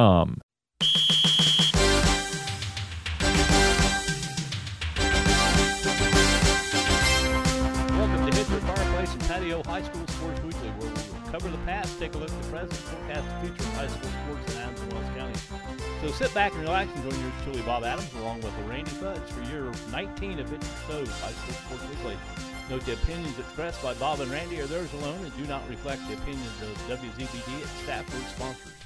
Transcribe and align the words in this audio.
Um, 0.00 0.38
Welcome 7.98 8.30
to 8.30 8.32
Hitzer 8.32 8.60
Fireplace 8.60 9.12
and 9.12 9.22
Patio 9.22 9.60
High 9.64 9.82
School 9.82 10.06
Sports 10.06 10.40
Weekly, 10.42 10.68
where 10.78 10.88
we 10.88 10.94
will 10.94 11.32
cover 11.32 11.48
the 11.48 11.58
past, 11.66 11.98
take 11.98 12.14
a 12.14 12.18
look 12.18 12.30
at 12.30 12.42
the 12.44 12.48
present, 12.48 12.74
forecast 12.74 13.26
the 13.26 13.48
future 13.48 13.68
of 13.68 13.74
high 13.74 13.88
school 13.88 14.10
sports 14.22 14.54
in 14.54 14.60
Adams 14.62 14.80
and 14.82 14.92
Wells 14.92 15.16
County. 15.16 15.34
So 16.00 16.12
sit 16.12 16.32
back 16.32 16.52
and 16.52 16.62
relax 16.62 16.94
and 16.94 17.10
join 17.10 17.20
yours 17.20 17.34
truly, 17.42 17.62
Bob 17.62 17.82
Adams, 17.82 18.14
along 18.20 18.42
with 18.42 18.54
Randy 18.68 18.92
Fudge 19.02 19.28
for 19.32 19.42
year 19.50 19.72
19 19.90 20.38
of 20.38 20.46
Hitzer 20.46 20.84
Stowe 20.86 21.06
High 21.26 21.32
School 21.32 21.54
Sports 21.54 21.82
Weekly. 21.90 22.16
Note 22.70 22.86
the 22.86 22.92
opinions 22.92 23.36
expressed 23.36 23.82
by 23.82 23.94
Bob 23.94 24.20
and 24.20 24.30
Randy 24.30 24.60
are 24.60 24.66
theirs 24.66 24.92
alone 24.92 25.24
and 25.24 25.36
do 25.36 25.44
not 25.46 25.68
reflect 25.68 26.06
the 26.06 26.14
opinions 26.14 26.62
of 26.62 26.70
WZBD, 26.86 27.62
its 27.62 27.70
staff, 27.82 28.06
or 28.14 28.22
sponsors. 28.28 28.77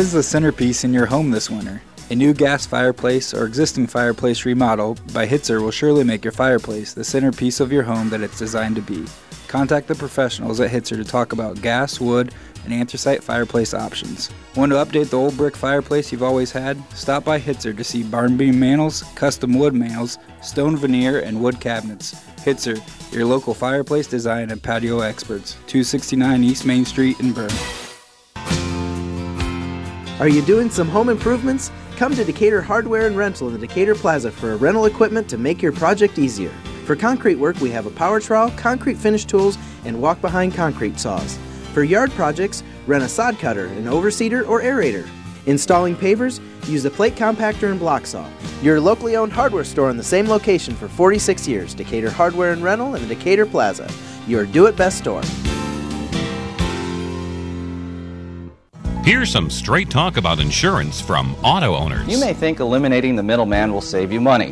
What 0.00 0.06
is 0.06 0.12
the 0.12 0.22
centerpiece 0.22 0.82
in 0.82 0.94
your 0.94 1.04
home 1.04 1.30
this 1.30 1.50
winter? 1.50 1.82
A 2.08 2.14
new 2.14 2.32
gas 2.32 2.64
fireplace 2.64 3.34
or 3.34 3.44
existing 3.44 3.86
fireplace 3.86 4.46
remodel 4.46 4.96
by 5.12 5.26
Hitzer 5.26 5.60
will 5.60 5.70
surely 5.70 6.04
make 6.04 6.24
your 6.24 6.32
fireplace 6.32 6.94
the 6.94 7.04
centerpiece 7.04 7.60
of 7.60 7.70
your 7.70 7.82
home 7.82 8.08
that 8.08 8.22
it's 8.22 8.38
designed 8.38 8.76
to 8.76 8.80
be. 8.80 9.04
Contact 9.46 9.88
the 9.88 9.94
professionals 9.94 10.58
at 10.58 10.70
Hitzer 10.70 10.96
to 10.96 11.04
talk 11.04 11.34
about 11.34 11.60
gas, 11.60 12.00
wood, 12.00 12.32
and 12.64 12.72
anthracite 12.72 13.22
fireplace 13.22 13.74
options. 13.74 14.30
Want 14.56 14.72
to 14.72 14.76
update 14.76 15.10
the 15.10 15.18
old 15.18 15.36
brick 15.36 15.54
fireplace 15.54 16.10
you've 16.10 16.22
always 16.22 16.50
had? 16.50 16.82
Stop 16.94 17.22
by 17.22 17.38
Hitzer 17.38 17.76
to 17.76 17.84
see 17.84 18.02
barn 18.02 18.38
beam 18.38 18.58
mantles, 18.58 19.02
custom 19.16 19.52
wood 19.58 19.74
mantles, 19.74 20.16
stone 20.40 20.78
veneer, 20.78 21.20
and 21.20 21.42
wood 21.42 21.60
cabinets. 21.60 22.14
Hitzer, 22.38 22.80
your 23.12 23.26
local 23.26 23.52
fireplace 23.52 24.06
design 24.06 24.50
and 24.50 24.62
patio 24.62 25.00
experts. 25.00 25.56
269 25.66 26.42
East 26.42 26.64
Main 26.64 26.86
Street 26.86 27.20
in 27.20 27.34
Berne. 27.34 27.89
Are 30.20 30.28
you 30.28 30.42
doing 30.42 30.68
some 30.68 30.86
home 30.86 31.08
improvements? 31.08 31.72
Come 31.96 32.14
to 32.14 32.26
Decatur 32.26 32.60
Hardware 32.60 33.06
and 33.06 33.16
Rental 33.16 33.46
in 33.46 33.54
the 33.54 33.66
Decatur 33.66 33.94
Plaza 33.94 34.30
for 34.30 34.54
rental 34.58 34.84
equipment 34.84 35.30
to 35.30 35.38
make 35.38 35.62
your 35.62 35.72
project 35.72 36.18
easier. 36.18 36.50
For 36.84 36.94
concrete 36.94 37.36
work, 37.36 37.58
we 37.58 37.70
have 37.70 37.86
a 37.86 37.90
power 37.90 38.20
trowel, 38.20 38.50
concrete 38.50 38.98
finish 38.98 39.24
tools, 39.24 39.56
and 39.86 39.98
walk 39.98 40.20
behind 40.20 40.54
concrete 40.54 41.00
saws. 41.00 41.38
For 41.72 41.84
yard 41.84 42.10
projects, 42.10 42.62
rent 42.86 43.02
a 43.02 43.08
sod 43.08 43.38
cutter, 43.38 43.68
an 43.68 43.86
overseeder, 43.86 44.46
or 44.46 44.60
aerator. 44.60 45.08
Installing 45.46 45.96
pavers, 45.96 46.38
use 46.68 46.82
the 46.82 46.90
plate 46.90 47.14
compactor 47.14 47.70
and 47.70 47.80
block 47.80 48.04
saw. 48.04 48.28
Your 48.60 48.78
locally 48.78 49.16
owned 49.16 49.32
hardware 49.32 49.64
store 49.64 49.88
in 49.88 49.96
the 49.96 50.02
same 50.02 50.28
location 50.28 50.74
for 50.74 50.86
46 50.86 51.48
years 51.48 51.72
Decatur 51.72 52.10
Hardware 52.10 52.52
and 52.52 52.62
Rental 52.62 52.94
in 52.94 53.00
the 53.08 53.14
Decatur 53.14 53.46
Plaza. 53.46 53.90
Your 54.26 54.44
do 54.44 54.66
it 54.66 54.76
best 54.76 54.98
store. 54.98 55.22
Here's 59.02 59.30
some 59.30 59.48
straight 59.48 59.88
talk 59.88 60.18
about 60.18 60.40
insurance 60.40 61.00
from 61.00 61.34
auto 61.36 61.74
owners. 61.74 62.06
You 62.06 62.20
may 62.20 62.34
think 62.34 62.60
eliminating 62.60 63.16
the 63.16 63.22
middleman 63.22 63.72
will 63.72 63.80
save 63.80 64.12
you 64.12 64.20
money. 64.20 64.50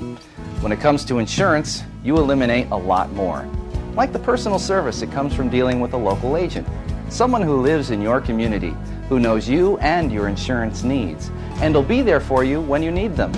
When 0.62 0.72
it 0.72 0.80
comes 0.80 1.04
to 1.04 1.18
insurance, 1.18 1.82
you 2.02 2.16
eliminate 2.16 2.66
a 2.70 2.76
lot 2.76 3.12
more. 3.12 3.46
Like 3.94 4.10
the 4.10 4.18
personal 4.18 4.58
service 4.58 5.00
that 5.00 5.12
comes 5.12 5.34
from 5.34 5.50
dealing 5.50 5.80
with 5.80 5.92
a 5.92 5.98
local 5.98 6.38
agent. 6.38 6.66
Someone 7.10 7.42
who 7.42 7.60
lives 7.60 7.90
in 7.90 8.00
your 8.00 8.22
community, 8.22 8.74
who 9.10 9.20
knows 9.20 9.46
you 9.46 9.76
and 9.78 10.10
your 10.10 10.28
insurance 10.28 10.82
needs, 10.82 11.30
and 11.60 11.74
will 11.74 11.82
be 11.82 12.00
there 12.00 12.18
for 12.18 12.42
you 12.42 12.62
when 12.62 12.82
you 12.82 12.90
need 12.90 13.16
them. 13.16 13.34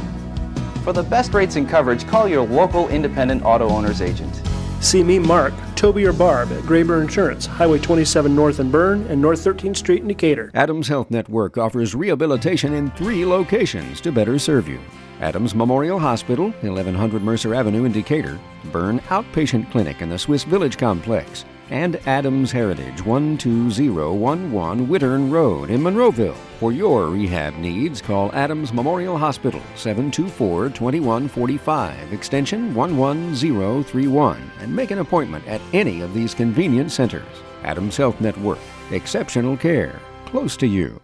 For 0.84 0.92
the 0.92 1.02
best 1.02 1.34
rates 1.34 1.56
and 1.56 1.68
coverage, 1.68 2.06
call 2.06 2.28
your 2.28 2.46
local 2.46 2.88
independent 2.88 3.44
auto 3.44 3.68
owner's 3.68 4.00
agent. 4.00 4.40
See 4.80 5.02
me, 5.02 5.18
Mark, 5.18 5.54
Toby, 5.80 6.04
or 6.04 6.12
Barb 6.12 6.52
at 6.52 6.62
Graber 6.64 7.00
Insurance, 7.00 7.46
Highway 7.46 7.78
27 7.78 8.36
North 8.36 8.60
in 8.60 8.70
Berne 8.70 9.06
and 9.06 9.18
North 9.18 9.42
13th 9.42 9.78
Street 9.78 10.02
in 10.02 10.08
Decatur. 10.08 10.50
Adams 10.52 10.88
Health 10.88 11.10
Network 11.10 11.56
offers 11.56 11.94
rehabilitation 11.94 12.74
in 12.74 12.90
three 12.90 13.24
locations 13.24 13.98
to 14.02 14.12
better 14.12 14.38
serve 14.38 14.68
you. 14.68 14.78
Adams 15.22 15.54
Memorial 15.54 15.98
Hospital, 15.98 16.50
1100 16.60 17.22
Mercer 17.22 17.54
Avenue 17.54 17.86
in 17.86 17.92
Decatur, 17.92 18.38
Berne 18.66 19.00
Outpatient 19.08 19.70
Clinic 19.70 20.02
in 20.02 20.10
the 20.10 20.18
Swiss 20.18 20.44
Village 20.44 20.76
Complex, 20.76 21.46
and 21.70 21.96
Adams 22.06 22.52
Heritage, 22.52 22.98
12011 22.98 24.86
Wittern 24.86 25.30
Road 25.30 25.70
in 25.70 25.80
Monroeville. 25.80 26.36
For 26.58 26.72
your 26.72 27.06
rehab 27.08 27.54
needs, 27.56 28.02
call 28.02 28.30
Adams 28.34 28.72
Memorial 28.72 29.16
Hospital, 29.16 29.62
724 29.76 30.68
2145, 30.70 32.12
extension 32.12 32.74
11031, 32.74 34.50
and 34.60 34.74
make 34.74 34.90
an 34.90 34.98
appointment 34.98 35.46
at 35.46 35.62
any 35.72 36.02
of 36.02 36.12
these 36.12 36.34
convenient 36.34 36.92
centers. 36.92 37.26
Adams 37.64 37.96
Health 37.96 38.20
Network, 38.20 38.58
exceptional 38.90 39.56
care, 39.56 40.00
close 40.26 40.56
to 40.56 40.66
you. 40.66 41.00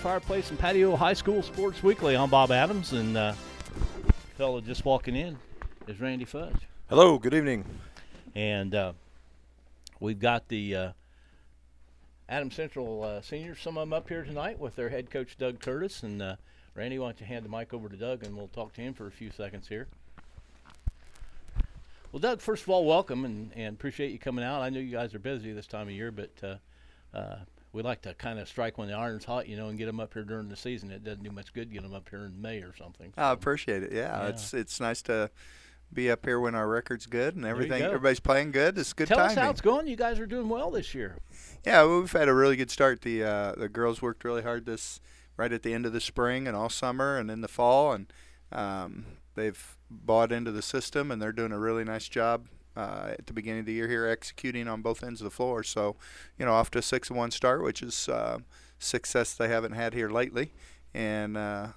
Fireplace 0.00 0.48
and 0.48 0.58
Patio 0.58 0.96
High 0.96 1.12
School 1.12 1.42
Sports 1.42 1.82
Weekly. 1.82 2.16
I'm 2.16 2.30
Bob 2.30 2.50
Adams, 2.50 2.94
and 2.94 3.18
uh, 3.18 3.34
fella 4.38 4.62
just 4.62 4.86
walking 4.86 5.14
in 5.14 5.36
is 5.88 6.00
Randy 6.00 6.24
Fudge. 6.24 6.56
Hello, 6.88 7.18
good 7.18 7.34
evening. 7.34 7.66
And 8.34 8.74
uh, 8.74 8.94
we've 10.00 10.18
got 10.18 10.48
the 10.48 10.74
uh, 10.74 10.92
Adams 12.30 12.54
Central 12.54 13.04
uh, 13.04 13.20
seniors, 13.20 13.60
some 13.60 13.76
of 13.76 13.82
them 13.82 13.92
up 13.92 14.08
here 14.08 14.24
tonight 14.24 14.58
with 14.58 14.74
their 14.74 14.88
head 14.88 15.10
coach 15.10 15.36
Doug 15.36 15.60
Curtis. 15.60 16.02
And 16.02 16.22
uh, 16.22 16.36
Randy, 16.74 16.98
why 16.98 17.08
don't 17.08 17.20
you 17.20 17.26
hand 17.26 17.44
the 17.44 17.50
mic 17.50 17.74
over 17.74 17.90
to 17.90 17.96
Doug, 17.96 18.24
and 18.24 18.34
we'll 18.34 18.48
talk 18.48 18.72
to 18.72 18.80
him 18.80 18.94
for 18.94 19.06
a 19.06 19.12
few 19.12 19.30
seconds 19.30 19.68
here. 19.68 19.86
Well, 22.10 22.20
Doug, 22.20 22.40
first 22.40 22.62
of 22.62 22.70
all, 22.70 22.86
welcome 22.86 23.26
and, 23.26 23.52
and 23.54 23.74
appreciate 23.74 24.12
you 24.12 24.18
coming 24.18 24.46
out. 24.46 24.62
I 24.62 24.70
know 24.70 24.80
you 24.80 24.92
guys 24.92 25.14
are 25.14 25.18
busy 25.18 25.52
this 25.52 25.66
time 25.66 25.88
of 25.88 25.92
year, 25.92 26.10
but 26.10 26.30
uh, 26.42 26.56
uh, 27.14 27.36
we 27.72 27.82
like 27.82 28.02
to 28.02 28.14
kind 28.14 28.38
of 28.38 28.48
strike 28.48 28.78
when 28.78 28.88
the 28.88 28.94
iron's 28.94 29.24
hot, 29.24 29.48
you 29.48 29.56
know, 29.56 29.68
and 29.68 29.78
get 29.78 29.86
them 29.86 30.00
up 30.00 30.12
here 30.14 30.24
during 30.24 30.48
the 30.48 30.56
season. 30.56 30.90
It 30.90 31.04
doesn't 31.04 31.22
do 31.22 31.30
much 31.30 31.52
good 31.52 31.70
getting 31.72 31.88
them 31.88 31.96
up 31.96 32.08
here 32.08 32.20
in 32.24 32.40
May 32.40 32.58
or 32.62 32.74
something. 32.76 33.12
I 33.16 33.30
appreciate 33.32 33.82
it. 33.82 33.92
Yeah, 33.92 34.22
Yeah. 34.22 34.28
it's 34.28 34.52
it's 34.54 34.80
nice 34.80 35.02
to 35.02 35.30
be 35.92 36.10
up 36.10 36.24
here 36.24 36.38
when 36.38 36.54
our 36.54 36.68
record's 36.68 37.06
good 37.06 37.34
and 37.36 37.44
everything. 37.44 37.80
go. 37.80 37.86
Everybody's 37.86 38.20
playing 38.20 38.52
good. 38.52 38.78
It's 38.78 38.92
good 38.92 39.08
Tell 39.08 39.16
timing. 39.18 39.38
us 39.38 39.42
how 39.44 39.50
it's 39.50 39.60
going. 39.60 39.88
You 39.88 39.96
guys 39.96 40.20
are 40.20 40.26
doing 40.26 40.48
well 40.48 40.70
this 40.70 40.94
year. 40.94 41.18
Yeah, 41.66 41.82
well, 41.82 42.00
we've 42.00 42.12
had 42.12 42.28
a 42.28 42.34
really 42.34 42.56
good 42.56 42.70
start. 42.70 43.02
The 43.02 43.24
uh, 43.24 43.52
the 43.56 43.68
girls 43.68 44.00
worked 44.00 44.24
really 44.24 44.42
hard 44.42 44.66
this 44.66 45.00
right 45.36 45.52
at 45.52 45.62
the 45.62 45.72
end 45.74 45.86
of 45.86 45.92
the 45.92 46.00
spring 46.00 46.46
and 46.46 46.56
all 46.56 46.68
summer 46.68 47.16
and 47.18 47.30
in 47.30 47.40
the 47.40 47.48
fall, 47.48 47.92
and 47.92 48.12
um, 48.52 49.04
they've 49.34 49.76
bought 49.90 50.30
into 50.32 50.52
the 50.52 50.62
system 50.62 51.10
and 51.10 51.20
they're 51.20 51.32
doing 51.32 51.50
a 51.52 51.58
really 51.58 51.82
nice 51.84 52.08
job. 52.08 52.46
Uh, 52.76 53.14
at 53.18 53.26
the 53.26 53.32
beginning 53.32 53.60
of 53.60 53.66
the 53.66 53.72
year 53.72 53.88
here, 53.88 54.06
executing 54.06 54.68
on 54.68 54.80
both 54.80 55.02
ends 55.02 55.20
of 55.20 55.24
the 55.24 55.30
floor. 55.30 55.64
So, 55.64 55.96
you 56.38 56.46
know, 56.46 56.52
off 56.52 56.70
to 56.70 56.78
a 56.78 56.82
six 56.82 57.08
and 57.08 57.18
one 57.18 57.32
start, 57.32 57.64
which 57.64 57.82
is 57.82 58.08
uh, 58.08 58.38
success 58.78 59.34
they 59.34 59.48
haven't 59.48 59.72
had 59.72 59.92
here 59.92 60.08
lately, 60.08 60.52
and 60.94 61.36
uh, 61.36 61.68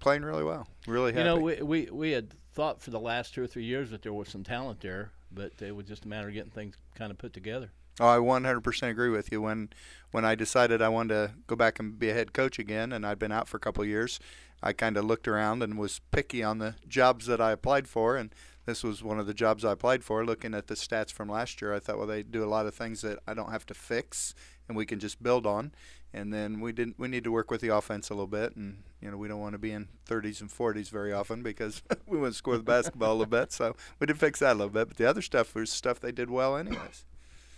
playing 0.00 0.22
really 0.22 0.44
well. 0.44 0.66
Really 0.86 1.12
happy. 1.12 1.20
You 1.20 1.24
know, 1.24 1.36
we, 1.36 1.62
we 1.62 1.88
we 1.92 2.10
had 2.10 2.34
thought 2.52 2.80
for 2.80 2.90
the 2.90 3.00
last 3.00 3.34
two 3.34 3.42
or 3.42 3.46
three 3.46 3.64
years 3.64 3.90
that 3.90 4.02
there 4.02 4.12
was 4.12 4.28
some 4.28 4.42
talent 4.42 4.80
there, 4.80 5.12
but 5.30 5.52
it 5.60 5.76
was 5.76 5.86
just 5.86 6.04
a 6.04 6.08
matter 6.08 6.28
of 6.28 6.34
getting 6.34 6.50
things 6.50 6.76
kind 6.94 7.10
of 7.10 7.18
put 7.18 7.32
together. 7.32 7.70
Oh, 7.98 8.08
I 8.08 8.16
100% 8.18 8.90
agree 8.90 9.08
with 9.08 9.32
you. 9.32 9.40
When 9.40 9.70
when 10.10 10.24
I 10.24 10.34
decided 10.34 10.82
I 10.82 10.88
wanted 10.88 11.14
to 11.14 11.34
go 11.46 11.56
back 11.56 11.78
and 11.78 11.98
be 11.98 12.10
a 12.10 12.14
head 12.14 12.32
coach 12.32 12.58
again, 12.58 12.92
and 12.92 13.06
I'd 13.06 13.18
been 13.18 13.32
out 13.32 13.48
for 13.48 13.56
a 13.56 13.60
couple 13.60 13.82
of 13.82 13.88
years, 13.88 14.20
I 14.62 14.72
kind 14.72 14.96
of 14.96 15.04
looked 15.04 15.28
around 15.28 15.62
and 15.62 15.78
was 15.78 16.00
picky 16.10 16.42
on 16.42 16.58
the 16.58 16.74
jobs 16.86 17.26
that 17.26 17.40
I 17.40 17.52
applied 17.52 17.88
for, 17.88 18.16
and 18.16 18.34
this 18.66 18.82
was 18.82 19.02
one 19.02 19.18
of 19.18 19.26
the 19.26 19.34
jobs 19.34 19.64
I 19.64 19.72
applied 19.72 20.04
for. 20.04 20.24
Looking 20.24 20.52
at 20.52 20.66
the 20.66 20.74
stats 20.74 21.12
from 21.12 21.28
last 21.28 21.62
year, 21.62 21.72
I 21.72 21.78
thought, 21.78 21.98
well, 21.98 22.06
they 22.06 22.22
do 22.22 22.44
a 22.44 22.46
lot 22.46 22.66
of 22.66 22.74
things 22.74 23.00
that 23.02 23.20
I 23.26 23.32
don't 23.32 23.52
have 23.52 23.64
to 23.66 23.74
fix, 23.74 24.34
and 24.68 24.76
we 24.76 24.84
can 24.84 24.98
just 24.98 25.22
build 25.22 25.46
on. 25.46 25.72
And 26.12 26.32
then 26.32 26.60
we 26.60 26.72
didn't. 26.72 26.98
We 26.98 27.08
need 27.08 27.24
to 27.24 27.32
work 27.32 27.50
with 27.50 27.60
the 27.60 27.68
offense 27.68 28.10
a 28.10 28.14
little 28.14 28.26
bit, 28.26 28.56
and 28.56 28.82
you 29.00 29.10
know 29.10 29.16
we 29.16 29.28
don't 29.28 29.40
want 29.40 29.52
to 29.52 29.58
be 29.58 29.70
in 29.70 29.88
30s 30.08 30.40
and 30.40 30.50
40s 30.50 30.90
very 30.90 31.12
often 31.12 31.42
because 31.42 31.82
we 32.06 32.18
want 32.18 32.32
to 32.32 32.36
score 32.38 32.56
the 32.56 32.62
basketball 32.62 33.10
a 33.10 33.18
little 33.18 33.26
bit. 33.26 33.52
So 33.52 33.76
we 34.00 34.06
did 34.06 34.18
fix 34.18 34.40
that 34.40 34.52
a 34.52 34.58
little 34.58 34.72
bit. 34.72 34.88
But 34.88 34.96
the 34.96 35.08
other 35.08 35.22
stuff 35.22 35.54
was 35.54 35.70
stuff 35.70 36.00
they 36.00 36.12
did 36.12 36.30
well, 36.30 36.56
anyways. 36.56 37.04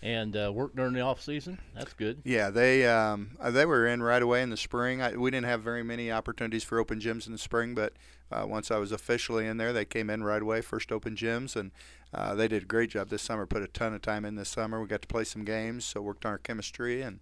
And 0.02 0.36
uh, 0.36 0.52
work 0.52 0.74
during 0.76 0.92
the 0.92 1.00
off 1.00 1.20
season. 1.20 1.58
That's 1.74 1.92
good. 1.92 2.22
Yeah, 2.24 2.50
they 2.50 2.86
um, 2.86 3.36
uh, 3.40 3.50
they 3.50 3.66
were 3.66 3.86
in 3.86 4.02
right 4.02 4.22
away 4.22 4.42
in 4.42 4.50
the 4.50 4.56
spring. 4.56 5.02
I, 5.02 5.16
we 5.16 5.30
didn't 5.30 5.46
have 5.46 5.62
very 5.62 5.82
many 5.82 6.10
opportunities 6.10 6.64
for 6.64 6.78
open 6.78 7.00
gyms 7.00 7.26
in 7.26 7.32
the 7.32 7.38
spring, 7.38 7.74
but 7.74 7.94
uh, 8.30 8.46
once 8.46 8.70
I 8.70 8.78
was 8.78 8.92
officially 8.92 9.46
in 9.46 9.56
there, 9.56 9.72
they 9.72 9.84
came 9.84 10.10
in 10.10 10.22
right 10.22 10.42
away, 10.42 10.60
first 10.60 10.92
open 10.92 11.16
gyms, 11.16 11.56
and 11.56 11.72
uh, 12.14 12.34
they 12.34 12.48
did 12.48 12.62
a 12.62 12.66
great 12.66 12.90
job 12.90 13.08
this 13.08 13.22
summer. 13.22 13.46
Put 13.46 13.62
a 13.62 13.68
ton 13.68 13.94
of 13.94 14.02
time 14.02 14.24
in 14.24 14.36
this 14.36 14.48
summer. 14.48 14.80
We 14.80 14.86
got 14.86 15.02
to 15.02 15.08
play 15.08 15.24
some 15.24 15.44
games, 15.44 15.84
so 15.84 16.00
worked 16.00 16.24
on 16.24 16.32
our 16.32 16.38
chemistry, 16.38 17.02
and 17.02 17.20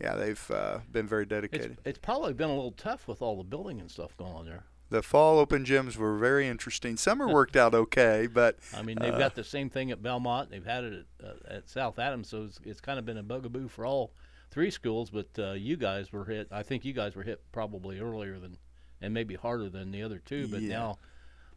yeah, 0.00 0.14
they've 0.14 0.50
uh, 0.50 0.78
been 0.90 1.06
very 1.06 1.26
dedicated. 1.26 1.72
It's, 1.72 1.80
it's 1.84 1.98
probably 1.98 2.32
been 2.32 2.50
a 2.50 2.54
little 2.54 2.72
tough 2.72 3.08
with 3.08 3.22
all 3.22 3.36
the 3.36 3.44
building 3.44 3.80
and 3.80 3.90
stuff 3.90 4.16
going 4.16 4.32
on 4.32 4.44
there. 4.46 4.64
The 4.88 5.02
fall 5.02 5.38
open 5.38 5.64
gyms 5.64 5.96
were 5.96 6.16
very 6.16 6.46
interesting. 6.46 6.96
Summer 6.96 7.26
worked 7.32 7.56
out 7.56 7.74
okay, 7.74 8.28
but 8.32 8.58
I 8.74 8.82
mean 8.82 8.98
they've 9.00 9.14
uh, 9.14 9.18
got 9.18 9.34
the 9.34 9.44
same 9.44 9.68
thing 9.68 9.90
at 9.90 10.02
Bellmont. 10.02 10.50
They've 10.50 10.64
had 10.64 10.84
it 10.84 11.06
at, 11.20 11.26
uh, 11.26 11.54
at 11.56 11.68
South 11.68 11.98
Adams, 11.98 12.28
so 12.28 12.44
it's, 12.44 12.60
it's 12.64 12.80
kind 12.80 12.98
of 12.98 13.04
been 13.04 13.18
a 13.18 13.22
bugaboo 13.22 13.68
for 13.68 13.84
all 13.84 14.12
three 14.50 14.70
schools. 14.70 15.10
But 15.10 15.28
uh, 15.38 15.52
you 15.52 15.76
guys 15.76 16.12
were 16.12 16.24
hit. 16.24 16.48
I 16.52 16.62
think 16.62 16.84
you 16.84 16.92
guys 16.92 17.16
were 17.16 17.24
hit 17.24 17.42
probably 17.52 17.98
earlier 18.00 18.38
than 18.38 18.58
and 19.00 19.12
maybe 19.12 19.34
harder 19.34 19.68
than 19.68 19.90
the 19.90 20.02
other 20.02 20.18
two. 20.24 20.48
But 20.48 20.62
Yeah. 20.62 20.78
now 20.78 20.98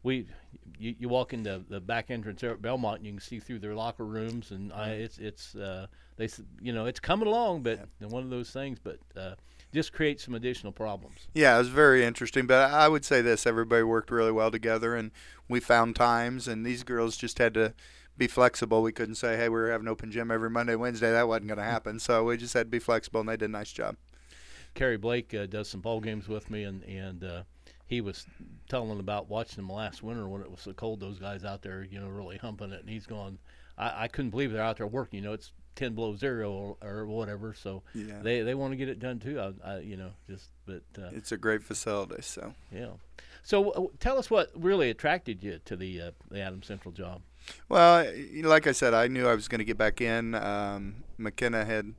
we 0.03 0.27
you, 0.77 0.95
you 0.99 1.09
walk 1.09 1.33
into 1.33 1.63
the 1.69 1.79
back 1.79 2.09
entrance 2.09 2.41
there 2.41 2.51
at 2.51 2.61
Bellmont, 2.61 2.97
and 2.97 3.05
you 3.05 3.11
can 3.13 3.21
see 3.21 3.39
through 3.39 3.59
their 3.59 3.75
locker 3.75 4.05
rooms, 4.05 4.51
and 4.51 4.71
I, 4.73 4.91
it's 4.91 5.17
it's 5.19 5.55
uh, 5.55 5.87
they 6.17 6.29
you 6.61 6.73
know 6.73 6.85
it's 6.85 6.99
coming 6.99 7.27
along, 7.27 7.63
but 7.63 7.87
one 7.99 8.23
of 8.23 8.29
those 8.29 8.51
things, 8.51 8.79
but 8.79 8.99
uh, 9.15 9.35
just 9.73 9.93
creates 9.93 10.25
some 10.25 10.33
additional 10.33 10.71
problems. 10.71 11.27
Yeah, 11.33 11.55
it 11.55 11.59
was 11.59 11.69
very 11.69 12.03
interesting. 12.03 12.47
But 12.47 12.71
I 12.71 12.87
would 12.87 13.05
say 13.05 13.21
this: 13.21 13.45
everybody 13.45 13.83
worked 13.83 14.11
really 14.11 14.31
well 14.31 14.51
together, 14.51 14.95
and 14.95 15.11
we 15.47 15.59
found 15.59 15.95
times. 15.95 16.47
And 16.47 16.65
these 16.65 16.83
girls 16.83 17.17
just 17.17 17.37
had 17.37 17.53
to 17.55 17.73
be 18.17 18.27
flexible. 18.27 18.81
We 18.81 18.91
couldn't 18.91 19.15
say, 19.15 19.37
"Hey, 19.37 19.49
we're 19.49 19.71
having 19.71 19.87
open 19.87 20.11
gym 20.11 20.31
every 20.31 20.49
Monday, 20.49 20.75
Wednesday." 20.75 21.11
That 21.11 21.27
wasn't 21.27 21.47
going 21.47 21.59
to 21.59 21.63
happen. 21.63 21.99
So 21.99 22.23
we 22.25 22.37
just 22.37 22.53
had 22.53 22.67
to 22.67 22.71
be 22.71 22.79
flexible, 22.79 23.19
and 23.19 23.29
they 23.29 23.37
did 23.37 23.49
a 23.49 23.53
nice 23.53 23.71
job. 23.71 23.95
Kerry 24.75 24.97
Blake 24.97 25.33
uh, 25.33 25.45
does 25.45 25.67
some 25.67 25.81
ball 25.81 25.99
games 25.99 26.27
with 26.27 26.49
me, 26.49 26.63
and 26.63 26.83
and 26.83 27.23
uh, 27.23 27.43
he 27.85 28.01
was 28.01 28.25
telling 28.69 28.99
about 28.99 29.29
watching 29.29 29.57
them 29.57 29.69
last 29.69 30.03
winter 30.03 30.27
when 30.27 30.41
it 30.41 30.51
was 30.51 30.61
so 30.61 30.73
cold. 30.73 30.99
Those 30.99 31.19
guys 31.19 31.43
out 31.43 31.61
there, 31.61 31.83
you 31.83 31.99
know, 31.99 32.07
really 32.07 32.37
humping 32.37 32.71
it, 32.71 32.81
and 32.81 32.89
he's 32.89 33.05
going. 33.05 33.39
I, 33.77 34.03
I 34.03 34.07
couldn't 34.07 34.31
believe 34.31 34.51
they're 34.51 34.61
out 34.61 34.77
there 34.77 34.87
working. 34.87 35.19
You 35.19 35.25
know, 35.25 35.33
it's 35.33 35.51
ten 35.79 35.95
below 35.95 36.15
zero 36.15 36.51
or, 36.51 36.77
or 36.81 37.05
whatever, 37.07 37.53
so 37.53 37.81
Yeah. 37.95 38.19
they 38.21 38.41
they 38.41 38.53
want 38.53 38.71
to 38.73 38.77
get 38.77 38.89
it 38.89 38.99
done 38.99 39.19
too. 39.19 39.39
I, 39.39 39.53
I 39.63 39.79
you 39.79 39.97
know, 39.97 40.11
just 40.29 40.49
but 40.65 40.83
uh, 40.97 41.09
It's 41.13 41.31
a 41.31 41.37
great 41.37 41.63
facility. 41.63 42.21
So 42.21 42.53
yeah. 42.71 42.89
So 43.43 43.71
uh, 43.71 43.87
tell 43.99 44.17
us 44.19 44.29
what 44.29 44.51
really 44.53 44.89
attracted 44.89 45.43
you 45.43 45.59
to 45.65 45.75
the 45.75 46.01
uh, 46.01 46.11
the 46.29 46.41
Adams 46.41 46.67
Central 46.67 46.91
job. 46.91 47.21
Well, 47.69 48.05
like 48.43 48.67
I 48.67 48.73
said, 48.73 48.93
I 48.93 49.07
knew 49.07 49.27
I 49.27 49.33
was 49.33 49.47
going 49.47 49.59
to 49.59 49.65
get 49.65 49.77
back 49.77 50.01
in. 50.01 50.35
Um, 50.35 51.03
McKenna 51.17 51.65
had, 51.65 51.93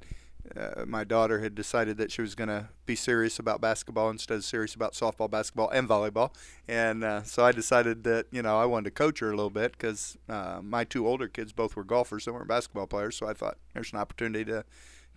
uh, 0.56 0.84
my 0.86 1.04
daughter 1.04 1.40
had 1.40 1.54
decided 1.54 1.96
that 1.98 2.10
she 2.10 2.22
was 2.22 2.34
going 2.34 2.48
to 2.48 2.68
be 2.86 2.96
serious 2.96 3.38
about 3.38 3.60
basketball 3.60 4.10
instead 4.10 4.34
of 4.34 4.44
serious 4.44 4.74
about 4.74 4.94
softball, 4.94 5.30
basketball, 5.30 5.68
and 5.70 5.88
volleyball. 5.88 6.34
And 6.66 7.04
uh, 7.04 7.22
so 7.22 7.44
I 7.44 7.52
decided 7.52 8.04
that, 8.04 8.26
you 8.30 8.42
know, 8.42 8.58
I 8.58 8.64
wanted 8.64 8.84
to 8.86 8.90
coach 8.90 9.20
her 9.20 9.28
a 9.28 9.36
little 9.36 9.50
bit 9.50 9.72
because 9.72 10.18
uh, 10.28 10.60
my 10.62 10.84
two 10.84 11.06
older 11.06 11.28
kids 11.28 11.52
both 11.52 11.76
were 11.76 11.84
golfers, 11.84 12.24
they 12.24 12.32
weren't 12.32 12.48
basketball 12.48 12.86
players. 12.86 13.16
So 13.16 13.28
I 13.28 13.32
thought 13.32 13.58
there's 13.74 13.92
an 13.92 13.98
opportunity 13.98 14.44
to, 14.46 14.64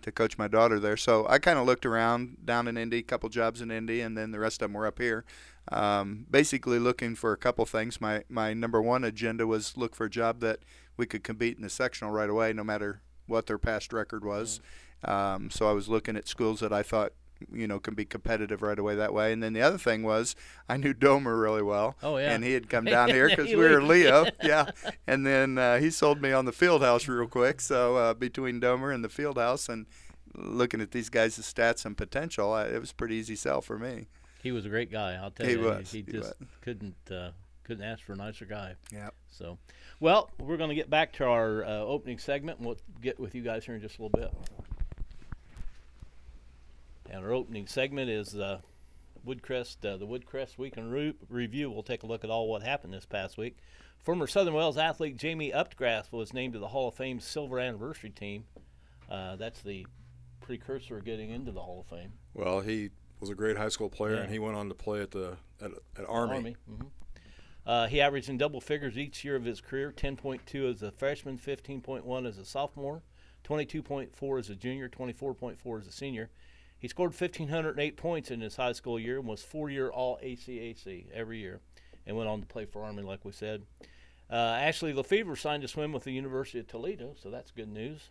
to 0.02 0.12
coach 0.12 0.38
my 0.38 0.48
daughter 0.48 0.78
there. 0.78 0.96
So 0.96 1.26
I 1.28 1.38
kind 1.38 1.58
of 1.58 1.66
looked 1.66 1.86
around 1.86 2.38
down 2.44 2.68
in 2.68 2.76
Indy, 2.76 2.98
a 2.98 3.02
couple 3.02 3.28
jobs 3.28 3.60
in 3.60 3.70
Indy, 3.70 4.00
and 4.00 4.16
then 4.16 4.30
the 4.30 4.38
rest 4.38 4.62
of 4.62 4.68
them 4.68 4.74
were 4.74 4.86
up 4.86 4.98
here. 4.98 5.24
Um, 5.72 6.26
basically 6.30 6.78
looking 6.78 7.14
for 7.14 7.32
a 7.32 7.38
couple 7.38 7.64
things. 7.64 8.00
My 8.00 8.24
my 8.28 8.52
number 8.52 8.82
one 8.82 9.02
agenda 9.02 9.46
was 9.46 9.78
look 9.78 9.94
for 9.94 10.04
a 10.04 10.10
job 10.10 10.40
that 10.40 10.58
we 10.98 11.06
could 11.06 11.24
compete 11.24 11.56
in 11.56 11.62
the 11.62 11.70
sectional 11.70 12.12
right 12.12 12.28
away, 12.28 12.52
no 12.52 12.62
matter 12.62 13.00
what 13.26 13.46
their 13.46 13.58
past 13.58 13.92
record 13.92 14.24
was. 14.24 14.60
Um, 15.06 15.50
so 15.50 15.68
I 15.68 15.72
was 15.72 15.88
looking 15.88 16.16
at 16.16 16.28
schools 16.28 16.60
that 16.60 16.72
I 16.72 16.82
thought 16.82 17.12
you 17.52 17.66
know 17.66 17.78
can 17.78 17.94
be 17.94 18.04
competitive 18.06 18.62
right 18.62 18.78
away 18.78 18.94
that 18.94 19.12
way. 19.12 19.32
And 19.32 19.42
then 19.42 19.52
the 19.52 19.60
other 19.60 19.76
thing 19.78 20.02
was 20.02 20.34
I 20.68 20.76
knew 20.76 20.94
Domer 20.94 21.40
really 21.40 21.62
well. 21.62 21.96
Oh, 22.02 22.16
yeah. 22.16 22.32
And 22.32 22.42
he 22.44 22.52
had 22.52 22.70
come 22.70 22.84
down 22.96 23.10
here 23.10 23.28
because 23.28 23.48
we 23.48 23.56
were 23.56 23.82
Leo. 23.82 24.26
Yeah. 24.42 24.70
And 25.06 25.26
then 25.26 25.58
uh, 25.58 25.78
he 25.78 25.90
sold 25.90 26.22
me 26.22 26.32
on 26.32 26.44
the 26.44 26.52
field 26.52 26.82
house 26.82 27.06
real 27.08 27.26
quick. 27.26 27.60
So 27.60 27.96
uh, 27.96 28.14
between 28.14 28.60
Domer 28.60 28.94
and 28.94 29.04
the 29.04 29.08
field 29.08 29.36
house 29.38 29.68
and 29.68 29.86
looking 30.36 30.80
at 30.80 30.90
these 30.92 31.10
guys' 31.10 31.38
stats 31.38 31.84
and 31.84 31.96
potential, 31.96 32.52
I, 32.52 32.64
it 32.66 32.80
was 32.80 32.90
a 32.92 32.94
pretty 32.94 33.16
easy 33.16 33.36
sell 33.36 33.60
for 33.60 33.78
me. 33.78 34.06
He 34.42 34.52
was 34.52 34.64
a 34.66 34.68
great 34.68 34.90
guy. 34.90 35.14
I'll 35.14 35.30
tell 35.30 35.46
He 35.46 35.52
you. 35.52 35.60
was, 35.60 35.90
He, 35.92 35.98
he 35.98 36.12
just 36.12 36.38
was. 36.38 36.48
couldn't 36.60 36.96
uh, 37.10 37.30
couldn't 37.64 37.84
ask 37.84 38.02
for 38.04 38.12
a 38.12 38.16
nicer 38.16 38.44
guy. 38.44 38.74
Yeah. 38.92 39.08
So, 39.30 39.56
well, 40.00 40.30
we're 40.38 40.58
going 40.58 40.68
to 40.68 40.74
get 40.74 40.90
back 40.90 41.12
to 41.14 41.24
our 41.24 41.64
uh, 41.64 41.78
opening 41.80 42.18
segment, 42.18 42.58
and 42.58 42.66
we'll 42.66 42.76
get 43.00 43.18
with 43.18 43.34
you 43.34 43.40
guys 43.42 43.64
here 43.64 43.74
in 43.74 43.80
just 43.80 43.98
a 43.98 44.02
little 44.02 44.18
bit. 44.18 44.30
And 47.10 47.24
our 47.24 47.32
opening 47.32 47.66
segment 47.66 48.10
is 48.10 48.34
uh, 48.34 48.60
Woodcrest, 49.26 49.84
uh, 49.84 49.96
the 49.96 50.06
Woodcrest 50.06 50.58
Week 50.58 50.76
in 50.76 50.90
Re- 50.90 51.14
Review. 51.28 51.70
We'll 51.70 51.82
take 51.82 52.02
a 52.02 52.06
look 52.06 52.24
at 52.24 52.30
all 52.30 52.48
what 52.48 52.62
happened 52.62 52.92
this 52.92 53.06
past 53.06 53.36
week. 53.36 53.56
Former 53.98 54.26
Southern 54.26 54.54
Wells 54.54 54.76
athlete 54.76 55.16
Jamie 55.16 55.50
Upgrass 55.52 56.12
was 56.12 56.32
named 56.34 56.52
to 56.54 56.58
the 56.58 56.68
Hall 56.68 56.88
of 56.88 56.94
Fame 56.94 57.20
Silver 57.20 57.58
Anniversary 57.58 58.10
Team. 58.10 58.44
Uh, 59.10 59.36
that's 59.36 59.62
the 59.62 59.86
precursor 60.40 60.98
of 60.98 61.04
getting 61.04 61.30
into 61.30 61.52
the 61.52 61.60
Hall 61.60 61.80
of 61.80 61.86
Fame. 61.98 62.12
Well, 62.34 62.60
he 62.60 62.90
was 63.20 63.30
a 63.30 63.34
great 63.34 63.56
high 63.56 63.68
school 63.68 63.88
player, 63.88 64.16
Yeah. 64.16 64.22
and 64.22 64.30
he 64.30 64.38
went 64.38 64.56
on 64.56 64.68
to 64.68 64.74
play 64.74 65.00
at 65.00 65.10
the 65.10 65.36
at, 65.60 65.70
at 65.96 66.04
Army. 66.08 66.56
Mm-hmm. 66.70 66.86
Uh, 67.66 67.86
he 67.86 68.00
averaged 68.00 68.28
in 68.28 68.36
double 68.36 68.60
figures 68.60 68.98
each 68.98 69.24
year 69.24 69.36
of 69.36 69.44
his 69.44 69.60
career 69.62 69.90
10.2 69.90 70.70
as 70.70 70.82
a 70.82 70.90
freshman, 70.90 71.38
15.1 71.38 72.26
as 72.28 72.36
a 72.36 72.44
sophomore, 72.44 73.02
22.4 73.44 74.38
as 74.38 74.50
a 74.50 74.54
junior, 74.54 74.88
24.4 74.88 75.80
as 75.80 75.86
a 75.86 75.92
senior. 75.92 76.30
He 76.84 76.88
scored 76.88 77.18
1,508 77.18 77.96
points 77.96 78.30
in 78.30 78.42
his 78.42 78.56
high 78.56 78.72
school 78.72 79.00
year 79.00 79.16
and 79.18 79.26
was 79.26 79.42
four 79.42 79.70
year 79.70 79.88
All 79.88 80.18
ACAC 80.22 81.06
every 81.14 81.38
year 81.38 81.60
and 82.06 82.14
went 82.14 82.28
on 82.28 82.42
to 82.42 82.46
play 82.46 82.66
for 82.66 82.84
Army, 82.84 83.02
like 83.02 83.24
we 83.24 83.32
said. 83.32 83.62
Uh, 84.30 84.34
Ashley 84.34 84.92
Lefevre 84.92 85.34
signed 85.34 85.62
to 85.62 85.68
swim 85.68 85.94
with 85.94 86.04
the 86.04 86.12
University 86.12 86.58
of 86.58 86.66
Toledo, 86.66 87.14
so 87.18 87.30
that's 87.30 87.50
good 87.52 87.70
news. 87.70 88.10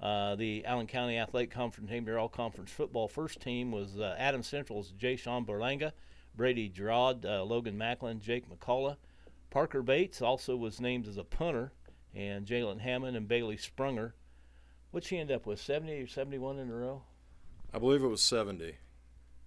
Uh, 0.00 0.34
the 0.34 0.64
Allen 0.64 0.88
County 0.88 1.16
Athletic 1.16 1.52
Conference 1.52 1.88
named 1.88 2.08
their 2.08 2.18
All 2.18 2.28
Conference 2.28 2.72
Football 2.72 3.06
first 3.06 3.40
team 3.40 3.70
was 3.70 3.96
uh, 4.00 4.16
Adams 4.18 4.48
Central's 4.48 4.90
Jay 4.98 5.14
Sean 5.14 5.46
Berlanga, 5.46 5.92
Brady 6.36 6.68
Gerard, 6.68 7.24
uh, 7.24 7.44
Logan 7.44 7.78
Macklin, 7.78 8.18
Jake 8.18 8.50
McCullough. 8.50 8.96
Parker 9.48 9.80
Bates 9.80 10.20
also 10.20 10.56
was 10.56 10.80
named 10.80 11.06
as 11.06 11.18
a 11.18 11.22
punter, 11.22 11.70
and 12.16 12.46
Jalen 12.46 12.80
Hammond 12.80 13.16
and 13.16 13.28
Bailey 13.28 13.58
Sprunger. 13.58 14.14
What'd 14.90 15.08
she 15.08 15.18
end 15.18 15.30
up 15.30 15.46
with, 15.46 15.60
70 15.60 16.02
or 16.02 16.08
71 16.08 16.58
in 16.58 16.68
a 16.68 16.74
row? 16.74 17.02
I 17.74 17.78
believe 17.78 18.02
it 18.02 18.08
was 18.08 18.22
70. 18.22 18.76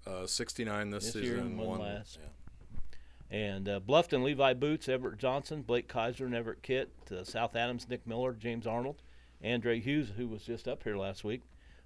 Uh, 0.08 0.26
69 0.28 0.90
this, 0.90 1.06
This 1.06 1.14
season 1.14 1.26
year 1.58 1.66
one 1.66 1.80
one 1.80 1.80
last. 1.82 2.20
yeah. 2.22 2.30
And 3.32 3.68
uh, 3.68 3.80
Bluffton, 3.80 4.24
Levi 4.24 4.54
Boots, 4.54 4.88
Everett 4.88 5.18
Johnson, 5.18 5.64
Blake 5.64 5.88
Kaiser, 5.88 6.26
and 6.26 6.36
Everett 6.36 6.62
Kitt, 6.62 6.92
uh, 7.12 7.24
South 7.24 7.56
Adams, 7.56 7.88
Nick 7.90 8.06
Miller, 8.06 8.34
James 8.34 8.68
Arnold, 8.68 9.02
Andre 9.44 9.80
Hughes, 9.80 10.12
who 10.16 10.28
was 10.28 10.44
just 10.44 10.68
up 10.68 10.84
here 10.84 10.96
last 10.96 11.24
week, 11.24 11.42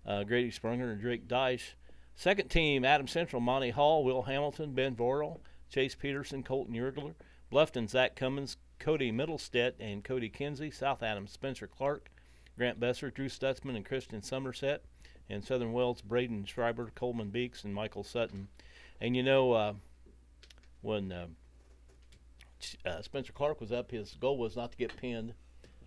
uh, 0.06 0.24
Grady 0.24 0.52
Springer, 0.52 0.92
and 0.92 1.00
Drake 1.02 1.28
Dyche. 1.28 1.74
Second 2.16 2.50
team, 2.50 2.84
Adam 2.84 3.08
Central, 3.08 3.40
Monty 3.42 3.70
Hall, 3.70 4.04
Will 4.04 4.24
Hamilton, 4.24 4.74
Ben 4.74 4.96
Vorel, 4.96 5.40
Chase 5.70 5.96
Peterson, 5.96 6.44
Colton 6.44 6.76
Yergler. 6.76 7.14
Bluffton, 7.52 7.90
Zach 7.90 8.16
Cummins, 8.16 8.58
Cody 8.78 9.12
Middlestead, 9.12 9.74
and 9.80 10.04
Cody 10.04 10.30
Kinsey. 10.30 10.70
South 10.72 11.02
Adams, 11.02 11.32
Spencer 11.32 11.68
Clark, 11.68 12.12
Grant 12.58 12.80
Besser, 12.80 13.10
Drew 13.10 13.28
Stutzman, 13.30 13.76
and 13.76 13.86
Christian 13.86 14.22
Somerset. 14.22 14.84
And 15.30 15.44
Southern 15.44 15.74
Wells, 15.74 16.02
Braden 16.02 16.46
Schreiber, 16.46 16.92
Coleman 16.96 17.30
Beeks, 17.30 17.64
and 17.64 17.74
Michael 17.74 18.04
Sutton. 18.04 18.48
And 19.00 19.16
you 19.16 19.24
know, 19.24 19.54
uh, 19.54 19.74
when 20.82 21.12
uh, 21.12 21.28
uh, 22.86 23.02
Spencer 23.02 23.34
Clark 23.34 23.62
was 23.62 23.72
up, 23.72 23.92
his 23.92 24.16
goal 24.20 24.38
was 24.38 24.56
not 24.56 24.72
to 24.72 24.78
get 24.78 24.96
pinned, 24.98 25.34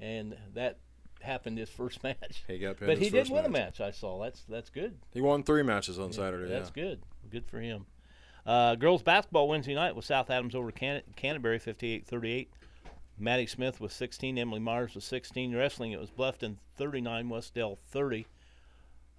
and 0.01 0.37
that 0.55 0.79
happened 1.21 1.59
his 1.59 1.71
first 1.71 2.03
match. 2.05 2.45
He 2.47 2.59
got 2.59 2.79
pinned 2.79 2.89
but 2.89 2.99
he 2.99 3.11
did 3.11 3.31
win 3.31 3.45
a 3.45 3.49
match. 3.49 3.81
I 3.81 3.91
saw. 3.91 4.23
That's 4.23 4.43
that's 4.49 4.71
good. 4.71 4.99
He 5.13 5.21
won 5.21 5.43
three 5.43 5.63
matches 5.63 5.99
on 5.99 6.13
Saturday. 6.13 6.49
That's 6.49 6.71
yeah. 6.75 6.83
good. 6.83 7.03
Good 7.31 7.47
for 7.47 7.61
him. 7.61 7.87
Uh, 8.45 8.75
girls 8.75 9.03
basketball 9.03 9.49
Wednesday 9.49 9.75
night 9.75 9.95
was 9.95 10.05
South 10.05 10.29
Adams 10.29 10.55
over 10.55 10.73
Can- 10.73 11.03
Canterbury 11.15 11.61
58-38. 11.61 12.49
Maddie 13.17 13.47
Smith 13.47 13.81
was 13.81 13.93
16. 13.93 14.37
Emily 14.37 14.59
Myers 14.59 14.97
was 14.97 15.05
16. 15.05 15.55
Wrestling 15.55 15.93
it 15.93 16.01
was 16.01 16.11
Bluffton 16.11 16.57
39. 16.77 17.29
Westdale 17.29 17.79
30. 17.91 18.27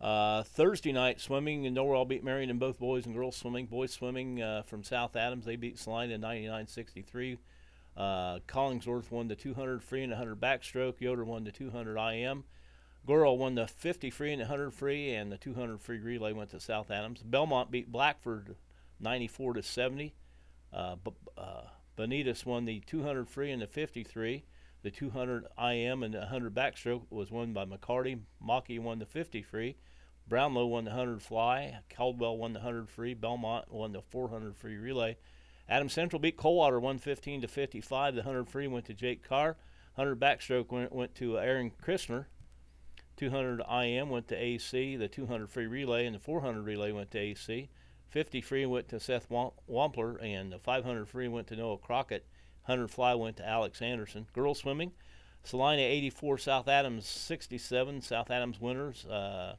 Uh, 0.03 0.43
Thursday 0.43 0.91
night 0.91 1.21
swimming 1.21 1.65
and 1.65 1.77
Norwell 1.77 2.05
beat 2.05 2.25
Marion 2.25 2.49
in 2.49 2.59
both 2.59 2.77
boys 2.77 3.05
and 3.05 3.15
girls 3.15 3.37
swimming. 3.37 3.67
Boys 3.67 3.93
swimming 3.93 4.41
uh, 4.41 4.63
from 4.63 4.83
South 4.83 5.15
Adams 5.15 5.45
they 5.45 5.55
beat 5.55 5.79
Celina 5.79 6.19
99-63. 6.19 7.37
Uh, 7.95 8.39
Collingsworth 8.45 9.09
won 9.11 9.29
the 9.29 9.35
200 9.37 9.81
free 9.81 10.03
and 10.03 10.11
100 10.11 10.41
backstroke. 10.41 10.99
Yoder 10.99 11.23
won 11.23 11.45
the 11.45 11.53
200 11.53 11.97
IM. 11.97 12.43
Girl 13.07 13.37
won 13.37 13.55
the 13.55 13.65
50 13.65 14.09
free 14.09 14.33
and 14.33 14.41
100 14.41 14.73
free, 14.73 15.13
and 15.13 15.31
the 15.31 15.37
200 15.37 15.79
free 15.79 15.99
relay 15.99 16.33
went 16.33 16.49
to 16.49 16.59
South 16.59 16.91
Adams. 16.91 17.23
Bellmont 17.23 17.71
beat 17.71 17.89
Blackford 17.89 18.57
94 18.99 19.53
to 19.53 19.63
70. 19.63 20.13
Uh, 20.73 20.97
uh, 21.37 21.61
Bonitas 21.97 22.45
won 22.45 22.65
the 22.65 22.81
200 22.81 23.29
free 23.29 23.51
and 23.51 23.61
the 23.61 23.67
53. 23.67 24.43
The 24.81 24.91
200 24.91 25.45
IM 25.57 26.03
and 26.03 26.13
the 26.13 26.19
100 26.19 26.53
backstroke 26.53 27.03
was 27.09 27.31
won 27.31 27.53
by 27.53 27.63
McCarty. 27.63 28.19
Mocky 28.41 28.79
won 28.79 28.99
the 28.99 29.05
50 29.05 29.41
free. 29.41 29.77
Brownlow 30.27 30.65
won 30.65 30.85
the 30.85 30.91
100 30.91 31.21
fly. 31.21 31.79
Caldwell 31.89 32.37
won 32.37 32.53
the 32.53 32.59
100 32.59 32.89
free. 32.89 33.13
Bellmont 33.13 33.69
won 33.69 33.91
the 33.91 34.01
400 34.01 34.55
free 34.55 34.77
relay. 34.77 35.17
Adams 35.69 35.93
Central 35.93 36.19
beat 36.19 36.37
Coldwater 36.37 36.79
115 36.79 37.41
to 37.41 37.47
55. 37.47 38.15
The 38.15 38.21
100 38.21 38.49
free 38.49 38.67
went 38.67 38.85
to 38.85 38.93
Jake 38.93 39.27
Carr. 39.27 39.57
100 39.95 40.19
backstroke 40.19 40.71
went, 40.71 40.93
went 40.93 41.15
to 41.15 41.37
Aaron 41.39 41.71
Christner. 41.81 42.25
200 43.17 43.61
IM 43.61 44.09
went 44.09 44.27
to 44.29 44.35
AC. 44.35 44.95
The 44.95 45.07
200 45.07 45.49
free 45.49 45.67
relay 45.67 46.05
and 46.05 46.15
the 46.15 46.19
400 46.19 46.63
relay 46.63 46.91
went 46.91 47.11
to 47.11 47.19
AC. 47.19 47.69
50 48.09 48.41
free 48.41 48.65
went 48.65 48.87
to 48.89 48.99
Seth 48.99 49.27
Wampler, 49.29 50.23
and 50.23 50.51
the 50.51 50.59
500 50.59 51.07
free 51.07 51.27
went 51.27 51.47
to 51.47 51.55
Noah 51.55 51.79
Crockett. 51.79 52.25
100 52.65 52.89
fly 52.89 53.15
went 53.15 53.37
to 53.37 53.47
Alex 53.47 53.81
Anderson. 53.81 54.27
Girls 54.33 54.59
swimming, 54.59 54.91
Celina 55.43 55.81
84, 55.81 56.37
South 56.37 56.67
Adams 56.67 57.07
67. 57.07 58.01
South 58.01 58.29
Adams 58.29 58.61
winners. 58.61 59.05
Uh, 59.05 59.55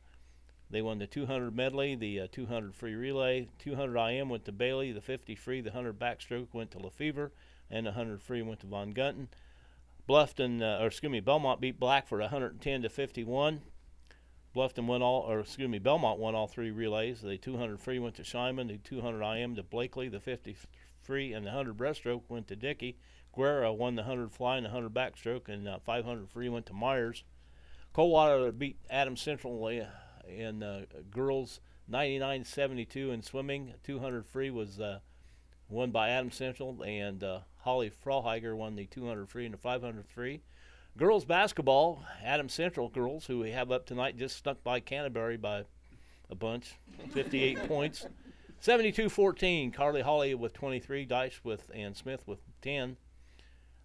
they 0.75 0.83
won 0.83 0.99
the 0.99 1.07
200 1.07 1.55
medley, 1.55 1.95
the 1.95 2.23
uh, 2.23 2.27
200 2.33 2.75
free 2.75 2.97
relay. 2.97 3.49
200 3.61 3.97
IM 3.97 4.29
went 4.29 4.45
to 4.45 4.51
Bailey. 4.51 4.91
The 4.91 5.01
50 5.01 5.37
free, 5.37 5.61
the 5.61 5.71
100 5.71 6.01
backstroke 6.01 6.49
went 6.53 6.73
to 6.73 6.81
Lefevre, 6.81 7.31
and 7.71 7.87
the 7.87 7.93
100 7.93 8.21
free 8.21 8.43
went 8.43 8.59
to 8.61 8.67
Von 8.67 8.91
Gunton. 8.91 9.29
Bluffton, 10.09 10.61
uh, 10.63 10.83
or 10.83 10.89
excuse 10.89 11.13
me, 11.13 11.21
Bellmont 11.21 11.61
beat 11.61 11.79
Blackford 11.79 12.21
110 12.21 12.83
to 12.83 12.89
51. 12.89 13.63
Bluffton 14.55 14.87
won 14.87 15.01
all, 15.01 15.21
or 15.21 15.41
excuse 15.41 15.69
me, 15.69 15.79
Bellmont 15.79 16.19
won 16.19 16.35
all 16.35 16.49
three 16.49 16.73
relays. 16.73 17.23
The 17.23 17.39
200 17.39 17.79
free 17.79 18.01
went 18.01 18.17
to 18.17 18.23
Scheinman, 18.23 18.67
the 18.67 18.79
200 18.79 19.23
IM 19.23 19.55
to 19.55 19.63
Blakely, 19.63 20.09
the 20.09 20.19
50 20.19 20.57
free 21.01 21.33
and 21.33 21.47
the 21.47 21.51
100 21.51 21.77
breaststroke 21.77 22.23
went 22.29 22.49
to 22.49 22.57
Dickey. 22.57 22.99
Guerra 23.33 23.73
won 23.73 23.95
the 23.95 24.03
100 24.03 24.33
fly 24.33 24.57
and 24.57 24.67
the 24.67 24.71
100 24.71 24.93
backstroke, 24.93 25.49
and 25.49 25.69
uh, 25.69 25.79
500 25.79 26.29
free 26.29 26.49
went 26.49 26.67
to 26.67 26.73
Myers. 26.73 27.23
Coldwater 27.93 28.51
beat 28.51 28.77
Adams 28.91 29.21
Central 29.21 29.57
in 30.29 30.63
uh, 30.63 30.85
girls 31.11 31.61
99-72 31.91 33.13
in 33.13 33.23
swimming. 33.23 33.75
200 33.85 34.27
free 34.27 34.51
was 34.51 34.81
uh, 34.81 35.01
won 35.69 35.91
by 35.91 36.11
Adam 36.11 36.31
Central, 36.31 36.83
and 36.83 37.23
uh, 37.23 37.41
Holly 37.59 37.91
Froheiger 38.05 38.57
won 38.57 38.77
the 38.77 38.87
200 38.87 39.29
free 39.29 39.45
and 39.45 39.55
the 39.55 39.59
500 39.59 40.07
free. 40.09 40.41
Girls 40.97 41.25
basketball, 41.25 42.05
Adam 42.23 42.49
Central 42.49 42.89
girls, 42.89 43.27
who 43.27 43.41
we 43.41 43.51
have 43.51 43.73
up 43.73 43.85
tonight, 43.85 44.17
just 44.17 44.37
stuck 44.37 44.63
by 44.63 44.79
Canterbury 44.81 45.37
by 45.37 45.65
a 46.31 46.35
bunch, 46.35 46.75
58 47.11 47.59
points. 47.69 48.07
72-14, 48.63 49.75
Carly 49.75 50.01
Holly 50.01 50.35
with 50.35 50.55
23, 50.55 51.05
Dice 51.05 51.41
with 51.43 51.71
and 51.75 51.97
Smith 51.97 52.23
with 52.27 52.39
10. 52.63 52.97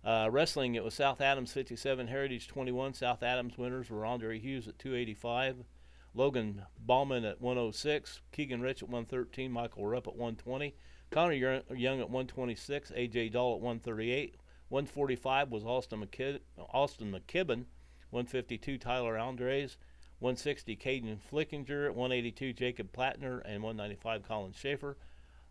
Uh, 0.06 0.30
wrestling, 0.32 0.76
it 0.76 0.84
was 0.84 0.94
South 0.94 1.20
Adams 1.20 1.52
57, 1.52 2.08
Heritage 2.08 2.48
21. 2.48 2.94
South 2.94 3.22
Adams 3.22 3.58
winners 3.58 3.90
were 3.90 4.06
Andre 4.06 4.40
Hughes 4.40 4.68
at 4.68 4.80
285, 4.80 5.66
Logan 6.14 6.64
Ballman 6.86 7.30
at 7.30 7.42
106, 7.42 8.22
Keegan 8.32 8.62
Rich 8.62 8.84
at 8.84 8.90
113, 8.90 9.52
Michael 9.52 9.86
Rupp 9.86 10.08
at 10.08 10.16
120, 10.16 10.76
Connor 11.12 11.34
Young 11.34 12.00
at 12.00 12.10
126, 12.10 12.92
AJ 12.92 13.32
Dahl 13.32 13.56
at 13.56 13.62
138, 13.62 14.36
145 14.70 15.52
was 15.52 15.64
Austin, 15.64 16.02
McKib- 16.02 16.40
Austin 16.58 17.12
McKibben, 17.12 17.66
152 18.12 18.78
Tyler 18.78 19.18
Andres, 19.18 19.78
160 20.20 20.76
Caden 20.76 21.18
Flickinger, 21.32 21.90
182 21.94 22.54
Jacob 22.54 22.92
Plattner, 22.92 23.40
and 23.40 23.64
195 23.64 24.24
Colin 24.28 24.54
Schaefer. 24.54 24.98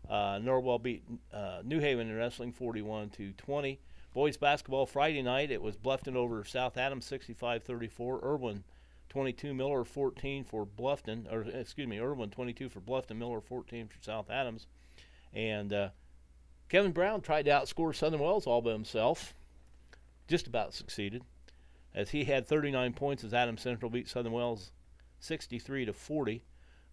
Uh, 0.07 0.39
Norwell 0.39 0.81
beat 0.81 1.03
uh, 1.33 1.61
New 1.63 1.79
Haven 1.79 2.09
in 2.09 2.15
wrestling 2.15 2.51
41 2.51 3.09
to 3.11 3.31
20. 3.33 3.79
Boys 4.13 4.37
basketball 4.37 4.85
Friday 4.85 5.21
night 5.21 5.51
it 5.51 5.61
was 5.61 5.77
Bluffton 5.77 6.15
over 6.15 6.43
South 6.43 6.77
Adams 6.77 7.09
65-34. 7.09 8.23
Irwin 8.23 8.63
22 9.09 9.53
Miller 9.53 9.83
14 9.83 10.43
for 10.43 10.65
Bluffton 10.65 11.31
or 11.31 11.41
excuse 11.41 11.87
me 11.87 11.99
Irwin 11.99 12.29
22 12.29 12.69
for 12.69 12.79
Bluffton 12.79 13.17
Miller 13.17 13.41
14 13.41 13.87
for 13.87 14.01
South 14.01 14.29
Adams, 14.29 14.67
and 15.33 15.73
uh, 15.73 15.89
Kevin 16.69 16.91
Brown 16.91 17.21
tried 17.21 17.45
to 17.45 17.51
outscore 17.51 17.95
Southern 17.95 18.19
Wells 18.19 18.45
all 18.45 18.61
by 18.61 18.71
himself. 18.71 19.33
Just 20.27 20.45
about 20.45 20.75
succeeded, 20.75 21.23
as 21.95 22.11
he 22.11 22.25
had 22.25 22.47
39 22.47 22.93
points 22.93 23.23
as 23.23 23.33
Adams 23.33 23.63
Central 23.63 23.89
beat 23.89 24.07
Southern 24.07 24.31
Wells 24.31 24.71
63 25.19 25.85
to 25.85 25.93
40. 25.93 26.43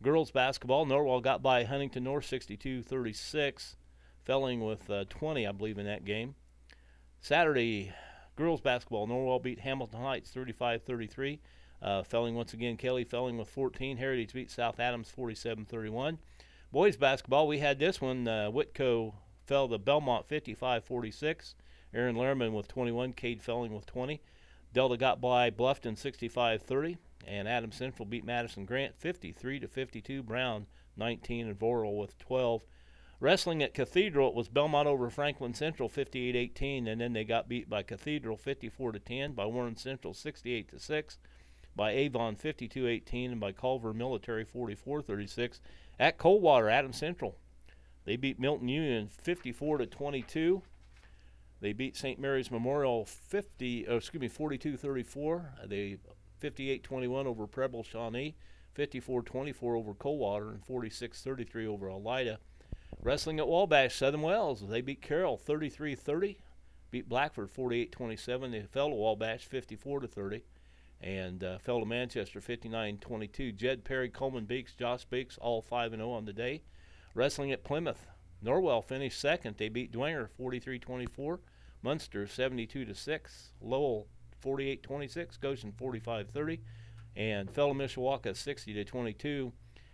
Girls 0.02 0.30
basketball, 0.30 0.86
Norwell 0.86 1.22
got 1.22 1.42
by 1.42 1.64
Huntington 1.64 2.04
North 2.04 2.24
62-36, 2.24 3.76
felling 4.24 4.64
with 4.64 4.90
uh, 4.90 5.04
20, 5.08 5.46
I 5.46 5.52
believe, 5.52 5.78
in 5.78 5.86
that 5.86 6.04
game. 6.04 6.34
Saturday, 7.20 7.92
girls 8.36 8.60
basketball, 8.60 9.08
Norwell 9.08 9.42
beat 9.42 9.60
Hamilton 9.60 10.00
Heights 10.00 10.30
35-33. 10.34 11.38
Uh, 11.82 12.02
felling 12.02 12.34
once 12.34 12.52
again, 12.52 12.76
Kelly 12.76 13.04
felling 13.04 13.38
with 13.38 13.48
14. 13.48 13.96
Heritage 13.96 14.32
beat 14.32 14.50
South 14.50 14.80
Adams 14.80 15.12
47-31. 15.16 16.18
Boys 16.72 16.96
basketball, 16.96 17.46
we 17.46 17.58
had 17.58 17.78
this 17.78 18.00
one. 18.00 18.26
Uh, 18.26 18.50
Whitko 18.50 19.14
fell 19.46 19.68
to 19.68 19.78
Bellmont 19.78 20.26
55-46. 20.26 21.54
Aaron 21.94 22.16
Lehrman 22.16 22.52
with 22.52 22.68
21, 22.68 23.12
Cade 23.12 23.42
Felling 23.42 23.74
with 23.74 23.86
20. 23.86 24.20
Delta 24.72 24.96
got 24.96 25.20
by 25.20 25.50
Bluffton 25.50 25.96
65-30, 25.96 26.98
and 27.26 27.48
Adams 27.48 27.76
Central 27.76 28.04
beat 28.04 28.24
Madison 28.24 28.66
Grant 28.66 28.94
53 28.98 29.60
to 29.60 29.68
52. 29.68 30.22
Brown 30.22 30.66
19 30.96 31.46
and 31.46 31.58
Voral 31.58 31.96
with 31.96 32.18
12. 32.18 32.62
Wrestling 33.18 33.62
at 33.62 33.72
Cathedral, 33.72 34.28
it 34.28 34.34
was 34.34 34.48
Bellmont 34.48 34.84
over 34.84 35.08
Franklin 35.08 35.54
Central 35.54 35.88
58-18, 35.88 36.86
and 36.86 37.00
then 37.00 37.14
they 37.14 37.24
got 37.24 37.48
beat 37.48 37.70
by 37.70 37.82
Cathedral 37.82 38.36
54 38.36 38.92
to 38.92 38.98
10, 38.98 39.32
by 39.32 39.46
Warren 39.46 39.76
Central 39.76 40.12
68 40.12 40.68
to 40.68 40.78
6, 40.78 41.18
by 41.76 41.92
Avon 41.92 42.34
52-18, 42.34 43.32
and 43.32 43.40
by 43.40 43.52
Culver 43.52 43.92
Military 43.92 44.44
44-36. 44.44 45.60
At 46.00 46.18
Coldwater, 46.18 46.68
Adams 46.68 46.98
Central 46.98 47.36
they 48.06 48.16
beat 48.16 48.38
Milton 48.38 48.68
Union 48.68 49.08
54 49.08 49.78
to 49.78 49.86
22. 49.86 50.62
They 51.60 51.72
beat 51.72 51.96
St. 51.96 52.20
Mary's 52.20 52.50
Memorial 52.50 53.04
50, 53.04 53.88
oh, 53.88 53.96
excuse 53.96 54.20
me, 54.20 54.28
42-34. 54.28 55.68
They 55.68 55.98
58-21 56.40 57.26
over 57.26 57.46
Preble 57.46 57.82
Shawnee, 57.82 58.36
54-24 58.78 59.76
over 59.76 59.94
Coldwater, 59.94 60.50
and 60.50 60.64
46-33 60.64 61.66
over 61.66 61.88
Elida. 61.88 62.36
Wrestling 63.02 63.40
at 63.40 63.48
Wabash, 63.48 63.96
Southern 63.96 64.22
Wells, 64.22 64.62
they 64.68 64.80
beat 64.80 65.02
Carroll 65.02 65.40
33-30. 65.44 66.36
Beat 66.92 67.08
Blackford 67.08 67.52
48-27. 67.52 68.52
They 68.52 68.62
fell 68.62 68.90
to 68.90 68.94
Wabash 68.94 69.46
54 69.46 70.00
to 70.00 70.06
30, 70.06 70.42
and 71.00 71.44
uh, 71.44 71.58
fell 71.58 71.80
to 71.80 71.86
Manchester 71.86 72.40
59-22. 72.40 73.54
Jed 73.54 73.84
Perry, 73.84 74.08
Coleman 74.08 74.44
Beeks, 74.44 74.74
Josh 74.74 75.04
Beeks, 75.04 75.38
all 75.38 75.62
5 75.62 75.92
and 75.92 76.00
0 76.00 76.10
on 76.10 76.24
the 76.24 76.32
day. 76.32 76.62
Wrestling 77.14 77.52
at 77.52 77.64
Plymouth, 77.64 78.06
Norwell 78.44 78.84
finished 78.84 79.20
second. 79.20 79.56
They 79.56 79.68
beat 79.68 79.92
Dwenger 79.92 80.28
43-24, 80.38 81.38
Munster 81.82 82.26
72 82.26 82.92
6, 82.92 83.52
Lowell 83.60 84.06
48-26, 84.44 85.40
Goshen 85.40 85.72
45-30, 85.72 86.60
and 87.16 87.50
fell 87.50 87.68
to 87.68 87.74
Mishawaka 87.74 88.36
60 88.36 88.84
22. 88.84 89.52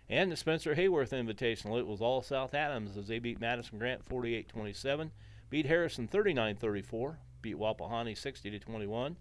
And 0.09 0.31
the 0.31 0.35
Spencer 0.35 0.75
Hayworth 0.75 1.11
Invitational, 1.11 1.79
it 1.79 1.87
was 1.87 2.01
all 2.01 2.21
South 2.21 2.53
Adams 2.53 2.97
as 2.97 3.07
they 3.07 3.19
beat 3.19 3.39
Madison 3.39 3.79
Grant 3.79 4.05
48-27, 4.05 5.11
beat 5.49 5.65
Harrison 5.65 6.07
39-34, 6.07 7.15
beat 7.41 7.55
Wapahani 7.55 8.17
60 8.17 8.59
21, 8.59 9.15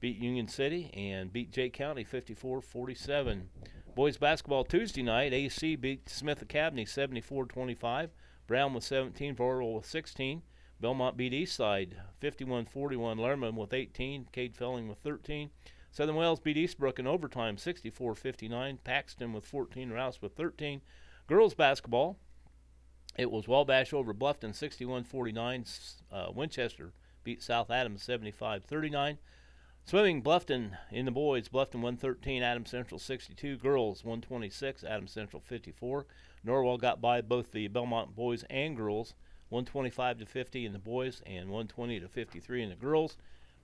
beat 0.00 0.18
Union 0.18 0.48
City, 0.48 0.90
and 0.94 1.32
beat 1.32 1.50
Jay 1.50 1.68
County 1.70 2.04
54-47. 2.04 3.42
Boys 3.94 4.16
basketball 4.16 4.64
Tuesday 4.64 5.02
night, 5.02 5.32
AC 5.32 5.76
beat 5.76 6.08
Smith 6.08 6.40
Academy 6.42 6.84
74-25. 6.84 8.10
Brown 8.46 8.74
with 8.74 8.84
17, 8.84 9.34
Voral 9.34 9.74
with 9.74 9.86
16. 9.86 10.42
Bellmont 10.82 11.16
beat 11.16 11.32
Eastside 11.32 11.94
51-41. 12.22 12.68
Lerman 12.70 13.54
with 13.54 13.74
18. 13.74 14.28
Cade 14.32 14.56
Felling 14.56 14.88
with 14.88 14.98
13. 14.98 15.50
Southern 15.90 16.14
Wells 16.14 16.40
beat 16.40 16.56
Eastbrook 16.56 16.98
in 16.98 17.06
overtime 17.06 17.56
64-59. 17.56 18.78
Paxton 18.84 19.32
with 19.32 19.44
14. 19.44 19.90
Rouse 19.90 20.22
with 20.22 20.32
13. 20.32 20.80
Girls 21.26 21.54
basketball, 21.54 22.16
it 23.18 23.30
was 23.30 23.48
Wabash 23.48 23.92
over 23.92 24.14
Bluffton 24.14 24.52
61-49. 24.56 25.94
Uh, 26.10 26.28
Winchester 26.32 26.92
beat 27.24 27.42
South 27.42 27.70
Adams 27.70 28.06
75-39. 28.06 29.18
Swimming, 29.88 30.22
Bluffton 30.22 30.76
in 30.90 31.06
the 31.06 31.10
boys, 31.10 31.48
Bluffton 31.48 31.76
113, 31.76 32.42
Adams 32.42 32.68
Central 32.68 32.98
62. 32.98 33.56
Girls 33.56 34.04
126, 34.04 34.84
Adams 34.84 35.12
Central 35.12 35.40
54. 35.40 36.04
Norwell 36.46 36.78
got 36.78 37.00
by 37.00 37.22
both 37.22 37.52
the 37.52 37.70
Bellmont 37.70 38.14
boys 38.14 38.44
and 38.50 38.76
girls, 38.76 39.14
125 39.48 40.18
to 40.18 40.26
50 40.26 40.66
in 40.66 40.74
the 40.74 40.78
boys 40.78 41.22
and 41.24 41.48
120 41.48 42.00
to 42.00 42.06
53 42.06 42.64
in 42.64 42.68
the 42.68 42.74
girls. 42.74 43.16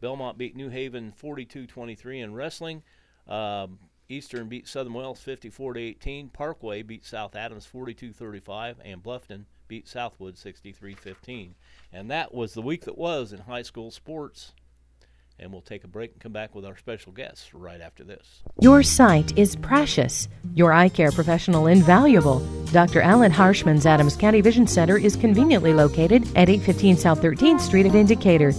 Bellmont 0.03 0.39
beat 0.39 0.57
New 0.57 0.71
Haven 0.71 1.13
42-23 1.13 2.23
in 2.23 2.33
wrestling. 2.33 2.83
Um, 3.29 3.79
Eastern 4.09 4.49
beat 4.49 4.67
Southern 4.67 4.95
Wells 4.95 5.21
54 5.21 5.75
to 5.75 5.81
18. 5.81 6.31
Parkway 6.31 6.81
beat 6.81 7.05
South 7.05 7.37
Adams 7.37 7.69
42-35, 7.71 8.77
and 8.83 9.03
Bluffton 9.03 9.45
beat 9.69 9.87
Southwood 9.87 10.37
63-15. 10.37 11.51
And 11.93 12.11
that 12.11 12.33
was 12.33 12.55
the 12.55 12.63
week 12.63 12.87
that 12.87 12.97
was 12.97 13.35
in 13.35 13.41
high 13.41 13.61
school 13.61 13.91
sports. 13.91 14.55
And 15.39 15.53
we'll 15.53 15.63
take 15.63 15.85
a 15.85 15.89
break 15.89 16.13
and 16.13 16.21
come 16.21 16.33
back 16.33 16.55
with 16.55 16.65
our 16.65 16.77
special 16.77 17.13
guests 17.13 17.53
right 17.55 17.81
after 17.81 18.05
this. 18.05 18.43
Your 18.61 18.83
sight 18.83 19.37
is 19.37 19.57
precious. 19.57 20.29
Your 20.55 20.73
eye 20.73 20.89
care 20.89 21.11
professional 21.11 21.67
invaluable. 21.67 22.39
Dr. 22.73 23.01
Alan 23.01 23.33
Harshman's 23.33 23.85
Adams 23.85 24.17
County 24.17 24.41
Vision 24.41 24.67
Center 24.67 24.97
is 24.97 25.17
conveniently 25.17 25.75
located 25.75 26.23
at 26.37 26.49
815 26.49 26.97
South 26.97 27.21
13th 27.21 27.61
Street 27.61 27.87
at 27.87 27.95
Indicator. 27.95 28.53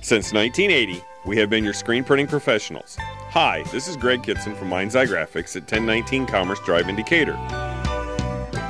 Since 0.00 0.32
1980, 0.32 1.04
we 1.26 1.36
have 1.36 1.50
been 1.50 1.62
your 1.62 1.74
screen 1.74 2.04
printing 2.04 2.26
professionals. 2.26 2.96
Hi, 2.98 3.64
this 3.64 3.86
is 3.86 3.98
Greg 3.98 4.22
Kitson 4.22 4.54
from 4.54 4.70
Mind's 4.70 4.96
Eye 4.96 5.04
Graphics 5.04 5.56
at 5.56 5.64
1019 5.64 6.24
Commerce 6.24 6.58
Drive 6.60 6.88
in 6.88 6.96
Decatur. 6.96 7.38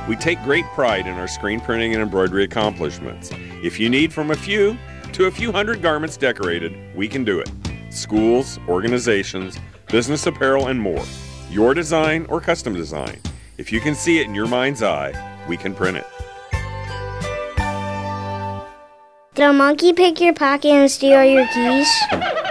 We 0.09 0.17
take 0.17 0.43
great 0.43 0.65
pride 0.75 1.07
in 1.07 1.13
our 1.13 1.29
screen 1.29 1.61
printing 1.61 1.93
and 1.93 2.03
embroidery 2.03 2.43
accomplishments. 2.43 3.31
If 3.63 3.79
you 3.79 3.89
need 3.89 4.11
from 4.11 4.31
a 4.31 4.35
few 4.35 4.77
to 5.13 5.27
a 5.27 5.31
few 5.31 5.53
hundred 5.53 5.81
garments 5.81 6.17
decorated, 6.17 6.77
we 6.97 7.07
can 7.07 7.23
do 7.23 7.39
it. 7.39 7.49
Schools, 7.91 8.59
organizations, 8.67 9.57
business 9.87 10.27
apparel, 10.27 10.67
and 10.67 10.81
more. 10.81 11.05
Your 11.49 11.73
design 11.73 12.25
or 12.27 12.41
custom 12.41 12.73
design. 12.73 13.21
If 13.55 13.71
you 13.71 13.79
can 13.79 13.93
see 13.93 14.19
it 14.19 14.25
in 14.25 14.33
your 14.33 14.47
mind's 14.47 14.81
eye, 14.81 15.13
we 15.47 15.57
can 15.57 15.75
print 15.75 15.97
it. 15.97 16.07
Did 19.35 19.45
a 19.45 19.53
monkey 19.53 19.93
pick 19.93 20.19
your 20.19 20.33
pocket 20.33 20.69
and 20.69 20.89
steal 20.89 21.23
your 21.23 21.47
keys? 21.47 21.87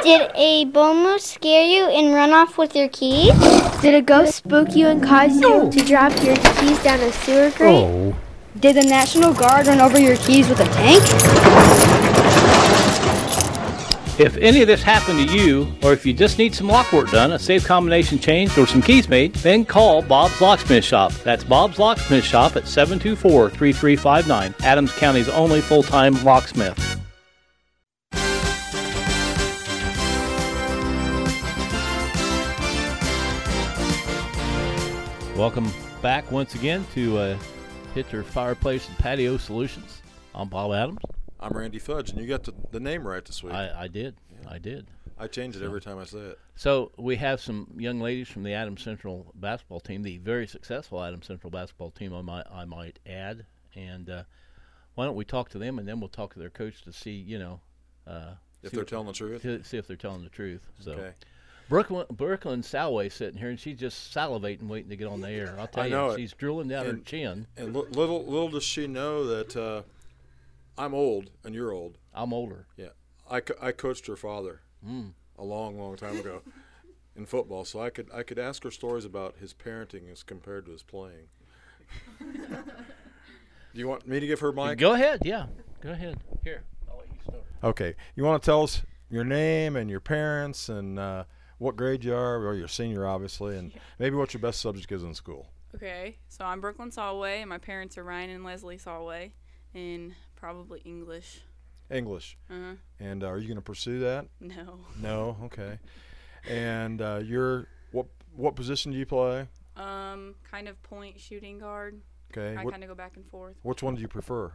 Did 0.05 0.31
a 0.35 0.65
bull 0.67 0.95
moose 0.95 1.25
scare 1.25 1.65
you 1.65 1.87
and 1.87 2.15
run 2.15 2.33
off 2.33 2.57
with 2.57 2.77
your 2.77 2.89
keys? 2.89 3.33
Did 3.81 3.95
a 3.95 4.03
ghost 4.03 4.37
spook 4.37 4.77
you 4.77 4.87
and 4.89 5.03
cause 5.03 5.41
you 5.41 5.71
to 5.71 5.85
drop 5.85 6.13
your 6.23 6.37
keys 6.37 6.81
down 6.83 7.01
a 7.01 7.13
sewer 7.13 7.51
grate? 7.51 7.85
Oh. 7.85 8.17
Did 8.61 8.77
the 8.77 8.83
National 8.83 9.33
Guard 9.33 9.67
run 9.67 9.81
over 9.81 9.99
your 9.99 10.17
keys 10.19 10.49
with 10.49 10.61
a 10.61 10.67
tank? 10.67 11.92
If 14.19 14.37
any 14.37 14.61
of 14.61 14.67
this 14.67 14.83
happened 14.83 15.27
to 15.27 15.35
you, 15.35 15.75
or 15.83 15.95
if 15.95 16.05
you 16.05 16.13
just 16.13 16.37
need 16.37 16.55
some 16.55 16.67
lock 16.67 16.93
work 16.93 17.11
done, 17.11 17.33
a 17.33 17.39
safe 17.39 17.65
combination 17.65 18.19
changed, 18.19 18.59
or 18.59 18.67
some 18.67 18.83
keys 18.83 19.09
made, 19.09 19.35
then 19.37 19.65
call 19.65 20.03
Bob's 20.03 20.39
Locksmith 20.39 20.85
Shop. 20.85 21.13
That's 21.25 21.43
Bob's 21.43 21.79
Locksmith 21.79 22.23
Shop 22.23 22.55
at 22.57 22.69
724 22.69 23.49
3359, 23.49 24.55
Adams 24.65 24.93
County's 24.93 25.31
only 25.31 25.63
full 25.63 25.83
time 25.83 26.23
locksmith. 26.25 27.01
Welcome 35.35 35.73
back 36.03 36.31
once 36.31 36.55
again 36.55 36.85
to 36.93 37.17
uh, 37.17 37.39
Hitzer 37.95 38.23
Fireplace 38.23 38.87
and 38.89 38.99
Patio 38.99 39.39
Solutions. 39.39 40.03
I'm 40.35 40.51
Bob 40.51 40.75
Adams. 40.75 41.01
I'm 41.43 41.57
Randy 41.57 41.81
Fudge, 41.81 42.11
and 42.11 42.21
you 42.21 42.27
got 42.29 42.45
the, 42.45 42.55
the 42.71 42.79
name 42.79 43.07
right 43.07 43.25
this 43.25 43.43
week. 43.43 43.53
I, 43.53 43.83
I 43.83 43.89
did. 43.89 44.15
I 44.49 44.59
did. 44.59 44.87
I 45.19 45.27
change 45.27 45.57
it 45.57 45.59
So- 45.59 45.65
every 45.67 45.81
time 45.81 45.99
I 45.99 46.05
say 46.05 46.19
it. 46.19 46.39
So 46.55 46.93
we 46.97 47.17
have 47.17 47.41
some 47.41 47.67
young 47.77 47.99
ladies 47.99 48.29
from 48.29 48.45
the 48.45 48.53
Adams 48.53 48.83
Central 48.83 49.33
basketball 49.35 49.81
team, 49.81 50.03
the 50.03 50.19
very 50.19 50.47
successful 50.47 51.03
Adams 51.03 51.27
Central 51.27 51.51
basketball 51.51 51.91
team, 51.91 52.15
I 52.15 52.23
might, 52.23 52.45
I 52.53 52.65
might 52.65 52.99
add. 53.07 53.47
And 53.75 54.09
uh, 54.09 54.23
why 54.95 55.07
don't 55.07 55.17
we 55.17 55.25
talk 55.25 55.49
to 55.51 55.59
them, 55.59 55.79
and 55.81 55.89
then 55.89 55.99
we'll 55.99 56.09
talk 56.11 56.33
to 56.35 56.39
their 56.39 56.51
coach 56.51 56.83
to 56.83 56.93
see, 56.93 57.11
you 57.13 57.39
know, 57.39 57.61
uh, 58.07 58.35
If 58.63 58.71
see 58.71 58.77
they're 58.77 58.85
telling 58.85 59.07
the 59.09 59.13
truth? 59.15 59.43
to 59.43 59.65
see 59.65 59.79
if 59.79 59.87
they're 59.89 59.97
telling 59.97 60.23
the 60.23 60.31
truth. 60.31 60.69
So. 60.79 60.93
Okay. 60.93 61.11
Brooklyn, 61.69 62.07
Brooklyn 62.11 62.61
Salway 62.61 63.11
sitting 63.11 63.39
here, 63.39 63.49
and 63.49 63.59
she's 63.59 63.79
just 63.79 64.15
salivating, 64.15 64.69
waiting 64.69 64.91
to 64.91 64.97
get 64.97 65.07
on 65.09 65.21
the 65.23 65.31
air. 65.31 65.57
I'll 65.59 65.67
tell 65.69 65.85
I 65.85 65.87
you, 65.87 66.17
she's 66.17 66.33
drooling 66.35 66.69
down 66.69 66.85
her 66.85 66.97
chin. 66.99 67.47
And 67.57 67.75
li- 67.75 67.87
little 67.93 68.25
little 68.27 68.51
does 68.51 68.63
she 68.65 68.87
know 68.87 69.25
that 69.27 69.57
uh, 69.57 69.83
I'm 70.79 70.95
old 70.95 71.31
and 71.45 71.55
you're 71.55 71.73
old. 71.73 71.99
I'm 72.15 72.33
older. 72.33 72.67
Yeah, 72.77 72.89
I, 73.31 73.41
co- 73.41 73.55
I 73.61 73.73
coached 73.73 74.07
her 74.07 74.17
father 74.17 74.61
Mm. 74.87 75.13
a 75.39 75.45
long, 75.45 75.79
long 75.79 75.97
time 75.97 76.19
ago 76.19 76.43
in 77.17 77.25
football, 77.27 77.65
so 77.65 77.81
I 77.81 77.91
could 77.91 78.09
I 78.13 78.23
could 78.25 78.39
ask 78.39 78.65
her 78.65 78.71
stories 78.71 79.05
about 79.05 79.37
his 79.39 79.55
parenting 79.55 80.11
as 80.11 80.23
compared 80.23 80.67
to 80.67 80.73
his 80.73 80.83
playing. 80.83 81.29
Do 82.21 83.79
you 83.81 83.89
want 83.89 84.07
me 84.07 84.21
to 84.21 84.27
give 84.27 84.41
her 84.41 84.53
mic? 84.53 84.79
Go 84.79 84.93
ahead, 84.95 85.21
yeah, 85.25 85.47
go 85.81 85.91
ahead. 85.93 86.19
Here, 86.45 86.63
I'll 86.91 86.99
let 86.99 87.07
you 87.09 87.15
start. 87.27 87.43
Okay. 87.65 87.95
You 88.17 88.25
want 88.25 88.43
to 88.43 88.47
tell 88.47 88.63
us 88.65 88.83
your 89.09 89.25
name 89.25 89.77
and 89.77 89.89
your 89.89 90.01
parents 90.01 90.69
and 90.69 90.99
uh, 90.99 91.25
what 91.59 91.77
grade 91.77 92.05
you 92.05 92.15
are, 92.15 92.37
or 92.45 92.55
your 92.55 92.69
senior, 92.69 93.07
obviously, 93.07 93.57
and 93.57 93.73
maybe 93.99 94.17
what 94.17 94.35
your 94.35 94.41
best 94.41 94.61
subject 94.61 94.91
is 94.93 95.03
in 95.03 95.15
school. 95.15 95.49
Okay, 95.75 96.19
so 96.29 96.45
I'm 96.45 96.61
Brooklyn 96.61 96.91
Solway, 96.91 97.41
and 97.41 97.49
my 97.49 97.57
parents 97.59 97.97
are 97.97 98.05
Ryan 98.05 98.29
and 98.31 98.45
Leslie 98.45 98.77
Solway, 98.79 99.33
in 99.73 100.15
probably 100.43 100.81
English. 100.81 101.41
English. 101.89 102.37
Uh-huh. 102.51 102.75
And 102.99 103.23
uh, 103.23 103.29
are 103.29 103.39
you 103.39 103.47
going 103.47 103.57
to 103.57 103.63
pursue 103.63 104.01
that? 104.01 104.27
No. 104.41 104.81
No. 105.01 105.37
Okay. 105.45 105.79
And 106.49 107.01
uh, 107.01 107.21
you're 107.23 107.69
what? 107.93 108.07
What 108.35 108.57
position 108.57 108.91
do 108.91 108.99
you 108.99 109.07
play? 109.07 109.47
Um, 109.77 110.35
kind 110.51 110.67
of 110.69 110.83
point 110.83 111.21
shooting 111.21 111.59
guard. 111.59 112.01
Okay. 112.33 112.59
I 112.59 112.65
kind 112.65 112.83
of 112.83 112.89
go 112.89 112.95
back 112.95 113.17
and 113.17 113.25
forth. 113.27 113.55
Which 113.63 113.83
one 113.83 113.95
do 113.95 114.01
you 114.01 114.09
prefer? 114.09 114.53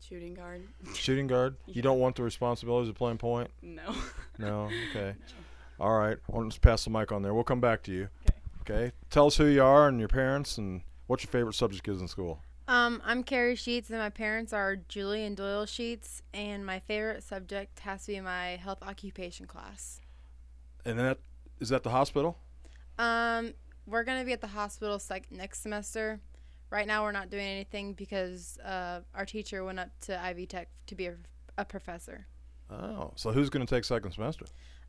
Shooting 0.00 0.32
guard. 0.34 0.62
Shooting 0.94 1.26
guard. 1.26 1.56
Yeah. 1.66 1.74
You 1.74 1.82
don't 1.82 1.98
want 1.98 2.16
the 2.16 2.22
responsibilities 2.22 2.88
of 2.88 2.94
playing 2.94 3.18
point. 3.18 3.50
No. 3.62 3.94
No. 4.38 4.70
Okay. 4.90 5.14
All 5.78 5.98
right. 5.98 6.16
Well, 6.28 6.44
let's 6.44 6.56
pass 6.56 6.84
the 6.84 6.90
mic 6.90 7.12
on 7.12 7.22
there. 7.22 7.34
We'll 7.34 7.44
come 7.44 7.60
back 7.60 7.82
to 7.84 7.92
you. 7.92 8.08
Okay. 8.62 8.92
Tell 9.10 9.26
us 9.26 9.36
who 9.36 9.44
you 9.46 9.62
are 9.62 9.88
and 9.88 9.98
your 9.98 10.08
parents 10.08 10.56
and 10.56 10.80
what 11.06 11.22
your 11.22 11.30
favorite 11.30 11.54
subject 11.54 11.86
is 11.88 12.00
in 12.00 12.08
school. 12.08 12.40
Um, 12.68 13.00
I'm 13.04 13.22
Carrie 13.22 13.54
Sheets, 13.54 13.90
and 13.90 13.98
my 14.00 14.10
parents 14.10 14.52
are 14.52 14.74
Julie 14.74 15.24
and 15.24 15.36
Doyle 15.36 15.66
Sheets, 15.66 16.22
and 16.34 16.66
my 16.66 16.80
favorite 16.80 17.22
subject 17.22 17.78
has 17.80 18.06
to 18.06 18.12
be 18.12 18.20
my 18.20 18.56
health 18.56 18.78
occupation 18.82 19.46
class. 19.46 20.00
And 20.84 20.98
that 20.98 21.18
is 21.60 21.68
that 21.68 21.84
the 21.84 21.90
hospital? 21.90 22.38
Um, 22.98 23.54
we're 23.86 24.02
gonna 24.02 24.24
be 24.24 24.32
at 24.32 24.40
the 24.40 24.48
hospital 24.48 24.98
sec- 24.98 25.30
next 25.30 25.62
semester. 25.62 26.20
Right 26.70 26.88
now, 26.88 27.04
we're 27.04 27.12
not 27.12 27.30
doing 27.30 27.46
anything 27.46 27.92
because 27.92 28.58
uh, 28.64 29.00
our 29.14 29.24
teacher 29.24 29.62
went 29.64 29.78
up 29.78 29.90
to 30.02 30.20
Ivy 30.20 30.46
Tech 30.46 30.68
to 30.88 30.96
be 30.96 31.06
a, 31.06 31.14
a 31.56 31.64
professor. 31.64 32.26
Oh, 32.68 33.12
so 33.14 33.30
who's 33.30 33.48
going 33.48 33.64
to 33.64 33.72
take 33.72 33.84
second 33.84 34.10
semester? 34.10 34.46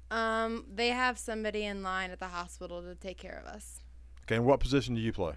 Um, 0.10 0.66
they 0.74 0.88
have 0.88 1.20
somebody 1.20 1.66
in 1.66 1.84
line 1.84 2.10
at 2.10 2.18
the 2.18 2.30
hospital 2.30 2.82
to 2.82 2.96
take 2.96 3.20
care 3.20 3.40
of 3.46 3.54
us. 3.54 3.82
Okay. 4.24 4.38
And 4.38 4.46
what 4.46 4.60
position 4.60 4.96
do 4.96 5.02
you 5.02 5.14
play? 5.14 5.34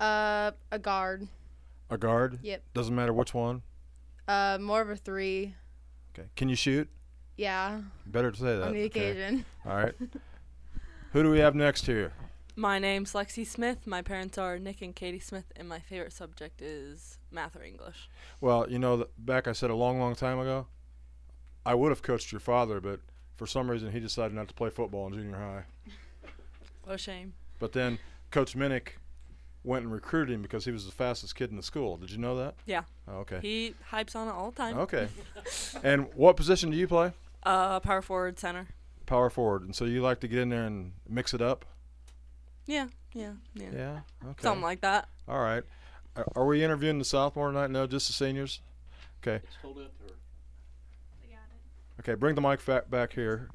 Uh, 0.00 0.50
a 0.72 0.80
guard. 0.80 1.28
A 1.90 1.98
guard. 1.98 2.38
Yep. 2.42 2.62
Doesn't 2.74 2.94
matter 2.94 3.12
which 3.12 3.32
one. 3.34 3.62
Uh, 4.26 4.58
more 4.60 4.82
of 4.82 4.90
a 4.90 4.96
three. 4.96 5.54
Okay. 6.12 6.28
Can 6.36 6.48
you 6.48 6.56
shoot? 6.56 6.88
Yeah. 7.36 7.80
Better 8.06 8.30
to 8.30 8.38
say 8.38 8.56
that. 8.56 8.68
On 8.68 8.74
the 8.74 8.84
okay. 8.84 9.10
occasion. 9.10 9.44
All 9.64 9.76
right. 9.76 9.94
Who 11.12 11.22
do 11.22 11.30
we 11.30 11.38
have 11.38 11.54
next 11.54 11.86
here? 11.86 12.12
My 12.56 12.78
name's 12.78 13.12
Lexi 13.12 13.46
Smith. 13.46 13.86
My 13.86 14.02
parents 14.02 14.36
are 14.36 14.58
Nick 14.58 14.82
and 14.82 14.94
Katie 14.94 15.20
Smith, 15.20 15.44
and 15.54 15.68
my 15.68 15.78
favorite 15.78 16.12
subject 16.12 16.60
is 16.60 17.18
math 17.30 17.54
or 17.54 17.62
English. 17.62 18.10
Well, 18.40 18.66
you 18.68 18.78
know, 18.80 18.96
th- 18.96 19.08
back 19.16 19.46
I 19.46 19.52
said 19.52 19.70
a 19.70 19.76
long, 19.76 20.00
long 20.00 20.16
time 20.16 20.40
ago, 20.40 20.66
I 21.64 21.74
would 21.74 21.90
have 21.90 22.02
coached 22.02 22.32
your 22.32 22.40
father, 22.40 22.80
but 22.80 23.00
for 23.36 23.46
some 23.46 23.70
reason 23.70 23.92
he 23.92 24.00
decided 24.00 24.34
not 24.34 24.48
to 24.48 24.54
play 24.54 24.70
football 24.70 25.06
in 25.06 25.12
junior 25.12 25.36
high. 25.36 25.64
What 26.82 26.96
a 26.96 26.98
shame. 26.98 27.34
But 27.60 27.72
then 27.72 27.98
Coach 28.32 28.56
Minnick 28.56 28.94
went 29.68 29.84
and 29.84 29.92
recruited 29.92 30.34
him 30.34 30.40
because 30.40 30.64
he 30.64 30.72
was 30.72 30.86
the 30.86 30.92
fastest 30.92 31.34
kid 31.36 31.50
in 31.50 31.56
the 31.56 31.62
school. 31.62 31.98
Did 31.98 32.10
you 32.10 32.16
know 32.16 32.36
that? 32.36 32.54
Yeah. 32.64 32.82
Oh, 33.06 33.18
okay. 33.18 33.38
He 33.42 33.74
hypes 33.92 34.16
on 34.16 34.26
it 34.26 34.32
all 34.32 34.50
the 34.50 34.56
time. 34.56 34.78
Okay. 34.78 35.08
and 35.82 36.08
what 36.14 36.36
position 36.36 36.70
do 36.70 36.76
you 36.76 36.88
play? 36.88 37.12
Uh, 37.42 37.78
power 37.78 38.00
forward, 38.00 38.38
center. 38.38 38.68
Power 39.04 39.28
forward. 39.28 39.62
And 39.62 39.76
so 39.76 39.84
you 39.84 40.00
like 40.00 40.20
to 40.20 40.28
get 40.28 40.38
in 40.38 40.48
there 40.48 40.64
and 40.64 40.92
mix 41.06 41.34
it 41.34 41.42
up? 41.42 41.66
Yeah, 42.66 42.86
yeah, 43.12 43.32
yeah. 43.54 43.68
Yeah. 43.72 44.00
Okay. 44.24 44.42
Something 44.42 44.62
like 44.62 44.80
that. 44.80 45.08
All 45.28 45.40
right. 45.40 45.62
Are, 46.16 46.26
are 46.34 46.46
we 46.46 46.64
interviewing 46.64 46.98
the 46.98 47.04
sophomore 47.04 47.48
tonight? 47.48 47.70
No, 47.70 47.86
just 47.86 48.06
the 48.06 48.14
seniors. 48.14 48.60
Okay. 49.22 49.44
Hold 49.62 49.78
it 49.78 49.84
up. 49.84 49.92
Okay, 52.00 52.14
bring 52.14 52.36
the 52.36 52.40
mic 52.40 52.60
back 52.88 53.12
here. 53.12 53.50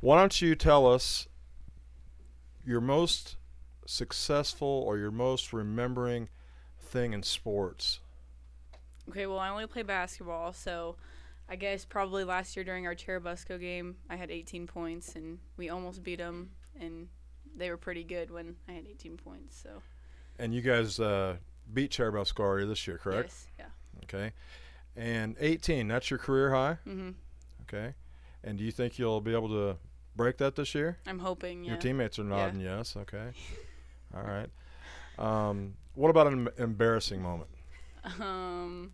Why 0.00 0.18
don't 0.18 0.42
you 0.42 0.56
tell 0.56 0.92
us 0.92 1.28
your 2.66 2.80
most 2.80 3.36
successful 3.90 4.68
or 4.86 4.96
your 4.98 5.10
most 5.10 5.52
remembering 5.52 6.28
thing 6.78 7.12
in 7.12 7.22
sports? 7.22 8.00
Okay, 9.08 9.26
well, 9.26 9.38
I 9.38 9.48
only 9.48 9.66
play 9.66 9.82
basketball, 9.82 10.52
so 10.52 10.96
I 11.48 11.56
guess 11.56 11.84
probably 11.84 12.22
last 12.22 12.54
year 12.56 12.64
during 12.64 12.86
our 12.86 12.94
Churubusco 12.94 13.58
game, 13.60 13.96
I 14.08 14.16
had 14.16 14.30
18 14.30 14.66
points, 14.68 15.16
and 15.16 15.38
we 15.56 15.68
almost 15.68 16.02
beat 16.04 16.18
them, 16.18 16.50
and 16.80 17.08
they 17.56 17.68
were 17.70 17.76
pretty 17.76 18.04
good 18.04 18.30
when 18.30 18.54
I 18.68 18.72
had 18.72 18.86
18 18.88 19.16
points. 19.16 19.60
So 19.60 19.82
And 20.38 20.54
you 20.54 20.60
guys 20.60 21.00
uh, 21.00 21.36
beat 21.72 21.90
Churubusco 21.90 22.40
already 22.40 22.66
this 22.66 22.86
year, 22.86 22.98
correct? 22.98 23.30
Yes, 23.30 23.46
yeah. 23.58 24.04
Okay. 24.04 24.32
And 24.96 25.36
18, 25.40 25.88
that's 25.88 26.10
your 26.10 26.18
career 26.18 26.50
high? 26.50 26.78
Mm-hmm. 26.86 27.10
Okay. 27.62 27.94
And 28.44 28.56
do 28.56 28.64
you 28.64 28.70
think 28.70 28.98
you'll 28.98 29.20
be 29.20 29.34
able 29.34 29.48
to 29.48 29.76
break 30.14 30.36
that 30.38 30.54
this 30.54 30.74
year? 30.74 30.98
I'm 31.06 31.18
hoping, 31.18 31.64
Your 31.64 31.76
teammates 31.76 32.18
are 32.20 32.22
Yeah. 32.22 32.28
nodding 32.28 32.60
yes. 32.60 32.96
Okay. 32.96 33.30
All 34.14 34.22
right. 34.22 34.48
Um, 35.18 35.74
what 35.94 36.08
about 36.08 36.26
an 36.28 36.48
em- 36.48 36.62
embarrassing 36.64 37.22
moment? 37.22 37.50
Um, 38.20 38.92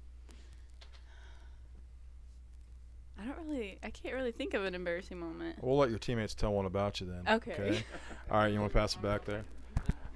I 3.21 3.25
don't 3.25 3.47
really, 3.49 3.79
I 3.83 3.91
can't 3.91 4.15
really 4.15 4.33
think 4.33 4.55
of 4.55 4.65
an 4.65 4.75
embarrassing 4.75 5.19
moment. 5.19 5.59
We'll 5.63 5.79
let 5.79 5.91
your 5.91 5.99
teammates 5.99 6.35
tell 6.35 6.53
one 6.53 6.67
about 6.67 7.01
you 7.01 7.07
then. 7.07 7.35
Okay. 7.37 7.83
All 8.31 8.39
right, 8.41 8.53
you 8.53 8.61
want 8.61 8.73
to 8.73 8.79
pass 8.79 8.95
it 8.95 9.03
back 9.03 9.25
there? 9.25 9.45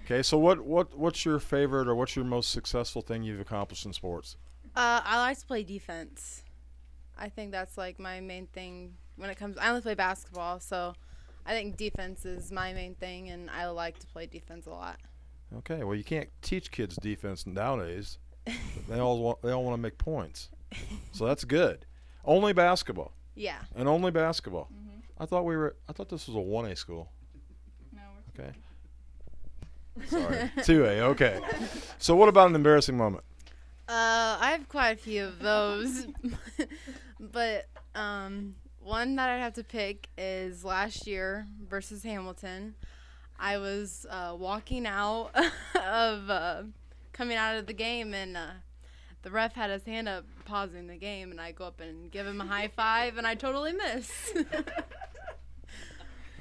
Okay, 0.04 0.22
so 0.22 0.38
what 0.38 0.60
what 0.60 0.98
what's 0.98 1.24
your 1.24 1.38
favorite 1.38 1.86
or 1.86 1.94
what's 1.94 2.16
your 2.16 2.24
most 2.24 2.50
successful 2.50 3.00
thing 3.00 3.22
you've 3.22 3.40
accomplished 3.40 3.86
in 3.86 3.92
sports? 3.92 4.36
Uh, 4.74 5.00
I 5.04 5.18
like 5.18 5.38
to 5.38 5.46
play 5.46 5.62
defense. 5.62 6.42
I 7.16 7.28
think 7.28 7.52
that's 7.52 7.78
like 7.78 7.98
my 8.00 8.20
main 8.20 8.46
thing 8.48 8.96
when 9.16 9.30
it 9.30 9.36
comes. 9.36 9.56
I 9.56 9.68
only 9.68 9.82
play 9.82 9.94
basketball, 9.94 10.58
so 10.58 10.94
I 11.46 11.52
think 11.52 11.76
defense 11.76 12.24
is 12.24 12.52
my 12.52 12.72
main 12.72 12.94
thing, 12.94 13.30
and 13.30 13.50
I 13.50 13.66
like 13.68 13.98
to 13.98 14.06
play 14.06 14.26
defense 14.26 14.66
a 14.66 14.70
lot. 14.70 14.98
Okay, 15.58 15.82
well 15.82 15.96
you 15.96 16.04
can't 16.04 16.28
teach 16.42 16.70
kids 16.70 16.96
defense 16.96 17.46
nowadays. 17.46 18.18
they 18.88 18.98
all 18.98 19.18
want 19.20 19.42
they 19.42 19.50
all 19.50 19.64
want 19.64 19.74
to 19.74 19.82
make 19.82 19.98
points, 19.98 20.48
so 21.12 21.26
that's 21.26 21.44
good. 21.44 21.86
Only 22.24 22.52
basketball. 22.52 23.12
Yeah. 23.34 23.58
And 23.74 23.88
only 23.88 24.10
basketball. 24.10 24.68
I 25.18 25.26
thought 25.26 25.44
we 25.44 25.56
were. 25.56 25.76
I 25.88 25.92
thought 25.92 26.08
this 26.08 26.26
was 26.26 26.36
a 26.36 26.40
one 26.40 26.64
A 26.66 26.74
school. 26.74 27.10
No. 27.94 28.00
We're 28.36 28.44
Okay. 28.44 28.52
Sorry. 30.06 30.50
Two 30.64 30.84
A. 30.84 31.00
Okay. 31.02 31.40
So 31.98 32.16
what 32.16 32.28
about 32.28 32.48
an 32.48 32.54
embarrassing 32.54 32.96
moment? 32.96 33.24
Uh, 33.88 34.38
I 34.40 34.52
have 34.52 34.68
quite 34.68 34.90
a 34.90 34.96
few 34.96 35.24
of 35.24 35.40
those, 35.40 36.06
but 37.20 37.66
um, 37.94 38.54
one 38.90 39.14
that 39.14 39.30
I'd 39.30 39.38
have 39.38 39.54
to 39.54 39.62
pick 39.62 40.08
is 40.18 40.64
last 40.64 41.06
year 41.06 41.46
versus 41.68 42.02
Hamilton. 42.02 42.74
I 43.38 43.56
was 43.58 44.04
uh, 44.10 44.34
walking 44.36 44.84
out 44.84 45.30
of 45.76 46.28
uh, 46.28 46.62
coming 47.12 47.36
out 47.36 47.56
of 47.56 47.66
the 47.66 47.72
game, 47.72 48.12
and 48.12 48.36
uh, 48.36 48.50
the 49.22 49.30
ref 49.30 49.54
had 49.54 49.70
his 49.70 49.84
hand 49.84 50.08
up, 50.08 50.24
pausing 50.44 50.88
the 50.88 50.96
game, 50.96 51.30
and 51.30 51.40
I 51.40 51.52
go 51.52 51.66
up 51.66 51.80
and 51.80 52.10
give 52.10 52.26
him 52.26 52.40
a 52.40 52.44
high 52.44 52.66
five, 52.66 53.16
and 53.16 53.26
I 53.26 53.36
totally 53.36 53.72
miss. 53.72 54.32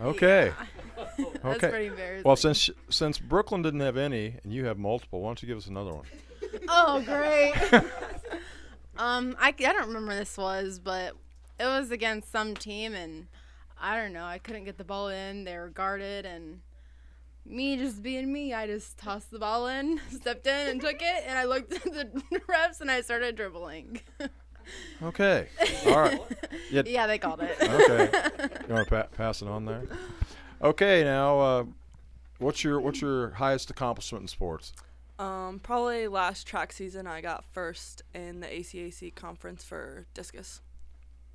Okay. 0.01 0.53
That's 0.97 1.45
okay. 1.57 1.69
pretty 1.69 1.87
embarrassing. 1.87 2.23
Well, 2.23 2.37
since 2.37 2.69
since 2.89 3.19
Brooklyn 3.19 3.61
didn't 3.61 3.81
have 3.81 3.97
any 3.97 4.37
and 4.45 4.53
you 4.53 4.63
have 4.63 4.77
multiple, 4.77 5.19
why 5.19 5.27
don't 5.27 5.41
you 5.41 5.47
give 5.49 5.57
us 5.57 5.67
another 5.67 5.93
one? 5.93 6.05
oh, 6.69 7.03
great. 7.05 7.53
um, 8.97 9.35
I, 9.37 9.49
I 9.49 9.51
don't 9.51 9.87
remember 9.87 10.15
this 10.15 10.37
was, 10.37 10.79
but 10.79 11.17
it 11.59 11.65
was 11.65 11.91
against 11.91 12.31
some 12.31 12.55
team, 12.55 12.93
and 12.93 13.27
I 13.79 13.97
don't 13.97 14.13
know. 14.13 14.25
I 14.25 14.37
couldn't 14.37 14.63
get 14.65 14.77
the 14.77 14.83
ball 14.83 15.09
in. 15.09 15.43
They 15.43 15.57
were 15.57 15.69
guarded, 15.69 16.25
and 16.25 16.61
me 17.45 17.77
just 17.77 18.01
being 18.03 18.31
me, 18.31 18.53
I 18.53 18.67
just 18.67 18.97
tossed 18.97 19.31
the 19.31 19.39
ball 19.39 19.67
in, 19.67 19.99
stepped 20.11 20.47
in, 20.47 20.69
and 20.69 20.81
took 20.81 21.01
it. 21.01 21.23
And 21.27 21.37
I 21.37 21.45
looked 21.45 21.73
at 21.73 21.83
the 21.83 22.09
refs, 22.49 22.81
and 22.81 22.89
I 22.89 23.01
started 23.01 23.35
dribbling. 23.35 24.01
Okay. 25.01 25.47
All 25.87 25.99
right. 25.99 26.21
Yeah. 26.69 26.83
Yeah, 26.85 27.07
they 27.07 27.17
called 27.17 27.41
it. 27.41 27.57
okay. 27.59 28.11
You 28.67 28.73
want 28.75 28.87
to 28.87 28.95
pa- 28.95 29.07
pass 29.17 29.41
it 29.41 29.47
on 29.47 29.65
there? 29.65 29.81
Okay. 30.61 31.03
Now, 31.03 31.39
uh, 31.39 31.63
what's 32.37 32.63
your 32.63 32.79
what's 32.79 33.01
your 33.01 33.31
highest 33.31 33.71
accomplishment 33.71 34.21
in 34.23 34.27
sports? 34.27 34.73
Um, 35.17 35.59
probably 35.63 36.07
last 36.07 36.45
track 36.45 36.71
season, 36.71 37.07
I 37.07 37.19
got 37.21 37.45
first 37.51 38.03
in 38.13 38.41
the 38.41 38.47
ACAC 38.47 39.15
conference 39.15 39.63
for 39.63 40.05
discus. 40.13 40.61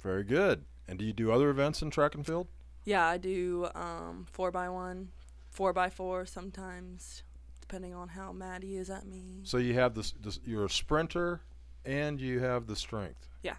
Very 0.05 0.23
good. 0.23 0.65
And 0.87 0.99
do 0.99 1.05
you 1.05 1.13
do 1.15 1.33
other 1.33 1.49
events 1.49 1.81
in 1.83 1.91
track 1.91 2.15
and 2.15 2.25
field? 2.25 2.47
Yeah, 2.85 3.05
I 3.07 3.17
do 3.17 3.69
um, 3.75 4.27
four 4.31 4.51
by 4.51 4.69
one, 4.69 5.09
four 5.51 5.73
by 5.73 5.89
four 5.89 6.27
sometimes, 6.27 7.23
depending 7.63 7.95
on 7.95 8.09
how 8.09 8.31
mad 8.31 8.63
he 8.63 8.77
is 8.77 8.91
at 8.91 9.07
me. 9.07 9.41
So 9.45 9.57
you 9.57 9.73
have 9.75 9.95
this, 9.95 10.13
this 10.21 10.39
you're 10.45 10.67
a 10.67 10.71
sprinter, 10.71 11.41
and 11.87 12.21
you 12.21 12.41
have 12.41 12.67
the 12.67 12.77
strength. 12.77 13.27
Yeah. 13.43 13.55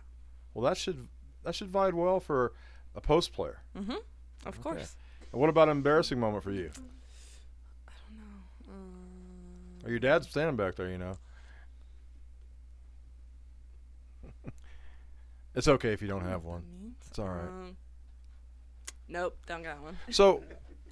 Well, 0.53 0.63
that 0.65 0.77
should 0.77 1.08
that 1.43 1.55
should 1.55 1.71
bode 1.71 1.95
well 1.95 2.19
for 2.19 2.53
a 2.95 3.01
post 3.01 3.34
player. 3.34 3.58
Mm-hmm. 3.75 3.91
Of 4.45 4.53
Okay. 4.53 4.62
course. 4.62 4.95
And 5.31 5.41
what 5.41 5.49
about 5.49 5.67
an 5.69 5.77
embarrassing 5.77 6.19
moment 6.19 6.43
for 6.43 6.51
you? 6.51 6.69
I 7.88 7.91
don't 8.08 8.17
know. 8.19 8.71
Um, 8.73 8.91
Oh, 9.86 9.89
your 9.89 9.99
dad's 9.99 10.27
standing 10.29 10.55
back 10.55 10.75
there, 10.75 10.89
you 10.89 10.97
know. 10.99 11.17
It's 15.56 15.68
okay 15.68 15.94
if 15.94 16.02
you 16.02 16.08
don't 16.08 16.26
have 16.26 16.44
one. 16.44 16.63
It's 17.08 17.20
all 17.20 17.30
right. 17.30 17.48
Um, 17.48 17.78
nope, 19.08 19.38
don't 19.48 19.63
got 19.63 19.82
one. 19.82 19.98
So, 20.10 20.44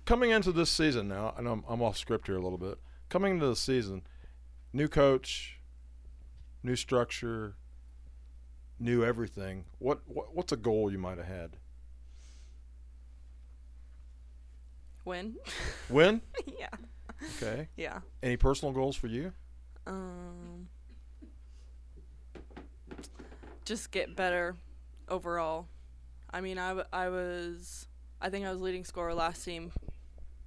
coming 0.05 0.31
into 0.31 0.51
this 0.51 0.69
season 0.69 1.07
now, 1.07 1.33
and 1.37 1.47
I'm, 1.47 1.63
I'm 1.67 1.81
off 1.81 1.97
script 1.97 2.27
here 2.27 2.37
a 2.37 2.41
little 2.41 2.57
bit. 2.57 2.77
Coming 3.09 3.33
into 3.33 3.47
the 3.47 3.55
season, 3.55 4.03
new 4.71 4.87
coach, 4.87 5.59
new 6.63 6.75
structure, 6.75 7.55
new 8.79 9.03
everything. 9.03 9.65
What, 9.79 9.99
what 10.05 10.35
what's 10.35 10.51
a 10.51 10.57
goal 10.57 10.91
you 10.91 10.97
might 10.97 11.17
have 11.17 11.27
had? 11.27 11.57
Win. 15.05 15.35
Win? 15.89 16.21
yeah. 16.59 16.69
Okay. 17.37 17.67
Yeah. 17.75 17.99
Any 18.21 18.37
personal 18.37 18.73
goals 18.73 18.95
for 18.95 19.07
you? 19.07 19.33
Um, 19.85 20.69
just 23.65 23.91
get 23.91 24.15
better 24.15 24.55
overall. 25.09 25.67
I 26.31 26.41
mean, 26.41 26.57
I, 26.57 26.69
w- 26.69 26.87
I 26.91 27.09
was, 27.09 27.87
I 28.21 28.29
think 28.29 28.45
I 28.45 28.51
was 28.51 28.61
leading 28.61 28.83
scorer 28.83 29.13
last 29.13 29.43
team, 29.45 29.71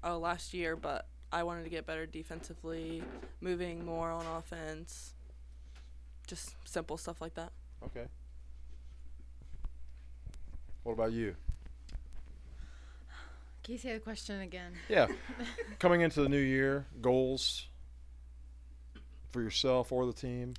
uh, 0.05 0.19
last 0.19 0.53
year, 0.53 0.77
but 0.77 1.07
I 1.33 1.43
wanted 1.43 1.65
to 1.65 1.71
get 1.71 1.87
better 1.87 2.07
defensively, 2.07 3.03
moving 3.41 3.85
more 3.85 4.11
on 4.11 4.27
offense, 4.27 5.15
just 6.27 6.55
simple 6.65 6.97
stuff 6.97 7.21
like 7.21 7.35
that. 7.35 7.53
Okay. 7.85 8.07
What 10.83 10.93
about 10.93 11.13
you? 11.13 11.35
Can 13.65 13.73
you 13.73 13.79
say 13.79 13.95
the 13.95 13.99
question 14.01 14.41
again? 14.41 14.73
Yeah. 14.89 15.09
Coming 15.81 16.01
into 16.03 16.23
the 16.23 16.29
new 16.29 16.39
year, 16.39 16.87
goals 17.01 17.67
for 19.33 19.43
yourself 19.43 19.91
or 19.91 20.07
the 20.07 20.13
team? 20.13 20.55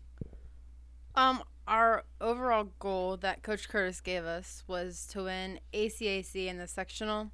Um, 1.16 1.42
our 1.68 2.06
overall 2.22 2.70
goal 2.80 3.18
that 3.18 3.44
Coach 3.44 3.68
Curtis 3.68 4.02
gave 4.02 4.24
us 4.24 4.64
was 4.68 5.06
to 5.12 5.24
win 5.24 5.60
ACAC 5.74 6.48
in 6.48 6.58
the 6.58 6.68
sectional. 6.68 7.32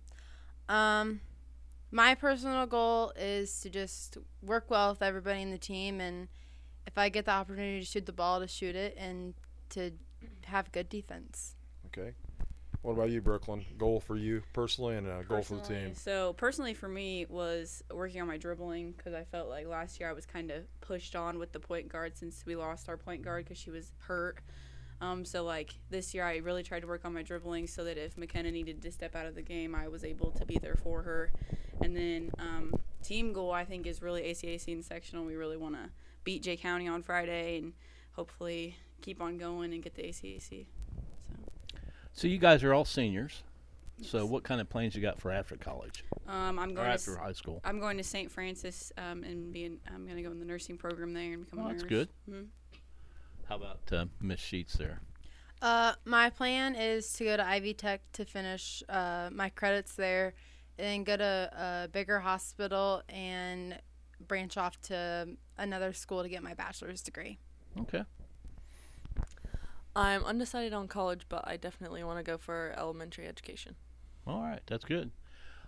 Um, 0.67 1.21
my 1.91 2.15
personal 2.15 2.65
goal 2.65 3.13
is 3.15 3.59
to 3.61 3.69
just 3.69 4.17
work 4.41 4.69
well 4.69 4.89
with 4.91 5.01
everybody 5.01 5.41
in 5.41 5.51
the 5.51 5.57
team, 5.57 6.01
and 6.01 6.27
if 6.87 6.97
I 6.97 7.09
get 7.09 7.25
the 7.25 7.31
opportunity 7.31 7.79
to 7.79 7.85
shoot 7.85 8.05
the 8.05 8.11
ball, 8.11 8.39
to 8.39 8.47
shoot 8.47 8.75
it, 8.75 8.95
and 8.97 9.35
to 9.69 9.91
have 10.45 10.71
good 10.71 10.89
defense. 10.89 11.55
Okay. 11.87 12.13
What 12.83 12.93
about 12.93 13.11
you, 13.11 13.21
Brooklyn? 13.21 13.65
Goal 13.77 14.01
for 14.01 14.17
you 14.17 14.43
personally 14.51 14.97
and 14.97 15.07
a 15.07 15.23
goal 15.23 15.41
for 15.41 15.55
the 15.55 15.61
team? 15.61 15.95
So 15.95 16.33
personally, 16.33 16.73
for 16.73 16.89
me, 16.89 17.25
was 17.29 17.81
working 17.89 18.21
on 18.21 18.27
my 18.27 18.35
dribbling 18.35 18.91
because 18.91 19.13
I 19.13 19.23
felt 19.23 19.47
like 19.47 19.67
last 19.67 20.01
year 20.01 20.09
I 20.09 20.13
was 20.13 20.25
kind 20.25 20.51
of 20.51 20.63
pushed 20.81 21.15
on 21.15 21.39
with 21.39 21.53
the 21.53 21.61
point 21.61 21.87
guard 21.87 22.17
since 22.17 22.43
we 22.45 22.57
lost 22.57 22.89
our 22.89 22.97
point 22.97 23.21
guard 23.21 23.45
because 23.45 23.57
she 23.57 23.71
was 23.71 23.93
hurt. 23.99 24.39
Um, 24.99 25.23
so 25.23 25.45
like 25.45 25.73
this 25.89 26.13
year, 26.13 26.25
I 26.25 26.37
really 26.37 26.61
tried 26.61 26.81
to 26.81 26.87
work 26.87 27.05
on 27.05 27.13
my 27.13 27.23
dribbling 27.23 27.67
so 27.67 27.85
that 27.85 27.97
if 27.97 28.17
McKenna 28.17 28.51
needed 28.51 28.81
to 28.81 28.91
step 28.91 29.15
out 29.15 29.27
of 29.27 29.35
the 29.35 29.41
game, 29.41 29.75
I 29.75 29.87
was 29.87 30.03
able 30.03 30.31
to 30.31 30.45
be 30.45 30.57
there 30.57 30.75
for 30.75 31.03
her. 31.03 31.31
And 31.81 31.95
then 31.95 32.31
um, 32.37 32.73
team 33.01 33.31
goal, 33.31 33.53
I 33.53 33.63
think, 33.63 33.87
is 33.87 34.01
really 34.01 34.23
ACAC 34.23 34.73
and 34.73 34.83
sectional. 34.83 35.23
We 35.23 35.35
really 35.35 35.57
want 35.57 35.75
to 35.75 35.89
beat 36.25 36.43
Jay 36.43 36.57
County 36.57 36.89
on 36.89 37.01
Friday 37.01 37.59
and 37.59 37.73
hopefully 38.11 38.75
keep 39.01 39.21
on 39.21 39.37
going 39.37 39.73
and 39.73 39.81
get 39.81 39.95
the 39.95 40.03
ACAC. 40.03 40.65
So 42.13 42.27
you 42.27 42.37
guys 42.37 42.63
are 42.63 42.73
all 42.73 42.85
seniors. 42.85 43.43
So 44.01 44.25
what 44.25 44.43
kind 44.43 44.59
of 44.59 44.69
plans 44.69 44.95
you 44.95 45.01
got 45.01 45.21
for 45.21 45.31
after 45.31 45.55
college? 45.55 46.03
Um, 46.27 46.57
I'm 46.59 46.71
Or 46.71 46.75
going 46.75 46.87
to 46.87 46.93
after 46.93 47.11
s- 47.13 47.17
high 47.17 47.31
school. 47.31 47.61
I'm 47.63 47.79
going 47.79 47.97
to 47.97 48.03
St. 48.03 48.29
Francis 48.31 48.91
um, 48.97 49.23
and 49.23 49.53
being 49.53 49.79
I'm 49.87 50.03
going 50.05 50.17
to 50.17 50.23
go 50.23 50.31
in 50.31 50.39
the 50.39 50.45
nursing 50.45 50.77
program 50.77 51.13
there 51.13 51.33
and 51.33 51.45
become 51.45 51.59
Well, 51.59 51.67
a 51.69 51.71
that's 51.71 51.83
nurse. 51.83 51.89
good. 51.89 52.09
Mhm. 52.29 52.47
How 53.47 53.55
about 53.57 53.79
uh, 53.91 54.05
Miss 54.19 54.39
Sheets 54.39 54.73
there? 54.73 54.99
Uh, 55.61 55.93
my 56.05 56.29
plan 56.29 56.75
is 56.75 57.11
to 57.13 57.23
go 57.23 57.37
to 57.37 57.45
Ivy 57.45 57.73
Tech 57.73 58.01
to 58.13 58.25
finish 58.25 58.83
uh, 58.89 59.29
my 59.31 59.49
credits 59.49 59.95
there, 59.95 60.33
and 60.77 60.85
then 60.85 61.03
go 61.03 61.15
to 61.17 61.83
a 61.85 61.87
bigger 61.87 62.19
hospital 62.19 63.03
and 63.07 63.79
branch 64.27 64.57
off 64.57 64.79
to 64.81 65.29
another 65.57 65.93
school 65.93 66.23
to 66.23 66.29
get 66.29 66.43
my 66.43 66.53
bachelor's 66.53 67.01
degree. 67.01 67.37
Okay. 67.79 68.03
I'm 69.95 70.23
undecided 70.23 70.73
on 70.73 70.87
college, 70.87 71.25
but 71.29 71.47
I 71.47 71.57
definitely 71.57 72.03
want 72.03 72.17
to 72.17 72.23
go 72.23 72.37
for 72.37 72.73
elementary 72.77 73.27
education. 73.27 73.75
All 74.25 74.41
right, 74.41 74.61
that's 74.65 74.85
good. 74.85 75.11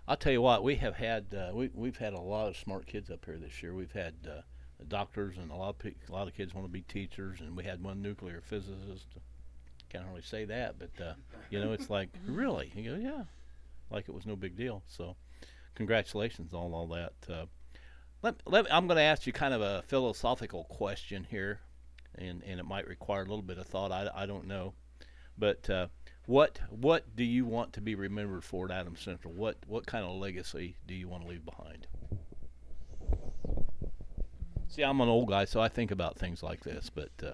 I'll 0.08 0.16
tell 0.16 0.32
you 0.32 0.42
what, 0.42 0.62
we 0.62 0.76
have 0.76 0.94
had 0.94 1.26
uh, 1.34 1.50
we 1.52 1.70
we've 1.74 1.96
had 1.96 2.12
a 2.12 2.20
lot 2.20 2.48
of 2.48 2.56
smart 2.56 2.86
kids 2.86 3.10
up 3.10 3.24
here 3.24 3.38
this 3.38 3.62
year. 3.62 3.74
We've 3.74 3.92
had 3.92 4.14
uh, 4.26 4.42
doctors 4.88 5.36
and 5.36 5.50
a 5.50 5.54
lot 5.54 5.70
of 5.70 5.78
pe- 5.78 5.94
a 6.08 6.12
lot 6.12 6.28
of 6.28 6.34
kids 6.34 6.54
want 6.54 6.66
to 6.66 6.72
be 6.72 6.82
teachers, 6.82 7.40
and 7.40 7.56
we 7.56 7.64
had 7.64 7.82
one 7.82 8.02
nuclear 8.02 8.40
physicist. 8.40 9.06
Can't 9.88 10.06
really 10.08 10.22
say 10.22 10.44
that, 10.44 10.76
but 10.78 11.04
uh, 11.04 11.14
you 11.50 11.60
know, 11.60 11.72
it's 11.72 11.90
like 11.90 12.10
really, 12.26 12.72
you 12.74 12.90
go, 12.90 12.96
yeah, 12.96 13.24
like 13.90 14.08
it 14.08 14.14
was 14.14 14.26
no 14.26 14.36
big 14.36 14.56
deal. 14.56 14.82
So, 14.86 15.16
congratulations 15.74 16.54
on 16.54 16.72
all 16.72 16.86
that. 16.88 17.12
Uh, 17.28 17.46
let, 18.22 18.36
let 18.46 18.72
I'm 18.72 18.86
going 18.86 18.96
to 18.96 19.02
ask 19.02 19.26
you 19.26 19.32
kind 19.32 19.54
of 19.54 19.60
a 19.60 19.82
philosophical 19.86 20.64
question 20.64 21.26
here, 21.30 21.60
and 22.18 22.42
and 22.44 22.60
it 22.60 22.64
might 22.64 22.86
require 22.86 23.22
a 23.22 23.26
little 23.26 23.42
bit 23.42 23.58
of 23.58 23.66
thought. 23.66 23.92
I, 23.92 24.10
I 24.14 24.26
don't 24.26 24.46
know, 24.46 24.74
but 25.38 25.68
uh, 25.70 25.88
what 26.26 26.60
what 26.70 27.16
do 27.16 27.24
you 27.24 27.44
want 27.44 27.72
to 27.74 27.80
be 27.80 27.94
remembered 27.94 28.44
for 28.44 28.66
at 28.66 28.70
Adams 28.70 29.00
Central? 29.00 29.32
What 29.32 29.56
what 29.66 29.86
kind 29.86 30.04
of 30.04 30.12
legacy 30.16 30.76
do 30.86 30.94
you 30.94 31.08
want 31.08 31.22
to 31.22 31.28
leave 31.28 31.44
behind? 31.44 31.86
See, 34.68 34.82
I'm 34.82 35.00
an 35.00 35.08
old 35.08 35.28
guy, 35.28 35.44
so 35.44 35.60
I 35.60 35.68
think 35.68 35.90
about 35.90 36.18
things 36.18 36.42
like 36.42 36.64
this. 36.64 36.90
But 36.90 37.10
uh, 37.22 37.32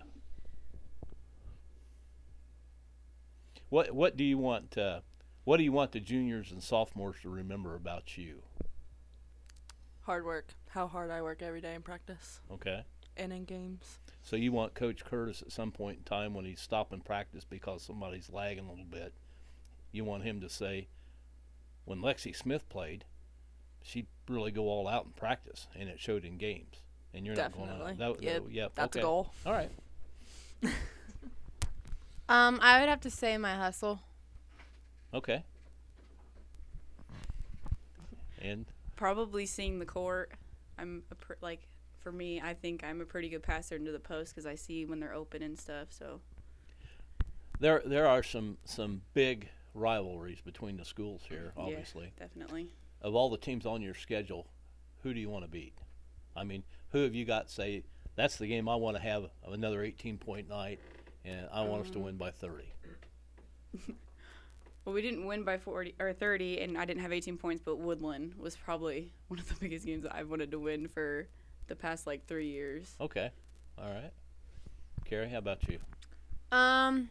what 3.68 3.92
what 3.92 4.16
do 4.16 4.24
you 4.24 4.38
want? 4.38 4.76
Uh, 4.76 5.00
what 5.44 5.56
do 5.56 5.64
you 5.64 5.72
want 5.72 5.92
the 5.92 6.00
juniors 6.00 6.52
and 6.52 6.62
sophomores 6.62 7.16
to 7.22 7.30
remember 7.30 7.74
about 7.74 8.16
you? 8.16 8.42
Hard 10.02 10.24
work. 10.24 10.54
How 10.68 10.86
hard 10.86 11.10
I 11.10 11.22
work 11.22 11.42
every 11.42 11.60
day 11.60 11.74
in 11.74 11.82
practice. 11.82 12.40
Okay. 12.50 12.84
And 13.16 13.32
in 13.32 13.44
games. 13.44 13.98
So 14.22 14.36
you 14.36 14.52
want 14.52 14.74
Coach 14.74 15.04
Curtis 15.04 15.42
at 15.42 15.52
some 15.52 15.72
point 15.72 15.98
in 15.98 16.04
time 16.04 16.32
when 16.32 16.44
he's 16.44 16.60
stopping 16.60 17.00
practice 17.00 17.44
because 17.44 17.82
somebody's 17.82 18.30
lagging 18.30 18.66
a 18.66 18.70
little 18.70 18.84
bit, 18.84 19.12
you 19.90 20.04
want 20.04 20.22
him 20.22 20.40
to 20.40 20.48
say, 20.48 20.88
when 21.84 22.00
Lexi 22.00 22.34
Smith 22.34 22.68
played, 22.68 23.04
she'd 23.82 24.06
really 24.28 24.52
go 24.52 24.68
all 24.68 24.86
out 24.86 25.04
in 25.06 25.10
practice, 25.12 25.66
and 25.78 25.88
it 25.88 25.98
showed 25.98 26.24
in 26.24 26.38
games. 26.38 26.82
And 27.12 27.26
you're 27.26 27.34
Definitely. 27.34 27.66
not 27.68 27.78
going 27.78 27.96
to. 27.96 27.98
That, 27.98 28.22
Yep, 28.22 28.44
that, 28.44 28.52
yep, 28.52 28.72
that's 28.74 28.96
a 28.96 29.00
goal. 29.00 29.32
All 29.44 29.52
right. 29.52 29.70
Um, 32.28 32.60
I 32.62 32.80
would 32.80 32.88
have 32.88 33.00
to 33.02 33.10
say 33.10 33.36
my 33.36 33.56
hustle. 33.56 34.00
Okay. 35.12 35.44
And 38.40 38.64
Probably 38.96 39.44
seeing 39.44 39.78
the 39.78 39.84
court. 39.84 40.32
I'm 40.78 41.02
a 41.10 41.14
pr- 41.14 41.34
like 41.42 41.68
for 42.02 42.12
me, 42.12 42.40
I 42.40 42.54
think 42.54 42.84
I'm 42.84 43.00
a 43.00 43.04
pretty 43.04 43.28
good 43.28 43.42
passer 43.42 43.76
into 43.76 43.92
the 43.92 44.00
post 44.00 44.34
because 44.34 44.46
I 44.46 44.54
see 44.54 44.84
when 44.84 45.00
they're 45.00 45.14
open 45.14 45.42
and 45.42 45.58
stuff. 45.58 45.88
So 45.90 46.20
there 47.60 47.82
there 47.84 48.06
are 48.06 48.22
some 48.22 48.58
some 48.64 49.02
big 49.14 49.48
rivalries 49.74 50.40
between 50.40 50.76
the 50.76 50.84
schools 50.84 51.22
here, 51.28 51.52
Yeah, 51.56 51.62
obviously. 51.62 52.12
definitely. 52.18 52.68
Of 53.00 53.14
all 53.14 53.30
the 53.30 53.38
teams 53.38 53.66
on 53.66 53.82
your 53.82 53.94
schedule, 53.94 54.46
who 55.02 55.14
do 55.14 55.20
you 55.20 55.30
want 55.30 55.44
to 55.44 55.50
beat? 55.50 55.74
I 56.36 56.44
mean, 56.44 56.62
who 56.90 57.02
have 57.02 57.14
you 57.14 57.24
got 57.24 57.50
say 57.50 57.84
that's 58.16 58.36
the 58.36 58.46
game 58.46 58.68
I 58.68 58.74
want 58.76 58.96
to 58.96 59.02
have 59.02 59.24
another 59.46 59.82
18 59.82 60.18
point 60.18 60.48
night 60.48 60.80
and 61.24 61.48
I 61.52 61.62
want 61.62 61.84
us 61.84 61.90
to 61.92 61.98
Um, 61.98 62.04
win 62.04 62.16
by 62.16 62.30
30. 62.30 62.64
well, 64.84 64.94
we 64.94 65.00
didn't 65.02 65.24
win 65.24 65.44
by 65.44 65.56
40 65.56 65.94
or 66.00 66.12
30, 66.12 66.60
and 66.60 66.76
I 66.76 66.84
didn't 66.84 67.02
have 67.02 67.12
18 67.12 67.38
points. 67.38 67.62
But 67.64 67.80
Woodlan 67.80 68.36
was 68.36 68.56
probably 68.56 69.12
one 69.28 69.38
of 69.38 69.48
the 69.48 69.54
biggest 69.54 69.86
games 69.86 70.04
I've 70.10 70.28
wanted 70.28 70.50
to 70.50 70.58
win 70.58 70.88
for 70.88 71.28
the 71.68 71.76
past 71.76 72.06
like 72.06 72.26
three 72.26 72.48
years. 72.48 72.94
Okay. 73.00 73.30
All 73.78 73.90
right. 73.90 74.10
Carrie, 75.04 75.28
how 75.28 75.38
about 75.38 75.62
you? 75.68 75.78
Um, 76.56 77.08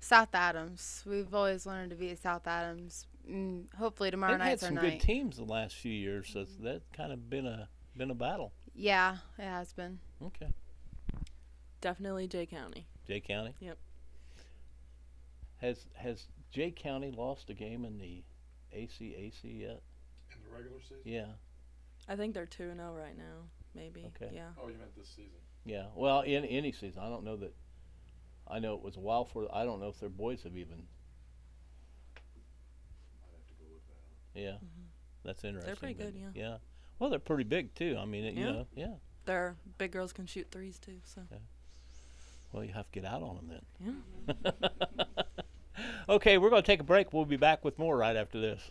South 0.00 0.34
Adams. 0.34 1.02
We've 1.06 1.32
always 1.34 1.64
wanted 1.66 1.90
to 1.90 1.96
be 1.96 2.10
at 2.10 2.18
South 2.18 2.46
Adams. 2.46 3.06
Mm, 3.28 3.72
hopefully 3.74 4.10
tomorrow 4.10 4.32
They've 4.32 4.40
had 4.40 4.48
night's 4.48 4.62
our 4.64 4.68
some 4.70 4.74
night. 4.76 4.98
good 4.98 5.00
teams 5.00 5.36
the 5.36 5.44
last 5.44 5.76
few 5.76 5.92
years, 5.92 6.28
so 6.32 6.40
it's- 6.40 6.56
that's 6.60 6.86
kind 6.92 7.12
of 7.12 7.30
been 7.30 7.46
a 7.46 7.68
been 7.96 8.10
a 8.10 8.14
battle. 8.14 8.52
Yeah, 8.74 9.18
it 9.38 9.42
has 9.44 9.72
been. 9.74 9.98
Okay. 10.22 10.48
Definitely 11.80 12.26
Jay 12.26 12.46
County. 12.46 12.86
Jay 13.06 13.20
County. 13.20 13.54
Yep. 13.60 13.76
Has 15.58 15.86
has 15.94 16.26
Jay 16.50 16.70
County 16.70 17.10
lost 17.10 17.50
a 17.50 17.54
game 17.54 17.84
in 17.84 17.98
the 17.98 18.24
ACAC 18.74 19.42
yet? 19.60 19.82
In 20.34 20.42
the 20.44 20.50
regular 20.56 20.80
season? 20.82 21.02
Yeah. 21.04 21.26
I 22.08 22.16
think 22.16 22.34
they're 22.34 22.46
2 22.46 22.64
and 22.64 22.78
0 22.78 22.94
right 22.94 23.16
now, 23.16 23.48
maybe. 23.74 24.10
Okay. 24.16 24.32
Yeah. 24.34 24.48
Oh, 24.60 24.68
you 24.68 24.74
meant 24.78 24.96
this 24.96 25.08
season? 25.08 25.38
Yeah. 25.64 25.86
Well, 25.94 26.22
in 26.22 26.44
any 26.44 26.72
season, 26.72 27.00
I 27.02 27.08
don't 27.08 27.24
know 27.24 27.36
that. 27.36 27.54
I 28.48 28.58
know 28.58 28.74
it 28.74 28.82
was 28.82 28.96
a 28.96 29.00
while 29.00 29.24
for. 29.24 29.46
I 29.54 29.64
don't 29.64 29.80
know 29.80 29.88
if 29.88 30.00
their 30.00 30.08
boys 30.08 30.42
have 30.42 30.56
even. 30.56 30.82
Yeah, 34.34 34.52
mm-hmm. 34.52 34.86
that's 35.24 35.44
interesting. 35.44 35.66
They're 35.66 35.76
pretty 35.76 35.94
good, 35.94 36.14
yeah. 36.16 36.28
Yeah. 36.34 36.56
Well, 36.98 37.10
they're 37.10 37.18
pretty 37.18 37.44
big 37.44 37.74
too. 37.74 37.98
I 38.00 38.04
mean, 38.04 38.24
it, 38.24 38.34
you 38.34 38.44
Yeah. 38.44 38.52
know, 38.52 38.66
yeah. 38.74 38.94
Their 39.24 39.56
big 39.78 39.92
girls 39.92 40.12
can 40.12 40.26
shoot 40.26 40.48
threes 40.50 40.78
too, 40.78 41.00
so. 41.04 41.22
Yeah. 41.30 41.38
Well, 42.52 42.64
you 42.64 42.72
have 42.72 42.90
to 42.90 43.00
get 43.00 43.04
out 43.08 43.22
on 43.22 43.36
them 43.36 43.60
then. 43.80 44.02
Yeah. 44.44 44.50
okay, 46.08 46.38
we're 46.38 46.50
going 46.50 46.62
to 46.62 46.66
take 46.66 46.80
a 46.80 46.84
break. 46.84 47.12
We'll 47.12 47.24
be 47.24 47.36
back 47.36 47.64
with 47.64 47.78
more 47.78 47.96
right 47.96 48.16
after 48.16 48.40
this. 48.40 48.70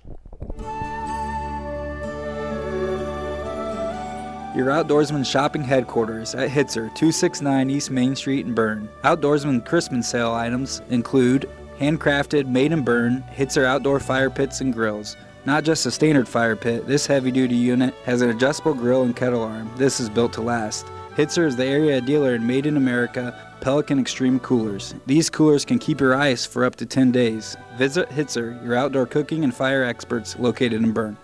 Your 4.53 4.67
Outdoorsman 4.67 5.25
shopping 5.25 5.63
headquarters 5.63 6.35
at 6.35 6.49
Hitzer, 6.49 6.93
269 6.93 7.69
East 7.69 7.89
Main 7.89 8.17
Street 8.17 8.45
in 8.45 8.53
Berne. 8.53 8.89
Outdoorsman 9.05 9.65
Christmas 9.65 10.09
sale 10.09 10.33
items 10.33 10.81
include 10.89 11.49
handcrafted, 11.79 12.47
made 12.47 12.73
in 12.73 12.83
Berne, 12.83 13.23
Hitzer 13.33 13.63
outdoor 13.63 14.01
fire 14.01 14.29
pits 14.29 14.59
and 14.59 14.73
grills. 14.73 15.15
Not 15.45 15.63
just 15.63 15.85
a 15.85 15.91
standard 15.91 16.27
fire 16.27 16.57
pit, 16.57 16.85
this 16.85 17.07
heavy 17.07 17.31
duty 17.31 17.55
unit 17.55 17.93
has 18.03 18.21
an 18.21 18.29
adjustable 18.29 18.73
grill 18.73 19.03
and 19.03 19.15
kettle 19.15 19.41
arm. 19.41 19.71
This 19.77 20.01
is 20.01 20.09
built 20.09 20.33
to 20.33 20.41
last. 20.41 20.85
Hitzer 21.15 21.45
is 21.45 21.55
the 21.55 21.65
area 21.65 22.01
dealer 22.01 22.35
in 22.35 22.45
Made 22.45 22.65
in 22.65 22.75
America 22.75 23.33
Pelican 23.61 23.99
Extreme 23.99 24.41
Coolers. 24.41 24.95
These 25.05 25.29
coolers 25.29 25.63
can 25.63 25.79
keep 25.79 26.01
your 26.01 26.13
ice 26.13 26.45
for 26.45 26.65
up 26.65 26.75
to 26.75 26.85
10 26.85 27.13
days. 27.13 27.55
Visit 27.77 28.09
Hitzer, 28.09 28.61
your 28.65 28.75
outdoor 28.75 29.05
cooking 29.05 29.45
and 29.45 29.55
fire 29.55 29.85
experts 29.85 30.37
located 30.37 30.83
in 30.83 30.91
Berne. 30.91 31.17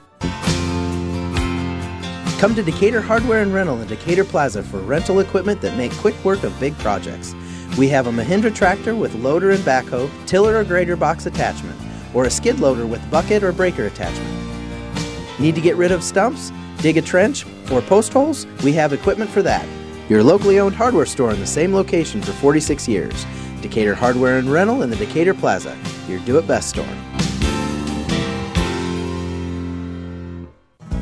Come 2.38 2.54
to 2.54 2.62
Decatur 2.62 3.02
Hardware 3.02 3.42
and 3.42 3.52
Rental 3.52 3.82
in 3.82 3.88
Decatur 3.88 4.24
Plaza 4.24 4.62
for 4.62 4.78
rental 4.78 5.22
equipment 5.22 5.60
that 5.62 5.76
make 5.76 5.92
quick 5.94 6.14
work 6.24 6.44
of 6.44 6.58
big 6.60 6.78
projects. 6.78 7.34
We 7.80 7.88
have 7.88 8.06
a 8.06 8.12
Mahindra 8.12 8.54
tractor 8.54 8.96
with 8.96 9.16
loader 9.16 9.50
and 9.50 9.64
backhoe, 9.64 10.08
tiller 10.28 10.56
or 10.56 10.64
grader 10.64 10.96
box 10.96 11.26
attachment, 11.26 11.76
or 12.14 12.26
a 12.26 12.30
skid 12.30 12.60
loader 12.60 12.86
with 12.86 13.02
bucket 13.10 13.42
or 13.42 13.52
breaker 13.52 13.88
attachment. 13.88 14.30
Need 15.40 15.56
to 15.56 15.62
get 15.62 15.78
rid 15.78 15.92
of 15.92 16.04
stumps, 16.04 16.52
dig 16.78 16.98
a 16.98 17.02
trench, 17.02 17.44
or 17.72 17.82
post 17.82 18.14
holes? 18.14 18.46
We 18.64 18.72
have 18.74 18.94
equipment 18.94 19.32
for 19.32 19.42
that. 19.42 19.68
Your 20.08 20.22
locally 20.22 20.60
owned 20.60 20.76
hardware 20.76 21.08
store 21.08 21.32
in 21.32 21.40
the 21.40 21.48
same 21.48 21.74
location 21.74 22.22
for 22.22 22.34
46 22.34 22.88
years. 22.88 23.26
Decatur 23.62 23.96
Hardware 23.96 24.38
and 24.38 24.52
Rental 24.52 24.84
in 24.84 24.92
the 24.92 24.96
Decatur 24.96 25.34
Plaza, 25.34 25.76
your 26.08 26.20
do 26.20 26.38
it 26.38 26.48
best 26.48 26.70
store. 26.70 26.86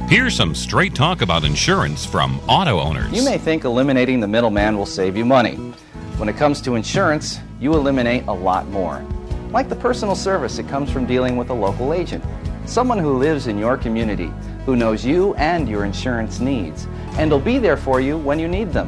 Here's 0.07 0.35
some 0.35 0.53
straight 0.53 0.93
talk 0.93 1.23
about 1.23 1.43
insurance 1.43 2.05
from 2.05 2.39
auto 2.47 2.79
owners. 2.79 3.11
You 3.11 3.25
may 3.25 3.39
think 3.39 3.63
eliminating 3.63 4.19
the 4.19 4.27
middleman 4.27 4.77
will 4.77 4.85
save 4.85 5.17
you 5.17 5.25
money. 5.25 5.55
When 6.17 6.29
it 6.29 6.37
comes 6.37 6.61
to 6.61 6.75
insurance, 6.75 7.39
you 7.59 7.73
eliminate 7.73 8.27
a 8.27 8.31
lot 8.31 8.67
more. 8.67 9.03
Like 9.49 9.67
the 9.67 9.75
personal 9.75 10.13
service 10.13 10.57
that 10.57 10.69
comes 10.69 10.91
from 10.91 11.07
dealing 11.07 11.37
with 11.37 11.49
a 11.49 11.55
local 11.55 11.91
agent. 11.91 12.23
Someone 12.67 12.99
who 12.99 13.17
lives 13.17 13.47
in 13.47 13.57
your 13.57 13.77
community, 13.77 14.31
who 14.67 14.75
knows 14.75 15.03
you 15.03 15.33
and 15.35 15.67
your 15.67 15.85
insurance 15.85 16.39
needs, 16.39 16.85
and 17.17 17.31
will 17.31 17.39
be 17.39 17.57
there 17.57 17.75
for 17.75 17.99
you 17.99 18.15
when 18.15 18.37
you 18.37 18.47
need 18.47 18.71
them. 18.71 18.87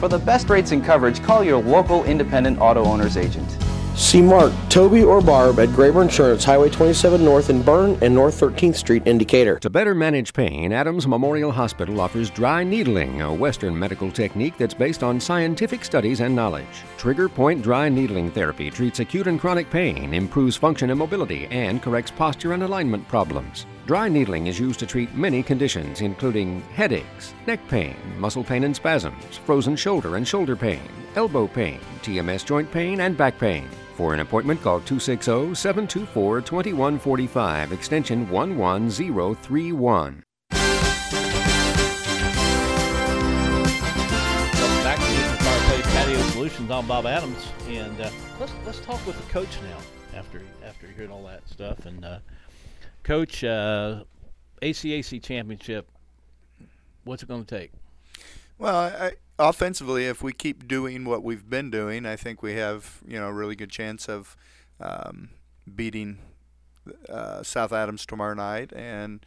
For 0.00 0.08
the 0.08 0.18
best 0.18 0.50
rates 0.50 0.72
and 0.72 0.84
coverage, 0.84 1.22
call 1.22 1.44
your 1.44 1.62
local 1.62 2.02
independent 2.02 2.58
auto 2.60 2.84
owner's 2.84 3.16
agent. 3.16 3.48
See 3.96 4.20
Mark, 4.20 4.52
Toby, 4.68 5.04
or 5.04 5.22
Barb 5.22 5.58
at 5.58 5.70
Graber 5.70 6.02
Insurance, 6.02 6.44
Highway 6.44 6.68
27 6.68 7.24
North 7.24 7.48
in 7.48 7.62
Berne 7.62 7.96
and 8.02 8.14
North 8.14 8.38
13th 8.38 8.74
Street 8.74 9.06
in 9.06 9.16
Decatur. 9.16 9.58
To 9.60 9.70
better 9.70 9.94
manage 9.94 10.34
pain, 10.34 10.70
Adams 10.70 11.06
Memorial 11.06 11.50
Hospital 11.50 11.98
offers 12.02 12.28
dry 12.28 12.62
needling, 12.62 13.22
a 13.22 13.32
Western 13.32 13.76
medical 13.76 14.12
technique 14.12 14.58
that's 14.58 14.74
based 14.74 15.02
on 15.02 15.18
scientific 15.18 15.82
studies 15.82 16.20
and 16.20 16.36
knowledge. 16.36 16.66
Trigger 16.98 17.26
point 17.26 17.62
dry 17.62 17.88
needling 17.88 18.30
therapy 18.30 18.70
treats 18.70 19.00
acute 19.00 19.28
and 19.28 19.40
chronic 19.40 19.70
pain, 19.70 20.12
improves 20.12 20.56
function 20.56 20.90
and 20.90 20.98
mobility, 20.98 21.46
and 21.46 21.80
corrects 21.80 22.10
posture 22.10 22.52
and 22.52 22.64
alignment 22.64 23.08
problems. 23.08 23.64
Dry 23.86 24.10
needling 24.10 24.46
is 24.46 24.60
used 24.60 24.78
to 24.80 24.86
treat 24.86 25.14
many 25.14 25.42
conditions, 25.42 26.02
including 26.02 26.60
headaches, 26.74 27.32
neck 27.46 27.66
pain, 27.68 27.96
muscle 28.18 28.44
pain 28.44 28.64
and 28.64 28.76
spasms, 28.76 29.38
frozen 29.46 29.74
shoulder 29.74 30.16
and 30.16 30.28
shoulder 30.28 30.54
pain, 30.54 30.82
elbow 31.14 31.46
pain, 31.46 31.80
TMJ 32.02 32.44
joint 32.44 32.70
pain, 32.70 33.00
and 33.00 33.16
back 33.16 33.38
pain. 33.38 33.66
For 33.96 34.12
an 34.12 34.20
appointment, 34.20 34.60
call 34.60 34.80
260 34.80 35.54
724 35.54 36.42
2145, 36.42 37.72
extension 37.72 38.28
11031. 38.28 40.22
Welcome 40.52 40.92
back 44.84 44.98
to 44.98 45.04
the 45.06 45.36
Fireplace 45.42 45.86
Patio 45.94 46.20
Solutions. 46.28 46.70
I'm 46.70 46.86
Bob 46.86 47.06
Adams, 47.06 47.48
and 47.68 47.98
uh, 47.98 48.10
let's 48.38 48.52
let's 48.66 48.80
talk 48.80 49.06
with 49.06 49.16
the 49.16 49.32
coach 49.32 49.48
now. 49.62 49.78
After 50.14 50.42
after 50.62 50.88
hearing 50.88 51.10
all 51.10 51.24
that 51.24 51.48
stuff, 51.48 51.86
and 51.86 52.04
uh, 52.04 52.18
coach, 53.02 53.44
uh, 53.44 54.04
ACAC 54.60 55.22
championship. 55.22 55.88
What's 57.04 57.22
it 57.22 57.30
going 57.30 57.46
to 57.46 57.58
take? 57.58 57.72
Well, 58.58 58.76
I, 58.76 59.12
offensively, 59.38 60.06
if 60.06 60.22
we 60.22 60.32
keep 60.32 60.66
doing 60.66 61.04
what 61.04 61.22
we've 61.22 61.48
been 61.48 61.70
doing, 61.70 62.06
I 62.06 62.16
think 62.16 62.42
we 62.42 62.54
have 62.54 63.00
you 63.06 63.18
know 63.18 63.28
a 63.28 63.32
really 63.32 63.56
good 63.56 63.70
chance 63.70 64.08
of 64.08 64.36
um, 64.80 65.30
beating 65.74 66.18
uh, 67.08 67.42
South 67.42 67.72
Adams 67.72 68.06
tomorrow 68.06 68.34
night 68.34 68.72
and 68.74 69.24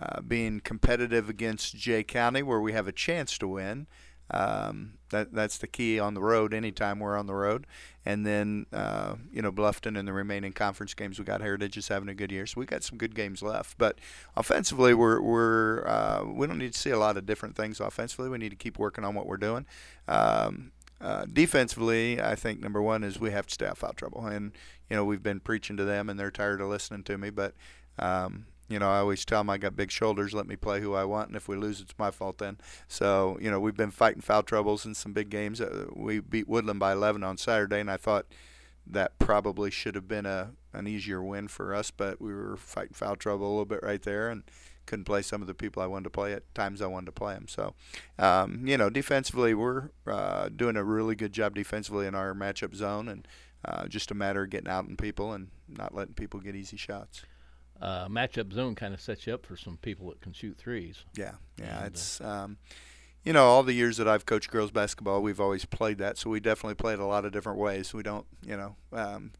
uh, 0.00 0.20
being 0.22 0.60
competitive 0.60 1.28
against 1.28 1.76
Jay 1.76 2.02
County, 2.02 2.42
where 2.42 2.60
we 2.60 2.72
have 2.72 2.88
a 2.88 2.92
chance 2.92 3.36
to 3.38 3.48
win. 3.48 3.86
Um, 4.32 4.94
that 5.10 5.32
that's 5.32 5.58
the 5.58 5.66
key 5.66 6.00
on 6.00 6.14
the 6.14 6.22
road. 6.22 6.54
Anytime 6.54 6.98
we're 6.98 7.16
on 7.16 7.26
the 7.26 7.34
road, 7.34 7.66
and 8.04 8.26
then 8.26 8.66
uh, 8.72 9.16
you 9.30 9.42
know 9.42 9.52
Bluffton 9.52 9.98
and 9.98 10.08
the 10.08 10.12
remaining 10.12 10.52
conference 10.52 10.94
games 10.94 11.18
we 11.18 11.24
got. 11.24 11.40
Heritage 11.40 11.76
is 11.76 11.88
having 11.88 12.08
a 12.08 12.14
good 12.14 12.32
year, 12.32 12.46
so 12.46 12.58
we 12.58 12.66
got 12.66 12.82
some 12.82 12.98
good 12.98 13.14
games 13.14 13.42
left. 13.42 13.76
But 13.78 13.98
offensively, 14.36 14.94
we're 14.94 15.20
we're 15.20 15.86
uh, 15.86 16.24
we 16.24 16.46
don't 16.46 16.58
need 16.58 16.72
to 16.72 16.78
see 16.78 16.90
a 16.90 16.98
lot 16.98 17.16
of 17.16 17.26
different 17.26 17.56
things 17.56 17.78
offensively. 17.78 18.28
We 18.28 18.38
need 18.38 18.50
to 18.50 18.56
keep 18.56 18.78
working 18.78 19.04
on 19.04 19.14
what 19.14 19.26
we're 19.26 19.36
doing. 19.36 19.66
Um, 20.08 20.72
uh, 21.00 21.26
defensively, 21.30 22.20
I 22.20 22.34
think 22.34 22.60
number 22.60 22.80
one 22.80 23.04
is 23.04 23.20
we 23.20 23.32
have 23.32 23.46
to 23.48 23.54
stay 23.54 23.66
out 23.66 23.78
foul 23.78 23.92
trouble, 23.92 24.26
and 24.26 24.52
you 24.88 24.96
know 24.96 25.04
we've 25.04 25.22
been 25.22 25.40
preaching 25.40 25.76
to 25.76 25.84
them, 25.84 26.08
and 26.08 26.18
they're 26.18 26.30
tired 26.30 26.60
of 26.60 26.68
listening 26.68 27.02
to 27.04 27.18
me. 27.18 27.30
But 27.30 27.54
um, 27.98 28.46
you 28.68 28.78
know, 28.78 28.90
I 28.90 28.98
always 28.98 29.24
tell 29.24 29.40
them 29.40 29.50
I 29.50 29.58
got 29.58 29.76
big 29.76 29.90
shoulders. 29.90 30.32
Let 30.32 30.46
me 30.46 30.56
play 30.56 30.80
who 30.80 30.94
I 30.94 31.04
want, 31.04 31.28
and 31.28 31.36
if 31.36 31.48
we 31.48 31.56
lose, 31.56 31.80
it's 31.80 31.94
my 31.98 32.10
fault 32.10 32.38
then. 32.38 32.58
So, 32.88 33.38
you 33.40 33.50
know, 33.50 33.60
we've 33.60 33.76
been 33.76 33.90
fighting 33.90 34.22
foul 34.22 34.42
troubles 34.42 34.86
in 34.86 34.94
some 34.94 35.12
big 35.12 35.30
games. 35.30 35.60
Uh, 35.60 35.86
we 35.94 36.20
beat 36.20 36.48
Woodlan 36.48 36.78
by 36.78 36.92
11 36.92 37.22
on 37.22 37.36
Saturday, 37.36 37.80
and 37.80 37.90
I 37.90 37.96
thought 37.96 38.26
that 38.86 39.18
probably 39.18 39.70
should 39.70 39.94
have 39.94 40.08
been 40.08 40.26
a 40.26 40.52
an 40.74 40.86
easier 40.86 41.22
win 41.22 41.48
for 41.48 41.74
us, 41.74 41.90
but 41.90 42.20
we 42.20 42.32
were 42.32 42.56
fighting 42.56 42.94
foul 42.94 43.14
trouble 43.14 43.46
a 43.46 43.50
little 43.50 43.66
bit 43.66 43.82
right 43.82 44.02
there, 44.02 44.30
and 44.30 44.42
couldn't 44.86 45.04
play 45.04 45.22
some 45.22 45.42
of 45.42 45.46
the 45.46 45.54
people 45.54 45.82
I 45.82 45.86
wanted 45.86 46.04
to 46.04 46.10
play 46.10 46.32
at 46.32 46.54
times 46.54 46.80
I 46.80 46.86
wanted 46.86 47.06
to 47.06 47.12
play 47.12 47.34
them. 47.34 47.46
So, 47.46 47.74
um, 48.18 48.66
you 48.66 48.78
know, 48.78 48.88
defensively, 48.88 49.52
we're 49.54 49.90
uh, 50.06 50.48
doing 50.48 50.76
a 50.76 50.82
really 50.82 51.14
good 51.14 51.32
job 51.32 51.54
defensively 51.54 52.06
in 52.06 52.14
our 52.14 52.32
matchup 52.34 52.74
zone, 52.74 53.08
and 53.08 53.28
uh, 53.64 53.86
just 53.86 54.10
a 54.10 54.14
matter 54.14 54.44
of 54.44 54.50
getting 54.50 54.70
out 54.70 54.86
in 54.86 54.96
people 54.96 55.32
and 55.32 55.48
not 55.68 55.94
letting 55.94 56.14
people 56.14 56.40
get 56.40 56.56
easy 56.56 56.76
shots 56.76 57.22
uh, 57.82 58.06
matchup 58.08 58.52
zone 58.52 58.76
kind 58.76 58.94
of 58.94 59.00
sets 59.00 59.26
you 59.26 59.34
up 59.34 59.44
for 59.44 59.56
some 59.56 59.76
people 59.76 60.08
that 60.08 60.20
can 60.20 60.32
shoot 60.32 60.56
threes. 60.56 61.04
Yeah, 61.14 61.32
yeah, 61.58 61.78
and, 61.78 61.86
it's 61.88 62.20
um, 62.20 62.56
you 63.24 63.32
know 63.32 63.44
all 63.44 63.64
the 63.64 63.72
years 63.72 63.96
that 63.96 64.06
I've 64.06 64.24
coached 64.24 64.50
girls 64.50 64.70
basketball, 64.70 65.20
we've 65.20 65.40
always 65.40 65.64
played 65.64 65.98
that, 65.98 66.16
so 66.16 66.30
we 66.30 66.38
definitely 66.38 66.76
played 66.76 67.00
a 67.00 67.04
lot 67.04 67.24
of 67.24 67.32
different 67.32 67.58
ways. 67.58 67.92
We 67.92 68.04
don't, 68.04 68.24
you 68.46 68.56
know, 68.56 68.76
um, 68.92 69.32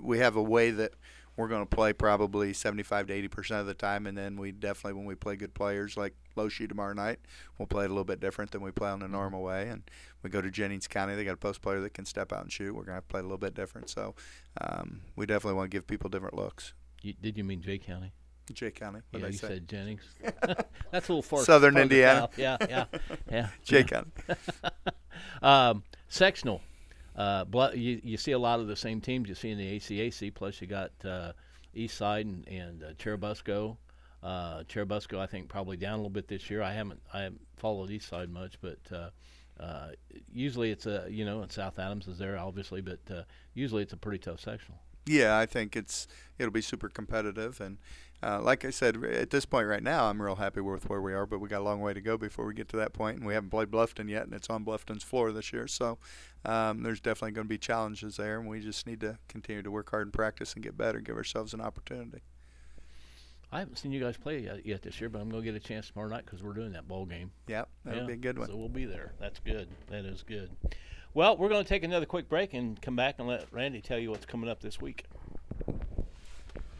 we 0.00 0.18
have 0.18 0.36
a 0.36 0.42
way 0.42 0.70
that 0.70 0.92
we're 1.36 1.48
going 1.48 1.66
to 1.66 1.76
play 1.76 1.92
probably 1.92 2.52
75 2.52 3.08
to 3.08 3.12
80 3.12 3.28
percent 3.28 3.60
of 3.60 3.66
the 3.66 3.74
time, 3.74 4.06
and 4.06 4.16
then 4.16 4.36
we 4.36 4.52
definitely 4.52 4.92
when 4.98 5.06
we 5.06 5.16
play 5.16 5.34
good 5.34 5.52
players 5.52 5.96
like 5.96 6.14
Loshi 6.36 6.68
tomorrow 6.68 6.94
night, 6.94 7.18
we'll 7.58 7.66
play 7.66 7.82
it 7.82 7.86
a 7.86 7.92
little 7.92 8.04
bit 8.04 8.20
different 8.20 8.52
than 8.52 8.62
we 8.62 8.70
play 8.70 8.90
on 8.90 9.00
the 9.00 9.06
mm-hmm. 9.06 9.14
normal 9.14 9.42
way. 9.42 9.68
And 9.68 9.82
we 10.22 10.30
go 10.30 10.40
to 10.40 10.52
Jennings 10.52 10.86
County, 10.86 11.16
they 11.16 11.24
got 11.24 11.34
a 11.34 11.36
post 11.36 11.62
player 11.62 11.80
that 11.80 11.94
can 11.94 12.04
step 12.04 12.32
out 12.32 12.42
and 12.42 12.52
shoot. 12.52 12.76
We're 12.76 12.84
going 12.84 12.98
to 12.98 13.02
play 13.02 13.18
a 13.18 13.24
little 13.24 13.38
bit 13.38 13.54
different. 13.54 13.90
So 13.90 14.14
um, 14.60 15.00
we 15.16 15.26
definitely 15.26 15.56
want 15.56 15.72
to 15.72 15.76
give 15.76 15.88
people 15.88 16.08
different 16.10 16.34
looks. 16.34 16.74
You, 17.02 17.14
did 17.20 17.36
you 17.36 17.44
mean 17.44 17.60
Jay 17.60 17.78
County? 17.78 18.12
Jay 18.52 18.70
County. 18.70 19.00
What 19.10 19.22
yeah, 19.22 19.28
you 19.28 19.32
say? 19.34 19.48
said 19.48 19.68
Jennings. 19.68 20.02
That's 20.90 21.08
a 21.08 21.12
little 21.12 21.22
far. 21.22 21.44
Southern 21.44 21.76
Indiana. 21.76 22.20
South. 22.20 22.38
Yeah, 22.38 22.56
yeah, 22.68 22.84
yeah. 23.30 23.48
Jay 23.64 23.78
yeah. 23.78 23.82
County. 23.82 24.10
um, 25.42 25.82
sectional. 26.08 26.60
Uh, 27.14 27.44
you, 27.74 28.00
you 28.02 28.16
see 28.16 28.32
a 28.32 28.38
lot 28.38 28.60
of 28.60 28.68
the 28.68 28.76
same 28.76 29.00
teams 29.00 29.28
you 29.28 29.34
see 29.34 29.50
in 29.50 29.58
the 29.58 29.76
ACAC. 29.78 30.34
Plus, 30.34 30.60
you 30.60 30.66
got 30.66 30.92
uh, 31.04 31.32
East 31.74 31.96
Side 31.96 32.26
and, 32.26 32.46
and 32.48 32.82
uh, 32.82 32.92
Churubusco. 32.94 33.76
Uh, 34.22 34.62
Churubusco, 34.64 35.18
I 35.18 35.26
think, 35.26 35.48
probably 35.48 35.76
down 35.76 35.94
a 35.94 35.96
little 35.96 36.10
bit 36.10 36.28
this 36.28 36.48
year. 36.48 36.62
I 36.62 36.72
haven't 36.72 37.00
I 37.12 37.22
haven't 37.22 37.40
followed 37.56 37.90
East 37.90 38.08
Side 38.08 38.30
much, 38.30 38.58
but 38.60 38.78
uh, 38.92 39.10
uh, 39.60 39.88
usually 40.32 40.70
it's 40.70 40.86
a 40.86 41.06
you 41.10 41.24
know, 41.24 41.42
and 41.42 41.50
South 41.50 41.78
Adams 41.78 42.06
is 42.06 42.18
there 42.18 42.38
obviously, 42.38 42.80
but 42.80 43.00
uh, 43.10 43.22
usually 43.54 43.82
it's 43.82 43.92
a 43.92 43.96
pretty 43.96 44.18
tough 44.18 44.40
sectional. 44.40 44.80
Yeah, 45.06 45.38
I 45.38 45.46
think 45.46 45.76
it's 45.76 46.06
it'll 46.38 46.52
be 46.52 46.62
super 46.62 46.88
competitive, 46.88 47.60
and 47.60 47.78
uh, 48.22 48.40
like 48.40 48.64
I 48.64 48.70
said, 48.70 49.02
at 49.04 49.30
this 49.30 49.44
point 49.44 49.66
right 49.66 49.82
now, 49.82 50.06
I'm 50.06 50.22
real 50.22 50.36
happy 50.36 50.60
with 50.60 50.88
where 50.88 51.00
we 51.00 51.12
are. 51.12 51.26
But 51.26 51.40
we 51.40 51.48
got 51.48 51.60
a 51.60 51.64
long 51.64 51.80
way 51.80 51.92
to 51.92 52.00
go 52.00 52.16
before 52.16 52.46
we 52.46 52.54
get 52.54 52.68
to 52.68 52.76
that 52.76 52.92
point, 52.92 53.18
and 53.18 53.26
we 53.26 53.34
haven't 53.34 53.50
played 53.50 53.70
Bluffton 53.70 54.08
yet, 54.08 54.22
and 54.24 54.32
it's 54.32 54.48
on 54.48 54.64
Bluffton's 54.64 55.02
floor 55.02 55.32
this 55.32 55.52
year. 55.52 55.66
So 55.66 55.98
um, 56.44 56.84
there's 56.84 57.00
definitely 57.00 57.32
going 57.32 57.46
to 57.46 57.48
be 57.48 57.58
challenges 57.58 58.16
there, 58.16 58.38
and 58.38 58.48
we 58.48 58.60
just 58.60 58.86
need 58.86 59.00
to 59.00 59.18
continue 59.28 59.62
to 59.62 59.70
work 59.70 59.90
hard 59.90 60.06
and 60.06 60.12
practice 60.12 60.54
and 60.54 60.62
get 60.62 60.76
better, 60.76 61.00
give 61.00 61.16
ourselves 61.16 61.52
an 61.52 61.60
opportunity. 61.60 62.22
I 63.50 63.58
haven't 63.58 63.76
seen 63.76 63.92
you 63.92 64.00
guys 64.00 64.16
play 64.16 64.48
yet, 64.64 64.82
this 64.82 64.98
year, 64.98 65.10
but 65.10 65.20
I'm 65.20 65.28
going 65.28 65.42
to 65.42 65.52
get 65.52 65.62
a 65.62 65.64
chance 65.64 65.90
tomorrow 65.90 66.08
night 66.08 66.24
because 66.24 66.42
we're 66.42 66.54
doing 66.54 66.72
that 66.72 66.88
bowl 66.88 67.04
game. 67.04 67.32
Yep, 67.48 67.68
that'll 67.84 68.00
yeah, 68.00 68.06
be 68.06 68.12
a 68.14 68.16
good 68.16 68.38
one. 68.38 68.48
So 68.48 68.56
we'll 68.56 68.70
be 68.70 68.86
there. 68.86 69.12
That's 69.20 69.40
good. 69.40 69.68
That 69.88 70.06
is 70.06 70.22
good. 70.22 70.50
Well, 71.14 71.36
we're 71.36 71.50
going 71.50 71.62
to 71.62 71.68
take 71.68 71.84
another 71.84 72.06
quick 72.06 72.28
break 72.28 72.54
and 72.54 72.80
come 72.80 72.96
back 72.96 73.16
and 73.18 73.28
let 73.28 73.46
Randy 73.52 73.82
tell 73.82 73.98
you 73.98 74.10
what's 74.10 74.24
coming 74.24 74.48
up 74.48 74.60
this 74.60 74.80
week. 74.80 75.04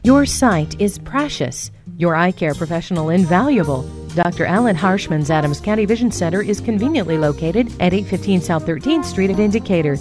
Your 0.01 0.25
sight 0.25 0.81
is 0.81 0.97
precious. 0.97 1.71
Your 1.97 2.15
eye 2.15 2.31
care 2.31 2.55
professional 2.55 3.09
invaluable. 3.09 3.83
Dr. 4.15 4.45
Alan 4.45 4.75
Harshman's 4.75 5.29
Adams 5.29 5.61
County 5.61 5.85
Vision 5.85 6.11
Center 6.11 6.41
is 6.41 6.59
conveniently 6.59 7.17
located 7.17 7.67
at 7.79 7.93
815 7.93 8.41
South 8.41 8.65
13th 8.65 9.05
Street 9.05 9.29
at 9.29 9.39
in 9.39 9.51
Decatur. 9.51 9.97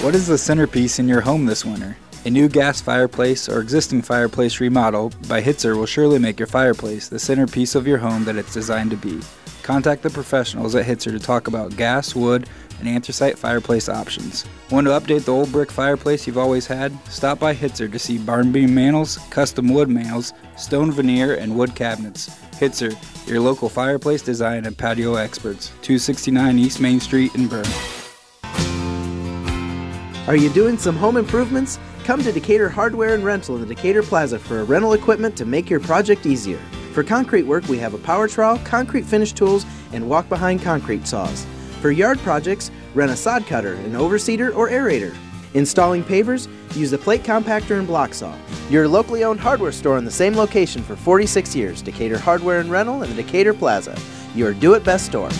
What 0.00 0.14
is 0.14 0.28
the 0.28 0.38
centerpiece 0.38 1.00
in 1.00 1.08
your 1.08 1.22
home 1.22 1.46
this 1.46 1.64
winter? 1.64 1.96
A 2.26 2.30
new 2.30 2.48
gas 2.48 2.80
fireplace 2.80 3.48
or 3.48 3.58
existing 3.58 4.02
fireplace 4.02 4.60
remodel 4.60 5.10
by 5.26 5.42
Hitzer 5.42 5.76
will 5.76 5.86
surely 5.86 6.20
make 6.20 6.38
your 6.38 6.46
fireplace 6.46 7.08
the 7.08 7.18
centerpiece 7.18 7.74
of 7.74 7.88
your 7.88 7.98
home 7.98 8.24
that 8.26 8.36
it's 8.36 8.54
designed 8.54 8.92
to 8.92 8.96
be. 8.96 9.20
Contact 9.70 10.02
the 10.02 10.10
professionals 10.10 10.74
at 10.74 10.84
Hitzer 10.84 11.12
to 11.12 11.20
talk 11.20 11.46
about 11.46 11.76
gas, 11.76 12.12
wood, 12.12 12.48
and 12.80 12.88
anthracite 12.88 13.38
fireplace 13.38 13.88
options. 13.88 14.44
Want 14.68 14.88
to 14.88 14.90
update 14.90 15.26
the 15.26 15.32
old 15.32 15.52
brick 15.52 15.70
fireplace 15.70 16.26
you've 16.26 16.38
always 16.38 16.66
had? 16.66 16.92
Stop 17.08 17.38
by 17.38 17.54
Hitzer 17.54 17.88
to 17.92 17.96
see 17.96 18.18
barn 18.18 18.50
beam 18.50 18.74
mantels, 18.74 19.18
custom 19.30 19.68
wood 19.68 19.88
mantels, 19.88 20.32
stone 20.56 20.90
veneer, 20.90 21.36
and 21.36 21.56
wood 21.56 21.76
cabinets. 21.76 22.30
Hitzer, 22.54 22.96
your 23.28 23.38
local 23.38 23.68
fireplace 23.68 24.22
design 24.22 24.66
and 24.66 24.76
patio 24.76 25.14
experts. 25.14 25.68
269 25.82 26.58
East 26.58 26.80
Main 26.80 26.98
Street 26.98 27.32
in 27.36 27.46
Berne. 27.46 27.64
Are 30.26 30.34
you 30.34 30.50
doing 30.50 30.78
some 30.78 30.96
home 30.96 31.16
improvements? 31.16 31.78
Come 32.02 32.24
to 32.24 32.32
Decatur 32.32 32.68
Hardware 32.68 33.14
and 33.14 33.24
Rental 33.24 33.54
in 33.54 33.60
the 33.60 33.72
Decatur 33.72 34.02
Plaza 34.02 34.40
for 34.40 34.58
a 34.58 34.64
rental 34.64 34.94
equipment 34.94 35.36
to 35.36 35.44
make 35.44 35.70
your 35.70 35.78
project 35.78 36.26
easier. 36.26 36.58
For 36.92 37.04
concrete 37.04 37.44
work, 37.44 37.68
we 37.68 37.78
have 37.78 37.94
a 37.94 37.98
power 37.98 38.26
trowel, 38.26 38.58
concrete 38.64 39.04
finish 39.04 39.32
tools, 39.32 39.64
and 39.92 40.08
walk 40.08 40.28
behind 40.28 40.60
concrete 40.60 41.06
saws. 41.06 41.46
For 41.80 41.92
yard 41.92 42.18
projects, 42.18 42.70
rent 42.94 43.12
a 43.12 43.16
sod 43.16 43.46
cutter, 43.46 43.74
an 43.74 43.92
overseeder, 43.92 44.54
or 44.54 44.68
aerator. 44.68 45.14
Installing 45.54 46.02
pavers? 46.02 46.48
Use 46.76 46.90
the 46.90 46.98
plate 46.98 47.22
compactor 47.22 47.78
and 47.78 47.86
block 47.86 48.12
saw. 48.12 48.34
Your 48.70 48.88
locally 48.88 49.22
owned 49.22 49.40
hardware 49.40 49.72
store 49.72 49.98
in 49.98 50.04
the 50.04 50.10
same 50.10 50.34
location 50.34 50.82
for 50.82 50.96
46 50.96 51.54
years 51.54 51.80
Decatur 51.80 52.18
Hardware 52.18 52.60
and 52.60 52.70
Rental 52.70 53.02
in 53.02 53.10
the 53.10 53.22
Decatur 53.22 53.54
Plaza. 53.54 53.96
Your 54.34 54.52
do 54.52 54.74
it 54.74 54.84
best 54.84 55.06
store. 55.06 55.30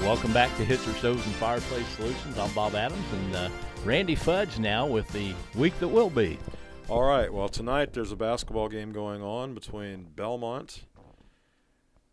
Welcome 0.00 0.32
back 0.32 0.56
to 0.56 0.64
Hitzer 0.64 0.96
Stoves 0.98 1.26
and 1.26 1.34
Fireplace 1.36 1.88
Solutions. 1.96 2.38
I'm 2.38 2.52
Bob 2.52 2.74
Adams 2.74 3.04
and 3.12 3.36
uh, 3.36 3.48
Randy 3.84 4.14
Fudge 4.14 4.58
now 4.58 4.86
with 4.86 5.06
the 5.12 5.34
week 5.54 5.78
that 5.78 5.88
will 5.88 6.08
be. 6.08 6.38
All 6.88 7.02
right. 7.02 7.30
Well, 7.30 7.50
tonight 7.50 7.92
there's 7.92 8.12
a 8.12 8.16
basketball 8.16 8.70
game 8.70 8.92
going 8.92 9.22
on 9.22 9.52
between 9.52 10.06
Bellmont 10.16 10.80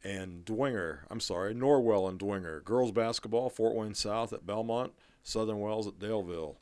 and 0.04 0.44
Dwenger. 0.44 1.00
I'm 1.10 1.22
sorry, 1.22 1.56
Norwell 1.56 2.10
and 2.10 2.20
Dwenger. 2.20 2.62
Girls 2.66 2.92
basketball, 2.92 3.50
Fort 3.50 3.74
Wayne 3.74 3.94
South 3.94 4.34
at 4.34 4.46
Bellmont, 4.46 4.92
Southern 5.24 5.62
Wells 5.62 5.88
at 5.88 5.98
Daleville. 5.98 6.56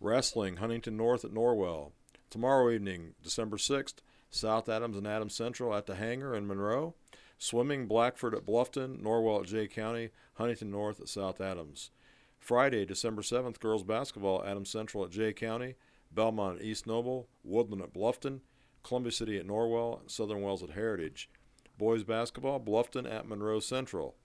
Wrestling, 0.00 0.56
Huntington 0.56 0.98
North 0.98 1.24
at 1.24 1.32
Norwell. 1.32 1.92
Tomorrow 2.28 2.72
evening, 2.72 3.14
December 3.22 3.56
6th, 3.56 4.02
South 4.28 4.68
Adams 4.68 4.98
and 4.98 5.06
Adams 5.06 5.34
Central 5.34 5.74
at 5.74 5.86
the 5.86 5.94
Hangar 5.94 6.34
in 6.34 6.46
Monroe. 6.46 6.94
Swimming, 7.38 7.86
Blackford 7.86 8.34
at 8.34 8.44
Bluffton, 8.44 9.02
Norwell 9.02 9.40
at 9.40 9.46
Jay 9.46 9.66
County, 9.66 10.10
Huntington 10.34 10.70
North 10.70 11.00
at 11.00 11.08
South 11.08 11.40
Adams. 11.40 11.90
Friday, 12.42 12.84
December 12.84 13.22
7th, 13.22 13.60
girls 13.60 13.84
basketball, 13.84 14.44
Adams 14.44 14.68
Central 14.68 15.04
at 15.04 15.12
Jay 15.12 15.32
County, 15.32 15.76
Bellmont 16.12 16.56
at 16.56 16.62
East 16.62 16.88
Noble, 16.88 17.28
Woodlan 17.48 17.80
at 17.80 17.94
Bluffton, 17.94 18.40
Columbia 18.82 19.12
City 19.12 19.38
at 19.38 19.46
Norwell, 19.46 20.00
and 20.00 20.10
Southern 20.10 20.42
Wells 20.42 20.60
at 20.60 20.70
Heritage. 20.70 21.30
Boys 21.78 22.02
basketball, 22.02 22.58
Bluffton 22.58 23.08
at 23.08 23.28
Monroe 23.28 23.60
Central. 23.60 24.16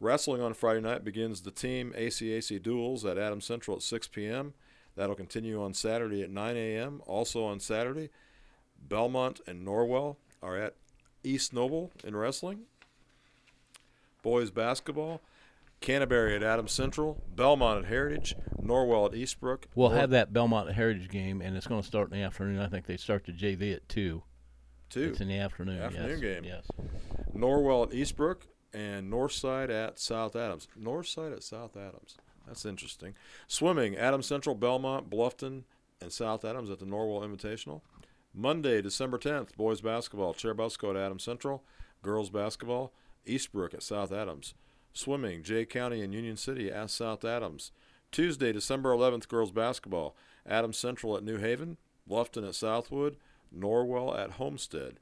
Wrestling 0.00 0.42
on 0.42 0.52
Friday 0.52 0.80
night 0.80 1.04
begins 1.04 1.42
the 1.42 1.52
team 1.52 1.94
ACAC 1.96 2.60
duels 2.60 3.04
at 3.04 3.16
Adams 3.16 3.44
Central 3.44 3.76
at 3.76 3.84
6 3.84 4.08
p.m. 4.08 4.52
That'll 4.96 5.14
continue 5.14 5.62
on 5.62 5.74
Saturday 5.74 6.24
at 6.24 6.30
9 6.30 6.56
a.m. 6.56 7.02
Also 7.06 7.44
on 7.44 7.60
Saturday, 7.60 8.10
Bellmont 8.88 9.40
and 9.46 9.64
Norwell 9.64 10.16
are 10.42 10.56
at 10.56 10.74
East 11.22 11.52
Noble 11.52 11.92
in 12.02 12.16
wrestling. 12.16 12.62
Boys 14.22 14.50
basketball, 14.50 15.20
Canterbury 15.80 16.34
at 16.34 16.42
Adams 16.42 16.72
Central, 16.72 17.22
Bellmont 17.34 17.78
at 17.78 17.84
Heritage, 17.86 18.34
Norwell 18.60 19.06
at 19.06 19.12
Eastbrook. 19.12 19.64
We'll 19.74 19.90
Nor- 19.90 19.98
have 19.98 20.10
that 20.10 20.32
Bellmont 20.32 20.72
Heritage 20.72 21.08
game, 21.08 21.40
and 21.40 21.56
it's 21.56 21.66
going 21.66 21.80
to 21.80 21.86
start 21.86 22.10
in 22.10 22.18
the 22.18 22.24
afternoon. 22.24 22.60
I 22.60 22.68
think 22.68 22.86
they 22.86 22.96
start 22.96 23.24
the 23.24 23.32
JV 23.32 23.74
at 23.74 23.88
2. 23.88 24.22
Two. 24.90 25.02
It's 25.02 25.20
in 25.20 25.28
the 25.28 25.38
afternoon. 25.38 25.80
Afternoon 25.80 26.10
yes. 26.10 26.20
game. 26.20 26.44
Yes. 26.44 26.66
Norwell 27.34 27.84
at 27.84 27.90
Eastbrook 27.90 28.42
and 28.72 29.12
Northside 29.12 29.70
at 29.70 29.98
South 29.98 30.34
Adams. 30.34 30.66
Northside 30.80 31.32
at 31.32 31.42
South 31.42 31.76
Adams. 31.76 32.16
That's 32.46 32.64
interesting. 32.64 33.14
Swimming, 33.46 33.96
Adams 33.96 34.26
Central, 34.26 34.56
Bellmont, 34.56 35.08
Bluffton, 35.10 35.64
and 36.00 36.10
South 36.10 36.44
Adams 36.44 36.70
at 36.70 36.78
the 36.78 36.86
Norwell 36.86 37.22
Invitational. 37.22 37.82
Monday, 38.34 38.80
December 38.80 39.18
10th, 39.18 39.56
boys 39.56 39.80
basketball, 39.80 40.32
Churubusco 40.32 40.90
at 40.90 40.96
Adams 40.96 41.24
Central, 41.24 41.62
girls 42.02 42.30
basketball, 42.30 42.92
Eastbrook 43.26 43.74
at 43.74 43.82
South 43.82 44.12
Adams. 44.12 44.54
Swimming, 44.98 45.44
Jay 45.44 45.64
County 45.64 46.02
and 46.02 46.12
Union 46.12 46.36
City 46.36 46.72
at 46.72 46.90
South 46.90 47.24
Adams. 47.24 47.70
Tuesday, 48.10 48.52
December 48.52 48.90
11th, 48.90 49.28
girls 49.28 49.52
basketball, 49.52 50.16
Adams 50.44 50.76
Central 50.76 51.16
at 51.16 51.22
New 51.22 51.38
Haven, 51.38 51.76
Bluffton 52.10 52.46
at 52.46 52.56
Southwood, 52.56 53.16
Norwell 53.56 54.18
at 54.18 54.32
Homestead. 54.32 54.98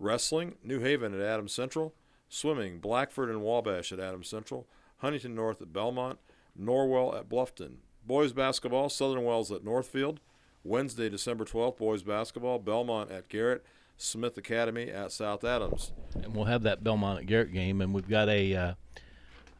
Wrestling, 0.00 0.56
New 0.64 0.80
Haven 0.80 1.14
at 1.14 1.24
Adams 1.24 1.52
Central. 1.52 1.94
Swimming, 2.28 2.80
Blackford 2.80 3.30
and 3.30 3.42
Wabash 3.42 3.92
at 3.92 4.00
Adams 4.00 4.28
Central. 4.28 4.66
Huntington 4.96 5.34
North 5.34 5.62
at 5.62 5.72
Bellmont. 5.72 6.16
Norwell 6.60 7.16
at 7.16 7.28
Bluffton. 7.28 7.76
Boys 8.04 8.32
basketball, 8.32 8.88
Southern 8.88 9.22
Wells 9.22 9.52
at 9.52 9.64
Northfield. 9.64 10.18
Wednesday, 10.64 11.08
December 11.08 11.44
12th, 11.44 11.76
boys 11.76 12.02
basketball, 12.02 12.58
Bellmont 12.58 13.12
at 13.12 13.28
Garrett. 13.28 13.64
Smith 13.96 14.36
Academy 14.36 14.90
at 14.90 15.12
South 15.12 15.44
Adams. 15.44 15.92
And 16.14 16.34
we'll 16.34 16.46
have 16.46 16.62
that 16.64 16.82
Bellmont 16.82 17.18
at 17.18 17.26
Garrett 17.26 17.52
game, 17.52 17.80
and 17.80 17.94
we've 17.94 18.08
got 18.08 18.28
a 18.28 18.54
uh, 18.54 18.74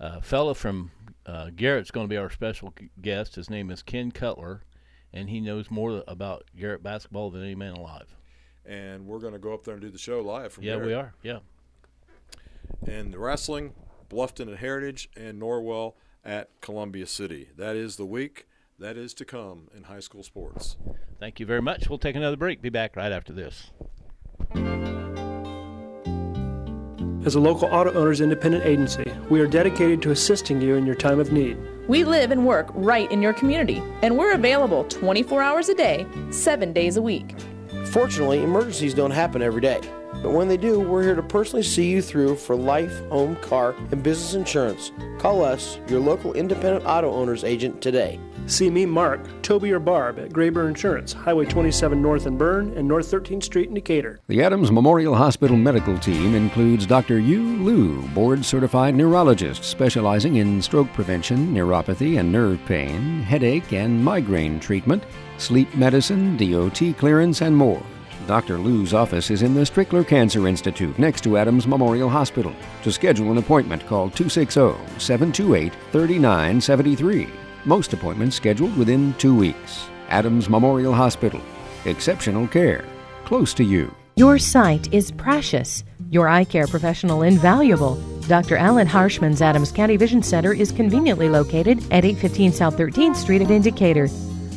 uh, 0.00 0.20
fellow 0.20 0.54
from 0.54 0.90
uh, 1.26 1.50
Garrett's 1.54 1.90
going 1.90 2.04
to 2.06 2.08
be 2.08 2.16
our 2.16 2.30
special 2.30 2.72
guest. 3.00 3.34
His 3.36 3.48
name 3.50 3.70
is 3.70 3.82
Ken 3.82 4.10
Cutler, 4.10 4.62
and 5.12 5.30
he 5.30 5.40
knows 5.40 5.70
more 5.70 6.02
about 6.06 6.44
Garrett 6.58 6.82
basketball 6.82 7.30
than 7.30 7.42
any 7.42 7.54
man 7.54 7.72
alive. 7.74 8.14
And 8.66 9.06
we're 9.06 9.18
going 9.20 9.32
to 9.34 9.38
go 9.38 9.52
up 9.54 9.64
there 9.64 9.74
and 9.74 9.82
do 9.82 9.90
the 9.90 9.98
show 9.98 10.20
live 10.20 10.52
from 10.52 10.64
Yeah, 10.64 10.72
Garrett. 10.74 10.86
we 10.86 10.94
are. 10.94 11.14
Yeah. 11.22 11.38
And 12.86 13.12
the 13.12 13.18
wrestling, 13.18 13.74
Bluffton 14.08 14.50
at 14.52 14.58
Heritage 14.58 15.08
and 15.16 15.40
Norwell 15.40 15.94
at 16.24 16.48
Columbia 16.60 17.06
City. 17.06 17.48
That 17.56 17.76
is 17.76 17.96
the 17.96 18.06
week 18.06 18.46
that 18.78 18.96
is 18.96 19.14
to 19.14 19.24
come 19.24 19.68
in 19.76 19.84
high 19.84 20.00
school 20.00 20.22
sports. 20.22 20.76
Thank 21.20 21.38
you 21.40 21.46
very 21.46 21.62
much. 21.62 21.88
We'll 21.88 21.98
take 21.98 22.16
another 22.16 22.36
break. 22.36 22.60
Be 22.60 22.70
back 22.70 22.96
right 22.96 23.12
after 23.12 23.32
this. 23.32 23.70
As 27.24 27.36
a 27.36 27.40
local 27.40 27.68
auto 27.68 27.90
owners 27.94 28.20
independent 28.20 28.66
agency, 28.66 29.10
we 29.30 29.40
are 29.40 29.46
dedicated 29.46 30.02
to 30.02 30.10
assisting 30.10 30.60
you 30.60 30.74
in 30.74 30.84
your 30.84 30.94
time 30.94 31.18
of 31.18 31.32
need. 31.32 31.56
We 31.88 32.04
live 32.04 32.30
and 32.30 32.46
work 32.46 32.68
right 32.74 33.10
in 33.10 33.22
your 33.22 33.32
community, 33.32 33.82
and 34.02 34.18
we're 34.18 34.34
available 34.34 34.84
24 34.84 35.42
hours 35.42 35.70
a 35.70 35.74
day, 35.74 36.06
7 36.30 36.74
days 36.74 36.98
a 36.98 37.02
week. 37.02 37.34
Fortunately, 37.86 38.42
emergencies 38.42 38.92
don't 38.92 39.10
happen 39.10 39.40
every 39.40 39.62
day. 39.62 39.80
But 40.24 40.32
when 40.32 40.48
they 40.48 40.56
do, 40.56 40.80
we're 40.80 41.02
here 41.02 41.14
to 41.14 41.22
personally 41.22 41.62
see 41.62 41.90
you 41.90 42.00
through 42.00 42.36
for 42.36 42.56
life, 42.56 43.06
home, 43.10 43.36
car, 43.42 43.74
and 43.90 44.02
business 44.02 44.32
insurance. 44.32 44.90
Call 45.18 45.44
us, 45.44 45.78
your 45.86 46.00
local 46.00 46.32
independent 46.32 46.86
auto 46.86 47.12
owners 47.12 47.44
agent, 47.44 47.82
today. 47.82 48.18
See 48.46 48.70
me, 48.70 48.86
Mark, 48.86 49.20
Toby, 49.42 49.70
or 49.72 49.80
Barb 49.80 50.18
at 50.18 50.30
Graber 50.30 50.66
Insurance, 50.66 51.12
Highway 51.12 51.44
27 51.44 52.00
North 52.00 52.24
in 52.26 52.38
Berne 52.38 52.72
and 52.74 52.88
North 52.88 53.10
13th 53.10 53.42
Street 53.42 53.68
in 53.68 53.74
Decatur. 53.74 54.18
The 54.28 54.42
Adams 54.42 54.72
Memorial 54.72 55.14
Hospital 55.14 55.58
medical 55.58 55.98
team 55.98 56.34
includes 56.34 56.86
Dr. 56.86 57.18
Yu 57.18 57.42
Lu, 57.62 58.00
board 58.14 58.42
certified 58.46 58.94
neurologist 58.94 59.62
specializing 59.62 60.36
in 60.36 60.62
stroke 60.62 60.90
prevention, 60.94 61.54
neuropathy 61.54 62.18
and 62.18 62.32
nerve 62.32 62.60
pain, 62.64 63.20
headache 63.20 63.74
and 63.74 64.02
migraine 64.02 64.58
treatment, 64.58 65.04
sleep 65.36 65.74
medicine, 65.74 66.38
DOT 66.38 66.96
clearance, 66.96 67.42
and 67.42 67.54
more. 67.54 67.82
Dr. 68.26 68.58
Lu's 68.58 68.94
office 68.94 69.30
is 69.30 69.42
in 69.42 69.54
the 69.54 69.60
Strickler 69.60 70.06
Cancer 70.06 70.48
Institute 70.48 70.98
next 70.98 71.22
to 71.24 71.36
Adams 71.36 71.66
Memorial 71.66 72.08
Hospital. 72.08 72.54
To 72.82 72.90
schedule 72.92 73.30
an 73.30 73.38
appointment, 73.38 73.86
call 73.86 74.10
260 74.10 74.74
728 74.98 75.72
3973. 75.92 77.28
Most 77.64 77.92
appointments 77.92 78.36
scheduled 78.36 78.76
within 78.76 79.14
two 79.14 79.36
weeks. 79.36 79.86
Adams 80.08 80.48
Memorial 80.48 80.92
Hospital. 80.92 81.40
Exceptional 81.84 82.46
care. 82.48 82.84
Close 83.24 83.52
to 83.54 83.64
you. 83.64 83.94
Your 84.16 84.38
sight 84.38 84.92
is 84.94 85.10
precious, 85.10 85.82
your 86.10 86.28
eye 86.28 86.44
care 86.44 86.66
professional 86.66 87.22
invaluable. 87.22 87.96
Dr. 88.28 88.56
Alan 88.56 88.86
Harshman's 88.86 89.42
Adams 89.42 89.72
County 89.72 89.96
Vision 89.96 90.22
Center 90.22 90.52
is 90.52 90.72
conveniently 90.72 91.28
located 91.28 91.78
at 91.92 92.04
815 92.04 92.52
South 92.52 92.76
13th 92.78 93.16
Street 93.16 93.42
at 93.42 93.50
in 93.50 93.60
Decatur. 93.60 94.08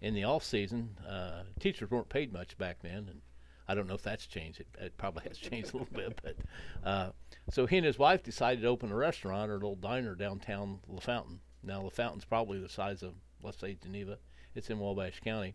in 0.00 0.14
the 0.14 0.24
off 0.24 0.44
season, 0.44 0.96
uh, 1.08 1.42
teachers 1.58 1.90
weren't 1.90 2.08
paid 2.08 2.32
much 2.32 2.56
back 2.56 2.78
then, 2.82 3.08
and 3.10 3.20
I 3.66 3.74
don't 3.74 3.86
know 3.86 3.94
if 3.94 4.02
that's 4.02 4.26
changed. 4.26 4.60
It, 4.60 4.68
it 4.78 4.98
probably 4.98 5.24
has 5.28 5.38
changed 5.38 5.74
a 5.74 5.78
little 5.78 5.94
bit, 5.94 6.20
but 6.22 6.36
uh, 6.84 7.10
so 7.50 7.66
he 7.66 7.78
and 7.78 7.86
his 7.86 7.98
wife 7.98 8.22
decided 8.22 8.62
to 8.62 8.68
open 8.68 8.90
a 8.90 8.96
restaurant 8.96 9.50
or 9.50 9.54
a 9.54 9.58
little 9.58 9.76
diner 9.76 10.14
downtown 10.14 10.80
LaFontaine. 10.88 11.40
Now 11.62 11.82
LaFontaine's 11.82 12.24
probably 12.24 12.58
the 12.58 12.68
size 12.68 13.02
of 13.02 13.14
let's 13.44 13.60
say 13.60 13.76
Geneva. 13.80 14.18
It's 14.54 14.70
in 14.70 14.78
Wabash 14.78 15.20
County. 15.20 15.54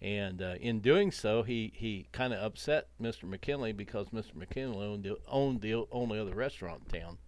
And 0.00 0.42
uh, 0.42 0.54
in 0.60 0.80
doing 0.80 1.12
so, 1.12 1.42
he, 1.44 1.72
he 1.74 2.08
kind 2.12 2.32
of 2.32 2.42
upset 2.42 2.88
Mr. 3.00 3.22
McKinley 3.24 3.72
because 3.72 4.08
Mr. 4.08 4.34
McKinley 4.34 4.84
owned 4.84 5.04
the, 5.04 5.16
owned 5.28 5.60
the 5.60 5.86
only 5.92 6.18
other 6.18 6.34
restaurant 6.34 6.82
in 6.86 7.00
town. 7.00 7.18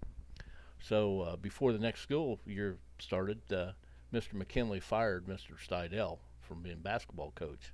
So 0.81 1.21
uh, 1.21 1.37
before 1.37 1.73
the 1.73 1.79
next 1.79 2.01
school 2.01 2.41
year 2.45 2.79
started, 2.99 3.41
uh, 3.53 3.73
Mr. 4.13 4.35
McKinley 4.35 4.81
fired 4.81 5.27
Mr. 5.27 5.57
Stidell 5.57 6.19
from 6.41 6.63
being 6.63 6.81
basketball 6.81 7.33
coach. 7.37 7.73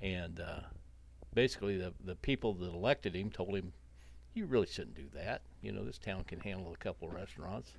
And 0.00 0.40
uh, 0.40 0.60
basically, 1.34 1.76
the, 1.76 1.92
the 2.04 2.14
people 2.16 2.54
that 2.54 2.72
elected 2.72 3.14
him 3.14 3.30
told 3.30 3.54
him, 3.54 3.72
you 4.34 4.46
really 4.46 4.66
shouldn't 4.66 4.96
do 4.96 5.08
that. 5.14 5.42
You 5.62 5.72
know, 5.72 5.84
this 5.84 5.98
town 5.98 6.24
can 6.24 6.40
handle 6.40 6.72
a 6.72 6.76
couple 6.76 7.08
of 7.08 7.14
restaurants. 7.14 7.72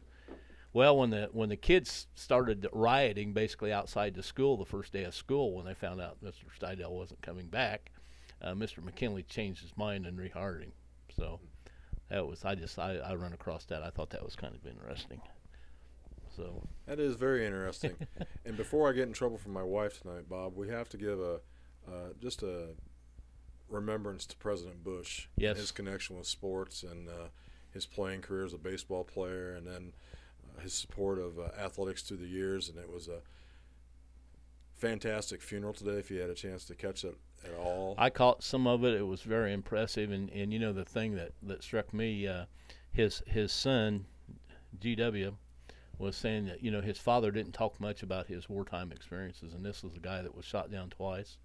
Well, 0.74 0.98
when 0.98 1.10
the 1.10 1.30
when 1.32 1.48
the 1.48 1.56
kids 1.56 2.08
started 2.16 2.68
rioting 2.74 3.32
basically 3.32 3.72
outside 3.72 4.14
the 4.14 4.24
school 4.24 4.58
the 4.58 4.66
first 4.66 4.92
day 4.92 5.06
of 5.06 5.16
school 5.16 5.54
when 5.54 5.66
they 5.66 5.74
found 5.74 6.02
out 6.02 6.18
Mr. 6.22 6.44
Stidell 6.60 6.92
wasn't 6.92 7.22
coming 7.22 7.48
back, 7.48 7.92
uh, 8.42 8.54
Mr. 8.54 8.84
McKinley 8.84 9.24
changed 9.24 9.62
his 9.62 9.72
mind 9.78 10.06
and 10.06 10.20
rehired 10.20 10.64
him. 10.64 10.74
So 11.16 11.40
that 12.10 12.28
was 12.28 12.44
I 12.44 12.56
just 12.56 12.78
I, 12.78 12.98
I 12.98 13.16
run 13.16 13.32
across 13.32 13.64
that. 13.66 13.84
I 13.84 13.90
thought 13.90 14.10
that 14.10 14.24
was 14.24 14.36
kind 14.36 14.54
of 14.54 14.68
interesting. 14.68 15.22
So 16.36 16.68
That 16.88 17.00
is 17.00 17.16
very 17.16 17.46
interesting. 17.46 17.96
and 18.46 18.58
before 18.58 18.90
I 18.90 18.92
get 18.92 19.08
in 19.08 19.14
trouble 19.14 19.38
from 19.38 19.54
my 19.54 19.64
wife 19.64 20.02
tonight, 20.02 20.28
Bob, 20.28 20.58
we 20.58 20.68
have 20.68 20.90
to 20.90 20.98
give 20.98 21.20
a 21.22 21.40
uh, 21.88 22.10
just 22.20 22.44
a 22.44 22.72
remembrance 23.70 24.26
to 24.28 24.36
President 24.38 24.84
Bush. 24.84 25.28
and 25.36 25.44
Yes. 25.44 25.58
His 25.58 25.72
connection 25.72 26.18
with 26.18 26.28
sports 26.28 26.84
and 26.84 27.08
uh, 27.08 27.30
his 27.72 27.86
playing 27.86 28.22
career 28.22 28.46
as 28.46 28.54
a 28.54 28.58
baseball 28.58 29.04
player, 29.04 29.54
and 29.54 29.68
then 29.68 29.94
uh, 30.44 30.62
his 30.62 30.74
support 30.74 31.20
of 31.20 31.40
uh, 31.40 31.50
athletics 31.60 32.02
through 32.02 32.18
the 32.18 32.28
years. 32.28 32.70
And 32.70 32.78
it 32.78 32.92
was 32.92 33.08
a 33.08 33.22
fantastic 34.76 35.42
funeral 35.42 35.74
today. 35.74 35.98
If 35.98 36.12
you 36.12 36.20
had 36.20 36.30
a 36.30 36.36
chance 36.36 36.66
to 36.66 36.76
catch 36.76 37.04
it 37.04 37.16
at 37.44 37.54
all, 37.58 37.96
I 37.98 38.10
caught 38.10 38.44
some 38.44 38.68
of 38.68 38.84
it. 38.84 38.94
It 38.94 39.06
was 39.06 39.22
very 39.22 39.54
impressive, 39.54 40.12
and, 40.12 40.30
and 40.32 40.54
you 40.54 40.60
know 40.60 40.74
the 40.74 40.86
thing 40.86 41.16
that, 41.16 41.32
that 41.44 41.64
struck 41.64 41.94
me, 41.94 42.28
uh, 42.28 42.46
his 42.92 43.24
his 43.28 43.52
son, 43.52 44.06
G.W. 44.80 45.36
was 45.98 46.16
saying 46.16 46.46
that 46.46 46.64
you 46.64 46.72
know 46.72 46.82
his 46.82 46.98
father 46.98 47.32
didn't 47.32 47.54
talk 47.54 47.80
much 47.80 48.04
about 48.04 48.28
his 48.28 48.50
wartime 48.50 48.92
experiences, 48.92 49.54
and 49.54 49.66
this 49.66 49.84
was 49.84 49.96
a 49.96 50.00
guy 50.00 50.22
that 50.22 50.36
was 50.36 50.46
shot 50.46 50.72
down 50.72 50.90
twice, 50.90 51.38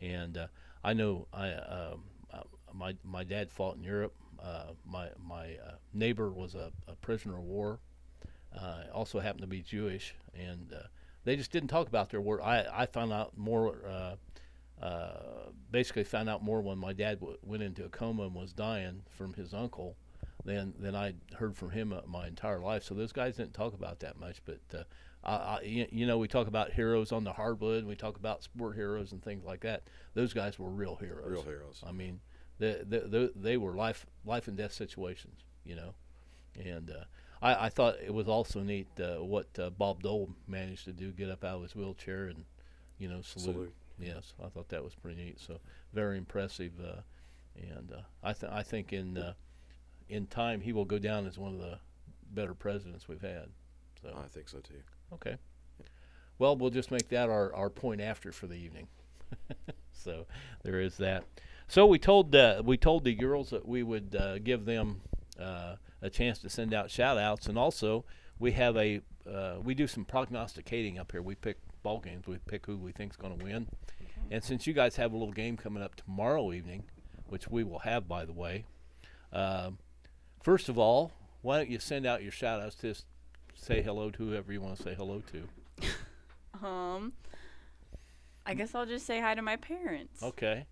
and 0.00 0.36
uh, 0.36 0.46
I 0.84 0.92
know 0.92 1.26
I 1.32 1.52
um, 1.52 2.04
uh, 2.32 2.42
my 2.72 2.94
my 3.04 3.24
dad 3.24 3.50
fought 3.50 3.76
in 3.76 3.82
Europe. 3.82 4.14
Uh, 4.42 4.72
my 4.84 5.08
my 5.22 5.56
uh, 5.66 5.76
neighbor 5.92 6.30
was 6.30 6.54
a, 6.54 6.70
a 6.88 6.94
prisoner 6.96 7.38
of 7.38 7.44
war. 7.44 7.80
Uh, 8.56 8.84
also 8.92 9.20
happened 9.20 9.42
to 9.42 9.46
be 9.46 9.60
Jewish, 9.60 10.14
and 10.34 10.72
uh, 10.72 10.86
they 11.24 11.36
just 11.36 11.52
didn't 11.52 11.68
talk 11.68 11.88
about 11.88 12.10
their 12.10 12.20
war. 12.20 12.42
I 12.42 12.64
I 12.72 12.86
found 12.86 13.12
out 13.12 13.36
more. 13.36 13.76
Uh, 13.86 14.16
basically, 15.70 16.04
found 16.04 16.28
out 16.28 16.42
more 16.42 16.60
when 16.60 16.76
my 16.76 16.92
dad 16.92 17.18
w- 17.18 17.38
went 17.42 17.62
into 17.62 17.82
a 17.86 17.88
coma 17.88 18.24
and 18.24 18.34
was 18.34 18.52
dying 18.52 19.02
from 19.08 19.32
his 19.32 19.54
uncle 19.54 19.96
than 20.44 20.74
than 20.78 20.94
I 20.94 21.14
heard 21.34 21.56
from 21.56 21.70
him 21.70 21.94
my 22.06 22.26
entire 22.26 22.60
life. 22.60 22.84
So 22.84 22.94
those 22.94 23.12
guys 23.12 23.36
didn't 23.36 23.54
talk 23.54 23.72
about 23.72 24.00
that 24.00 24.20
much. 24.20 24.42
But 24.44 24.86
uh, 25.26 25.58
you 25.62 25.86
you 25.90 26.06
know, 26.06 26.18
we 26.18 26.28
talk 26.28 26.46
about 26.46 26.72
heroes 26.72 27.12
on 27.12 27.24
the 27.24 27.32
hardwood, 27.32 27.78
and 27.78 27.88
we 27.88 27.96
talk 27.96 28.16
about 28.16 28.42
sport 28.42 28.76
heroes 28.76 29.12
and 29.12 29.22
things 29.22 29.44
like 29.44 29.60
that. 29.60 29.82
Those 30.14 30.32
guys 30.32 30.58
were 30.58 30.68
real 30.68 30.96
heroes. 30.96 31.30
Real 31.30 31.42
heroes. 31.42 31.82
I 31.86 31.92
mean, 31.92 32.20
they 32.58 32.82
they, 32.86 33.00
they, 33.00 33.30
they 33.34 33.56
were 33.56 33.74
life 33.74 34.06
life 34.24 34.48
and 34.48 34.56
death 34.56 34.72
situations. 34.72 35.40
You 35.64 35.76
know, 35.76 35.94
and 36.64 36.90
uh, 36.90 37.04
I, 37.42 37.66
I 37.66 37.68
thought 37.68 37.96
it 38.04 38.14
was 38.14 38.28
also 38.28 38.60
neat 38.60 38.88
uh, 39.00 39.22
what 39.22 39.48
uh, 39.58 39.70
Bob 39.70 40.02
Dole 40.02 40.30
managed 40.46 40.84
to 40.84 40.92
do, 40.92 41.10
get 41.10 41.28
up 41.28 41.42
out 41.44 41.56
of 41.56 41.62
his 41.62 41.74
wheelchair 41.74 42.26
and 42.26 42.44
you 42.98 43.08
know 43.08 43.20
salute. 43.22 43.54
Salute. 43.54 43.74
Yes, 43.98 44.34
I 44.44 44.48
thought 44.48 44.68
that 44.68 44.84
was 44.84 44.94
pretty 44.94 45.22
neat. 45.24 45.40
So 45.40 45.58
very 45.92 46.18
impressive, 46.18 46.72
uh, 46.80 47.00
and 47.56 47.90
uh, 47.92 48.02
I 48.22 48.32
th- 48.32 48.52
I 48.52 48.62
think 48.62 48.92
in 48.92 49.18
uh, 49.18 49.32
in 50.08 50.26
time 50.26 50.60
he 50.60 50.72
will 50.72 50.84
go 50.84 50.98
down 50.98 51.26
as 51.26 51.38
one 51.38 51.54
of 51.54 51.60
the 51.60 51.78
better 52.32 52.54
presidents 52.54 53.08
we've 53.08 53.22
had. 53.22 53.48
So 54.02 54.10
I 54.16 54.28
think 54.28 54.48
so 54.48 54.58
too. 54.58 54.82
Okay. 55.12 55.36
Well, 56.38 56.56
we'll 56.56 56.70
just 56.70 56.90
make 56.90 57.08
that 57.08 57.30
our, 57.30 57.54
our 57.54 57.70
point 57.70 58.00
after 58.00 58.32
for 58.32 58.46
the 58.46 58.56
evening. 58.56 58.88
so 59.92 60.26
there 60.62 60.80
is 60.80 60.96
that. 60.98 61.24
So 61.68 61.86
we 61.86 61.98
told 61.98 62.34
uh, 62.34 62.62
we 62.64 62.76
told 62.76 63.04
the 63.04 63.14
girls 63.14 63.50
that 63.50 63.66
we 63.66 63.82
would 63.82 64.14
uh, 64.14 64.38
give 64.38 64.64
them 64.64 65.00
uh, 65.40 65.76
a 66.02 66.10
chance 66.10 66.38
to 66.40 66.50
send 66.50 66.72
out 66.72 66.90
shout 66.90 67.18
outs, 67.18 67.46
and 67.46 67.58
also 67.58 68.04
we 68.38 68.52
have 68.52 68.76
a 68.76 69.00
uh, 69.28 69.56
we 69.62 69.74
do 69.74 69.86
some 69.86 70.04
prognosticating 70.04 70.98
up 70.98 71.10
here. 71.12 71.22
We 71.22 71.34
pick 71.34 71.58
ball 71.82 72.00
games. 72.00 72.26
We 72.26 72.38
pick 72.46 72.66
who 72.66 72.76
we 72.76 72.92
think's 72.92 73.16
going 73.16 73.36
to 73.36 73.44
win. 73.44 73.68
And 74.30 74.42
since 74.42 74.66
you 74.66 74.72
guys 74.72 74.96
have 74.96 75.12
a 75.12 75.16
little 75.16 75.32
game 75.32 75.56
coming 75.56 75.82
up 75.82 75.94
tomorrow 75.94 76.52
evening, 76.52 76.84
which 77.28 77.48
we 77.48 77.64
will 77.64 77.80
have, 77.80 78.08
by 78.08 78.24
the 78.24 78.32
way, 78.32 78.64
um, 79.32 79.78
first 80.42 80.68
of 80.68 80.78
all, 80.78 81.12
why 81.42 81.58
don't 81.58 81.70
you 81.70 81.78
send 81.78 82.06
out 82.06 82.22
your 82.22 82.32
shout 82.32 82.60
outs 82.60 82.74
to 82.76 82.94
say 83.56 83.82
hello 83.82 84.10
to 84.10 84.28
whoever 84.28 84.52
you 84.52 84.60
want 84.60 84.76
to 84.76 84.82
say 84.82 84.94
hello 84.94 85.22
to? 85.32 85.48
Um, 86.64 87.12
I 88.46 88.54
guess 88.54 88.74
I'll 88.74 88.86
just 88.86 89.04
say 89.04 89.20
hi 89.20 89.34
to 89.34 89.42
my 89.42 89.56
parents. 89.56 90.22
Okay. 90.22 90.64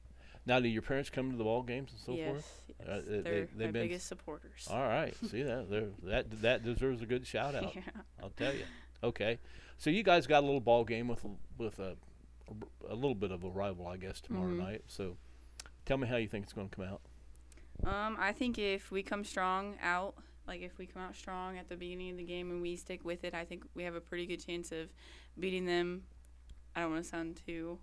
Now, 0.46 0.58
do 0.58 0.66
your 0.66 0.80
parents 0.80 1.10
come 1.10 1.30
to 1.30 1.36
the 1.36 1.44
ball 1.44 1.62
games 1.62 1.90
and 1.92 2.00
so 2.00 2.12
Yes, 2.14 2.26
forth? 2.30 2.62
yes. 2.78 2.88
Uh, 2.88 3.02
they, 3.06 3.20
They're 3.20 3.48
they've 3.54 3.66
my 3.66 3.80
biggest 3.80 4.06
supporters. 4.06 4.66
All 4.70 4.78
right. 4.80 5.14
See 5.30 5.42
that 5.42 5.68
They're, 5.68 5.88
that 6.04 6.40
that 6.40 6.64
deserves 6.64 7.02
a 7.02 7.06
good 7.06 7.26
shout 7.26 7.54
out. 7.54 7.74
Yeah. 7.76 7.82
I'll 8.22 8.30
tell 8.30 8.54
you. 8.54 8.64
Okay. 9.02 9.38
So 9.76 9.90
you 9.90 10.02
guys 10.02 10.26
got 10.26 10.42
a 10.42 10.46
little 10.46 10.60
ball 10.60 10.84
game 10.84 11.06
with 11.08 11.22
a- 11.26 11.36
with 11.62 11.78
a 11.80 11.96
a 12.88 12.94
little 12.94 13.14
bit 13.14 13.30
of 13.30 13.44
a 13.44 13.50
rival, 13.50 13.86
I 13.86 13.98
guess, 13.98 14.22
tomorrow 14.22 14.52
Mhm. 14.54 14.58
night. 14.58 14.82
So 14.86 15.18
tell 15.84 15.98
me 15.98 16.08
how 16.08 16.16
you 16.16 16.28
think 16.28 16.44
it's 16.44 16.54
going 16.54 16.70
to 16.70 16.74
come 16.76 16.86
out. 16.86 17.00
Um, 17.86 18.16
I 18.18 18.32
think 18.32 18.56
if 18.58 18.90
we 18.90 19.02
come 19.02 19.22
strong 19.24 19.76
out, 19.82 20.14
like 20.46 20.62
if 20.62 20.78
we 20.78 20.86
come 20.86 21.02
out 21.02 21.14
strong 21.14 21.58
at 21.58 21.68
the 21.68 21.76
beginning 21.76 22.10
of 22.10 22.16
the 22.16 22.24
game 22.24 22.50
and 22.50 22.60
we 22.60 22.76
stick 22.76 23.04
with 23.04 23.24
it, 23.24 23.34
I 23.34 23.44
think 23.44 23.64
we 23.74 23.82
have 23.84 23.94
a 23.94 24.00
pretty 24.00 24.26
good 24.26 24.44
chance 24.44 24.72
of 24.72 24.88
beating 25.38 25.64
them. 25.64 26.02
I 26.76 26.80
don't 26.80 26.92
want 26.92 27.04
to 27.04 27.08
sound 27.08 27.40
too, 27.46 27.78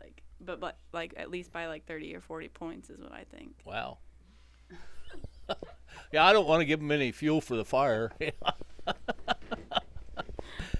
like, 0.00 0.22
but 0.40 0.60
but 0.60 0.78
like 0.92 1.14
at 1.16 1.30
least 1.30 1.52
by 1.52 1.66
like 1.66 1.86
thirty 1.86 2.14
or 2.14 2.20
forty 2.20 2.48
points 2.48 2.90
is 2.90 3.00
what 3.00 3.12
I 3.12 3.24
think. 3.24 3.54
Wow. 3.64 3.98
yeah, 6.12 6.24
I 6.24 6.32
don't 6.32 6.46
want 6.46 6.60
to 6.60 6.64
give 6.64 6.80
them 6.80 6.90
any 6.90 7.12
fuel 7.12 7.40
for 7.40 7.56
the 7.56 7.64
fire. 7.64 8.12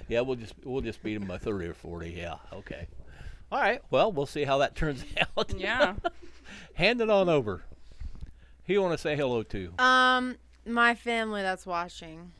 yeah, 0.09 0.21
we'll 0.21 0.37
just 0.37 0.55
we'll 0.65 0.81
just 0.81 1.03
beat 1.03 1.19
them 1.19 1.27
by 1.27 1.39
thirty 1.39 1.67
or 1.67 1.75
forty. 1.75 2.11
Yeah, 2.11 2.37
okay. 2.53 2.87
All 3.51 3.61
right. 3.61 3.81
Well, 3.91 4.11
we'll 4.11 4.27
see 4.27 4.45
how 4.45 4.59
that 4.59 4.75
turns 4.77 5.05
out. 5.37 5.53
Yeah. 5.57 5.95
Hand 6.75 7.01
it 7.01 7.11
on 7.11 7.29
over. 7.29 7.63
Who 8.67 8.73
you 8.73 8.83
want 8.83 8.95
to 8.95 8.99
say 8.99 9.15
hello 9.17 9.43
to? 9.43 9.73
Um, 9.79 10.37
my 10.67 10.95
family 10.95 11.43
that's 11.43 11.67
watching. 11.67 12.33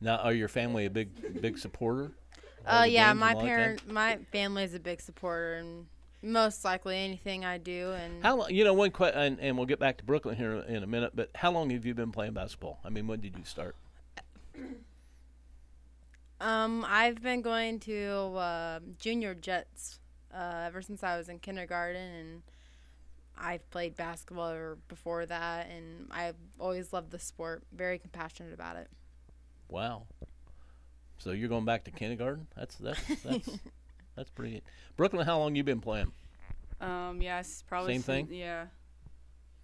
Now, 0.00 0.16
are 0.16 0.32
your 0.32 0.48
family 0.48 0.86
a 0.86 0.90
big 0.90 1.40
big 1.40 1.58
supporter? 1.58 2.12
Uh, 2.66 2.84
yeah, 2.86 3.10
my 3.14 3.30
and 3.30 3.38
all 3.38 3.42
that 3.42 3.48
kind? 3.48 3.58
parent, 3.58 3.90
my 3.90 4.18
family 4.32 4.62
is 4.62 4.74
a 4.74 4.78
big 4.78 5.00
supporter, 5.00 5.54
and 5.54 5.86
most 6.22 6.62
likely 6.62 6.98
anything 6.98 7.42
I 7.42 7.56
do. 7.56 7.92
And 7.92 8.22
How 8.22 8.36
long? 8.36 8.50
You 8.50 8.64
know, 8.64 8.74
one 8.74 8.90
question, 8.90 9.18
and, 9.18 9.40
and 9.40 9.56
we'll 9.56 9.66
get 9.66 9.78
back 9.78 9.96
to 9.96 10.04
Brooklyn 10.04 10.36
here 10.36 10.52
in 10.68 10.82
a 10.82 10.86
minute. 10.86 11.12
But 11.14 11.30
how 11.34 11.50
long 11.52 11.70
have 11.70 11.86
you 11.86 11.94
been 11.94 12.12
playing 12.12 12.34
basketball? 12.34 12.78
I 12.84 12.90
mean, 12.90 13.06
when 13.06 13.20
did 13.20 13.34
you 13.36 13.44
start? 13.44 13.76
um, 16.40 16.84
I've 16.86 17.22
been 17.22 17.40
going 17.40 17.80
to 17.80 18.08
uh, 18.36 18.80
junior 18.98 19.34
jets 19.34 19.98
uh, 20.34 20.64
ever 20.66 20.82
since 20.82 21.02
I 21.02 21.16
was 21.16 21.30
in 21.30 21.38
kindergarten, 21.38 22.02
and 22.02 22.42
I've 23.42 23.68
played 23.70 23.96
basketball 23.96 24.76
before 24.88 25.24
that, 25.26 25.68
and 25.70 26.08
I've 26.10 26.36
always 26.58 26.92
loved 26.92 27.10
the 27.10 27.18
sport. 27.18 27.62
Very 27.72 27.98
compassionate 27.98 28.52
about 28.52 28.76
it. 28.76 28.88
Wow. 29.68 30.02
So 31.18 31.30
you're 31.32 31.48
going 31.48 31.64
back 31.64 31.84
to 31.84 31.90
kindergarten? 31.90 32.46
That's 32.56 32.76
that's 32.76 33.00
that's 33.24 33.48
that's 34.16 34.30
pretty. 34.30 34.54
Neat. 34.54 34.64
Brooklyn, 34.96 35.26
how 35.26 35.38
long 35.38 35.54
you 35.54 35.64
been 35.64 35.80
playing? 35.80 36.12
Um, 36.80 37.20
yes, 37.22 37.62
probably 37.68 37.94
Same 37.94 38.02
sin- 38.02 38.26
thing? 38.26 38.38
Yeah, 38.38 38.66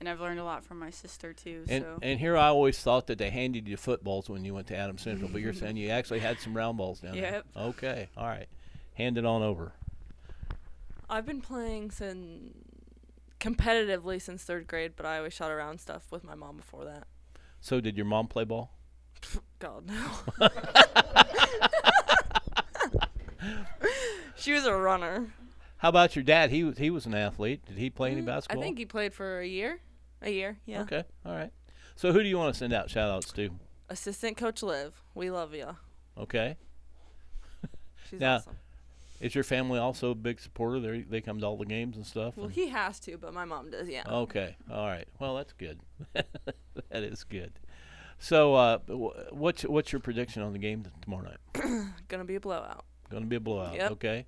and 0.00 0.08
I've 0.08 0.20
learned 0.20 0.38
a 0.40 0.44
lot 0.44 0.64
from 0.64 0.78
my 0.78 0.90
sister 0.90 1.32
too. 1.32 1.64
And 1.68 1.84
so 1.84 1.98
and 2.02 2.20
here 2.20 2.36
I 2.36 2.48
always 2.48 2.78
thought 2.78 3.06
that 3.08 3.18
they 3.18 3.30
handed 3.30 3.66
you 3.68 3.76
footballs 3.76 4.28
when 4.28 4.44
you 4.44 4.54
went 4.54 4.66
to 4.68 4.76
Adam 4.76 4.98
Central, 4.98 5.28
but 5.30 5.40
you're 5.40 5.52
saying 5.54 5.76
you 5.76 5.88
actually 5.90 6.20
had 6.20 6.38
some 6.40 6.54
round 6.56 6.76
balls 6.78 7.00
down 7.00 7.14
Yep. 7.14 7.44
there. 7.54 7.62
Okay, 7.64 8.08
all 8.16 8.26
right. 8.26 8.48
hand 8.94 9.16
it 9.18 9.24
on 9.24 9.42
over. 9.42 9.72
I've 11.08 11.24
been 11.26 11.40
playing 11.40 11.90
since 11.92 12.52
competitively 13.40 14.20
since 14.20 14.42
third 14.44 14.66
grade, 14.66 14.92
but 14.96 15.06
I 15.06 15.18
always 15.18 15.32
shot 15.32 15.50
around 15.50 15.80
stuff 15.80 16.06
with 16.10 16.24
my 16.24 16.34
mom 16.34 16.56
before 16.56 16.84
that. 16.84 17.06
So, 17.60 17.80
did 17.80 17.96
your 17.96 18.06
mom 18.06 18.28
play 18.28 18.44
ball? 18.44 18.72
God 19.58 19.86
no. 19.86 20.48
she 24.36 24.52
was 24.52 24.66
a 24.66 24.74
runner. 24.74 25.32
How 25.78 25.88
about 25.90 26.16
your 26.16 26.24
dad? 26.24 26.50
He 26.50 26.64
was 26.64 26.78
he 26.78 26.90
was 26.90 27.06
an 27.06 27.14
athlete. 27.14 27.64
Did 27.66 27.78
he 27.78 27.90
play 27.90 28.12
any 28.12 28.22
Mm, 28.22 28.26
basketball? 28.26 28.62
I 28.62 28.66
think 28.66 28.78
he 28.78 28.86
played 28.86 29.14
for 29.14 29.40
a 29.40 29.46
year. 29.46 29.80
A 30.22 30.30
year, 30.30 30.58
yeah. 30.64 30.82
Okay, 30.82 31.04
all 31.24 31.34
right. 31.34 31.50
So, 31.94 32.12
who 32.12 32.22
do 32.22 32.28
you 32.28 32.38
want 32.38 32.54
to 32.54 32.58
send 32.58 32.72
out 32.72 32.90
shout 32.90 33.10
outs 33.10 33.32
to? 33.32 33.50
Assistant 33.88 34.36
coach 34.36 34.62
Liv, 34.62 35.02
we 35.14 35.30
love 35.30 35.54
you. 35.54 35.76
Okay. 36.18 36.56
She's 38.10 38.20
now, 38.20 38.36
awesome. 38.36 38.56
Is 39.20 39.34
your 39.34 39.44
family 39.44 39.78
also 39.78 40.10
a 40.10 40.14
big 40.14 40.40
supporter? 40.40 40.80
They 40.80 41.00
they 41.02 41.20
come 41.20 41.40
to 41.40 41.46
all 41.46 41.56
the 41.56 41.66
games 41.66 41.96
and 41.96 42.06
stuff. 42.06 42.36
Well, 42.36 42.46
and- 42.46 42.54
he 42.54 42.68
has 42.68 43.00
to, 43.00 43.16
but 43.18 43.32
my 43.34 43.44
mom 43.44 43.70
does. 43.70 43.88
Yeah. 43.88 44.04
Okay. 44.06 44.56
All 44.70 44.86
right. 44.86 45.06
Well, 45.18 45.36
that's 45.36 45.52
good. 45.52 45.80
that 46.12 47.02
is 47.02 47.24
good. 47.24 47.52
So, 48.18 48.54
uh, 48.54 48.78
what's 49.30 49.62
what's 49.62 49.92
your 49.92 50.00
prediction 50.00 50.42
on 50.42 50.52
the 50.52 50.58
game 50.58 50.84
tomorrow 51.02 51.34
night? 51.54 51.84
Gonna 52.08 52.24
be 52.24 52.36
a 52.36 52.40
blowout. 52.40 52.84
Going 53.10 53.22
to 53.22 53.28
be 53.28 53.36
a 53.36 53.40
blowout. 53.40 53.74
Yep. 53.74 53.92
Okay. 53.92 54.26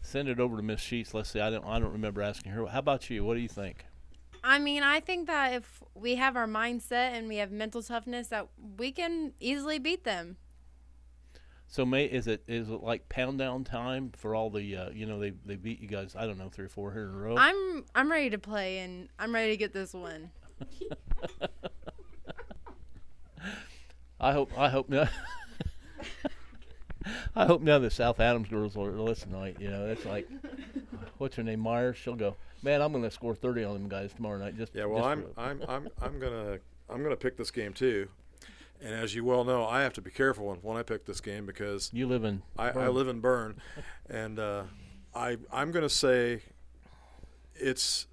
Send 0.00 0.28
it 0.28 0.38
over 0.38 0.56
to 0.56 0.62
Miss 0.62 0.80
Sheets. 0.80 1.14
Let's 1.14 1.30
see. 1.30 1.40
I 1.40 1.50
don't 1.50 1.64
I 1.66 1.78
don't 1.78 1.92
remember 1.92 2.22
asking 2.22 2.52
her. 2.52 2.66
How 2.66 2.78
about 2.78 3.08
you? 3.10 3.24
What 3.24 3.34
do 3.34 3.40
you 3.40 3.48
think? 3.48 3.86
I 4.46 4.58
mean, 4.58 4.82
I 4.82 5.00
think 5.00 5.26
that 5.26 5.54
if 5.54 5.82
we 5.94 6.16
have 6.16 6.36
our 6.36 6.46
mindset 6.46 7.14
and 7.14 7.26
we 7.26 7.36
have 7.36 7.50
mental 7.50 7.82
toughness, 7.82 8.28
that 8.28 8.48
we 8.78 8.92
can 8.92 9.32
easily 9.40 9.78
beat 9.78 10.04
them. 10.04 10.36
So, 11.66 11.84
May 11.84 12.04
is 12.04 12.26
it 12.28 12.42
is 12.46 12.68
it 12.68 12.82
like 12.82 13.08
pound 13.08 13.38
down 13.38 13.64
time 13.64 14.12
for 14.16 14.34
all 14.34 14.48
the 14.50 14.76
uh, 14.76 14.90
you 14.90 15.06
know 15.06 15.18
they 15.18 15.32
they 15.44 15.56
beat 15.56 15.80
you 15.80 15.88
guys? 15.88 16.14
I 16.16 16.26
don't 16.26 16.38
know 16.38 16.48
three 16.48 16.66
or 16.66 16.68
four 16.68 16.92
here 16.92 17.04
in 17.08 17.14
a 17.14 17.18
row. 17.18 17.36
I'm 17.36 17.84
I'm 17.94 18.10
ready 18.10 18.30
to 18.30 18.38
play 18.38 18.78
and 18.78 19.08
I'm 19.18 19.34
ready 19.34 19.50
to 19.52 19.56
get 19.56 19.72
this 19.72 19.92
win. 19.92 20.30
I 24.20 24.32
hope 24.32 24.50
I 24.56 24.68
hope 24.68 24.88
no. 24.88 25.06
I 27.36 27.44
hope 27.46 27.60
none 27.60 27.76
of 27.76 27.82
the 27.82 27.90
South 27.90 28.18
Adams 28.20 28.48
girls 28.48 28.76
will 28.76 28.86
listen 28.86 29.30
tonight. 29.30 29.56
You 29.60 29.68
know, 29.70 29.86
it's 29.86 30.06
like, 30.06 30.26
what's 31.18 31.36
her 31.36 31.42
name, 31.42 31.60
Myers? 31.60 31.96
She'll 31.98 32.14
go, 32.14 32.36
man. 32.62 32.80
I'm 32.80 32.92
going 32.92 33.04
to 33.04 33.10
score 33.10 33.34
30 33.34 33.64
on 33.64 33.74
them 33.74 33.88
guys 33.88 34.12
tomorrow 34.14 34.38
night. 34.38 34.56
Just 34.56 34.74
Yeah, 34.74 34.86
well, 34.86 35.00
just 35.00 35.08
I'm 35.08 35.22
for- 35.34 35.40
I'm 35.40 35.62
I'm 35.68 35.88
I'm 36.00 36.18
gonna 36.18 36.58
I'm 36.88 37.02
gonna 37.02 37.16
pick 37.16 37.36
this 37.36 37.50
game 37.50 37.72
too, 37.74 38.08
and 38.80 38.94
as 38.94 39.14
you 39.14 39.24
well 39.24 39.44
know, 39.44 39.64
I 39.64 39.82
have 39.82 39.92
to 39.94 40.02
be 40.02 40.10
careful 40.10 40.46
when, 40.46 40.56
when 40.58 40.76
I 40.76 40.82
pick 40.82 41.06
this 41.06 41.20
game 41.20 41.46
because 41.46 41.90
you 41.92 42.06
live 42.06 42.24
in 42.24 42.42
I, 42.58 42.70
I 42.70 42.88
live 42.88 43.08
in 43.08 43.20
Berne, 43.20 43.56
and 44.10 44.38
uh, 44.38 44.64
I 45.14 45.38
I'm 45.52 45.70
gonna 45.70 45.88
say 45.88 46.42
it's 47.54 48.06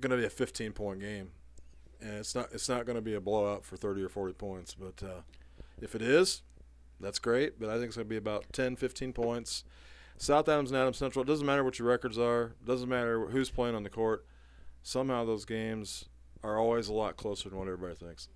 gonna 0.00 0.16
be 0.16 0.24
a 0.24 0.30
15 0.30 0.72
point 0.72 1.00
game, 1.00 1.30
and 2.00 2.14
it's 2.14 2.34
not 2.34 2.48
it's 2.52 2.68
not 2.68 2.86
gonna 2.86 3.00
be 3.00 3.14
a 3.14 3.20
blowout 3.20 3.64
for 3.64 3.76
30 3.76 4.02
or 4.02 4.08
40 4.08 4.34
points, 4.34 4.74
but 4.74 5.02
uh, 5.02 5.20
if 5.80 5.94
it 5.94 6.02
is, 6.02 6.42
that's 7.00 7.18
great. 7.18 7.58
But 7.58 7.70
I 7.70 7.74
think 7.74 7.86
it's 7.86 7.96
gonna 7.96 8.04
be 8.04 8.16
about 8.16 8.44
10 8.52 8.76
15 8.76 9.12
points. 9.12 9.64
South 10.20 10.48
Adams 10.48 10.72
and 10.72 10.80
Adams 10.80 10.96
Central. 10.96 11.22
It 11.22 11.28
doesn't 11.28 11.46
matter 11.46 11.62
what 11.62 11.78
your 11.78 11.86
records 11.86 12.18
are. 12.18 12.54
It 12.60 12.64
Doesn't 12.64 12.88
matter 12.88 13.26
who's 13.28 13.50
playing 13.50 13.76
on 13.76 13.84
the 13.84 13.90
court. 13.90 14.26
Somehow 14.82 15.24
those 15.24 15.44
games 15.44 16.06
are 16.42 16.58
always 16.58 16.88
a 16.88 16.92
lot 16.92 17.16
closer 17.16 17.48
than 17.48 17.58
what 17.58 17.68
everybody 17.68 17.94
thinks. 17.94 18.28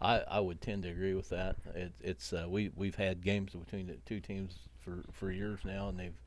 I, 0.00 0.18
I 0.28 0.40
would 0.40 0.60
tend 0.60 0.82
to 0.82 0.90
agree 0.90 1.14
with 1.14 1.30
that. 1.30 1.56
It, 1.74 1.92
it's 2.00 2.32
uh, 2.32 2.46
we 2.48 2.70
we've 2.76 2.96
had 2.96 3.22
games 3.22 3.52
between 3.52 3.86
the 3.86 3.94
two 4.06 4.20
teams 4.20 4.54
for, 4.80 5.02
for 5.12 5.30
years 5.30 5.60
now, 5.64 5.88
and 5.88 5.98
they've, 5.98 6.20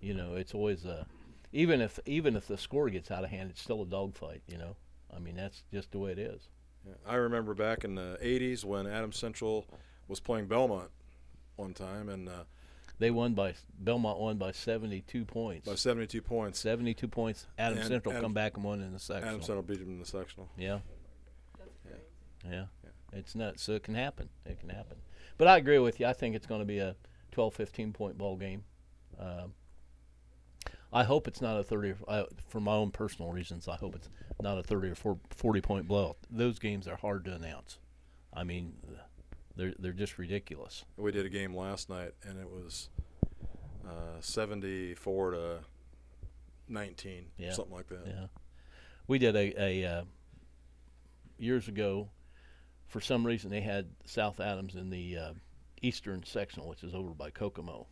you 0.00 0.12
know, 0.14 0.34
it's 0.34 0.54
always 0.54 0.84
uh, 0.84 1.04
even 1.52 1.80
if 1.80 1.98
even 2.06 2.36
if 2.36 2.46
the 2.46 2.58
score 2.58 2.90
gets 2.90 3.10
out 3.10 3.24
of 3.24 3.30
hand, 3.30 3.50
it's 3.50 3.62
still 3.62 3.82
a 3.82 3.86
dogfight. 3.86 4.42
You 4.46 4.58
know, 4.58 4.76
I 5.14 5.20
mean 5.20 5.36
that's 5.36 5.62
just 5.72 5.90
the 5.92 5.98
way 5.98 6.12
it 6.12 6.18
is. 6.18 6.48
Yeah, 6.86 6.94
I 7.06 7.14
remember 7.14 7.54
back 7.54 7.84
in 7.84 7.94
the 7.94 8.18
'80s 8.22 8.64
when 8.64 8.86
Adam 8.86 9.12
Central 9.12 9.66
was 10.06 10.20
playing 10.20 10.46
Bellmont 10.48 10.88
one 11.56 11.72
time, 11.72 12.10
and 12.10 12.28
uh, 12.28 12.44
They 12.98 13.10
won 13.10 13.32
by 13.32 13.54
Bellmont 13.82 14.18
won 14.18 14.36
by 14.36 14.52
72 14.52 15.24
points. 15.24 15.66
by 15.66 15.76
72 15.76 16.20
points. 16.20 16.58
72 16.58 17.08
points. 17.08 17.46
Adam 17.58 17.78
And 17.78 17.88
Central 17.88 18.12
Adam- 18.12 18.24
come 18.26 18.34
back 18.34 18.56
and 18.56 18.64
won 18.64 18.82
in 18.82 18.92
the 18.92 18.98
sectional. 18.98 19.28
Adams 19.30 19.46
Central 19.46 19.62
beat 19.62 19.78
them 19.78 19.88
in 19.92 19.98
the 19.98 20.04
sectional. 20.04 20.50
Yeah. 20.58 20.80
Yeah. 21.88 22.50
Yeah. 22.50 22.64
It's 23.14 23.34
nuts. 23.34 23.62
So 23.62 23.72
it 23.72 23.82
can 23.82 23.94
happen. 23.94 24.28
It 24.44 24.58
can 24.60 24.68
happen. 24.68 24.98
But 25.38 25.48
I 25.48 25.56
agree 25.56 25.78
with 25.78 26.00
you. 26.00 26.06
I 26.06 26.12
think 26.12 26.34
it's 26.34 26.46
going 26.46 26.60
to 26.60 26.66
be 26.66 26.78
a 26.78 26.96
12, 27.32 27.54
15 27.54 27.92
point 27.92 28.18
ball 28.18 28.36
game. 28.36 28.64
Um, 29.18 29.54
I 30.92 31.02
hope 31.04 31.26
it's 31.26 31.40
not 31.40 31.58
a 31.58 31.64
30, 31.64 31.90
or, 31.90 31.96
uh, 32.06 32.24
for 32.48 32.60
my 32.60 32.74
own 32.74 32.90
personal 32.92 33.32
reasons, 33.32 33.66
I 33.66 33.76
hope 33.76 33.96
it's 33.96 34.08
not 34.40 34.58
a 34.58 34.62
30 34.62 34.88
or 34.88 34.94
four- 34.94 35.18
40 35.30 35.60
point 35.60 35.88
blowout. 35.88 36.16
Those 36.30 36.58
games 36.58 36.86
are 36.86 36.96
hard 36.96 37.24
to 37.24 37.34
announce. 37.34 37.78
I 38.32 38.44
mean, 38.44 38.74
they're, 39.56 39.74
they're 39.78 39.92
just 39.92 40.18
ridiculous. 40.18 40.84
We 40.96 41.10
did 41.10 41.26
a 41.26 41.28
game 41.28 41.54
last 41.56 41.90
night, 41.90 42.12
and 42.22 42.38
it 42.38 42.48
was 42.48 42.90
uh, 43.84 44.20
74 44.20 45.30
to 45.32 45.58
19, 46.68 47.26
Yeah. 47.38 47.52
something 47.52 47.74
like 47.74 47.88
that. 47.88 48.06
Yeah. 48.06 48.26
We 49.08 49.18
did 49.18 49.34
a, 49.36 49.60
a 49.60 49.84
uh, 49.84 50.04
years 51.38 51.66
ago. 51.68 52.08
For 52.94 53.00
some 53.00 53.26
reason, 53.26 53.50
they 53.50 53.60
had 53.60 53.88
South 54.04 54.38
Adams 54.38 54.76
in 54.76 54.88
the 54.88 55.18
uh, 55.18 55.32
Eastern 55.82 56.22
sectional, 56.24 56.68
which 56.68 56.84
is 56.84 56.94
over 56.94 57.10
by 57.10 57.28
Kokomo, 57.28 57.88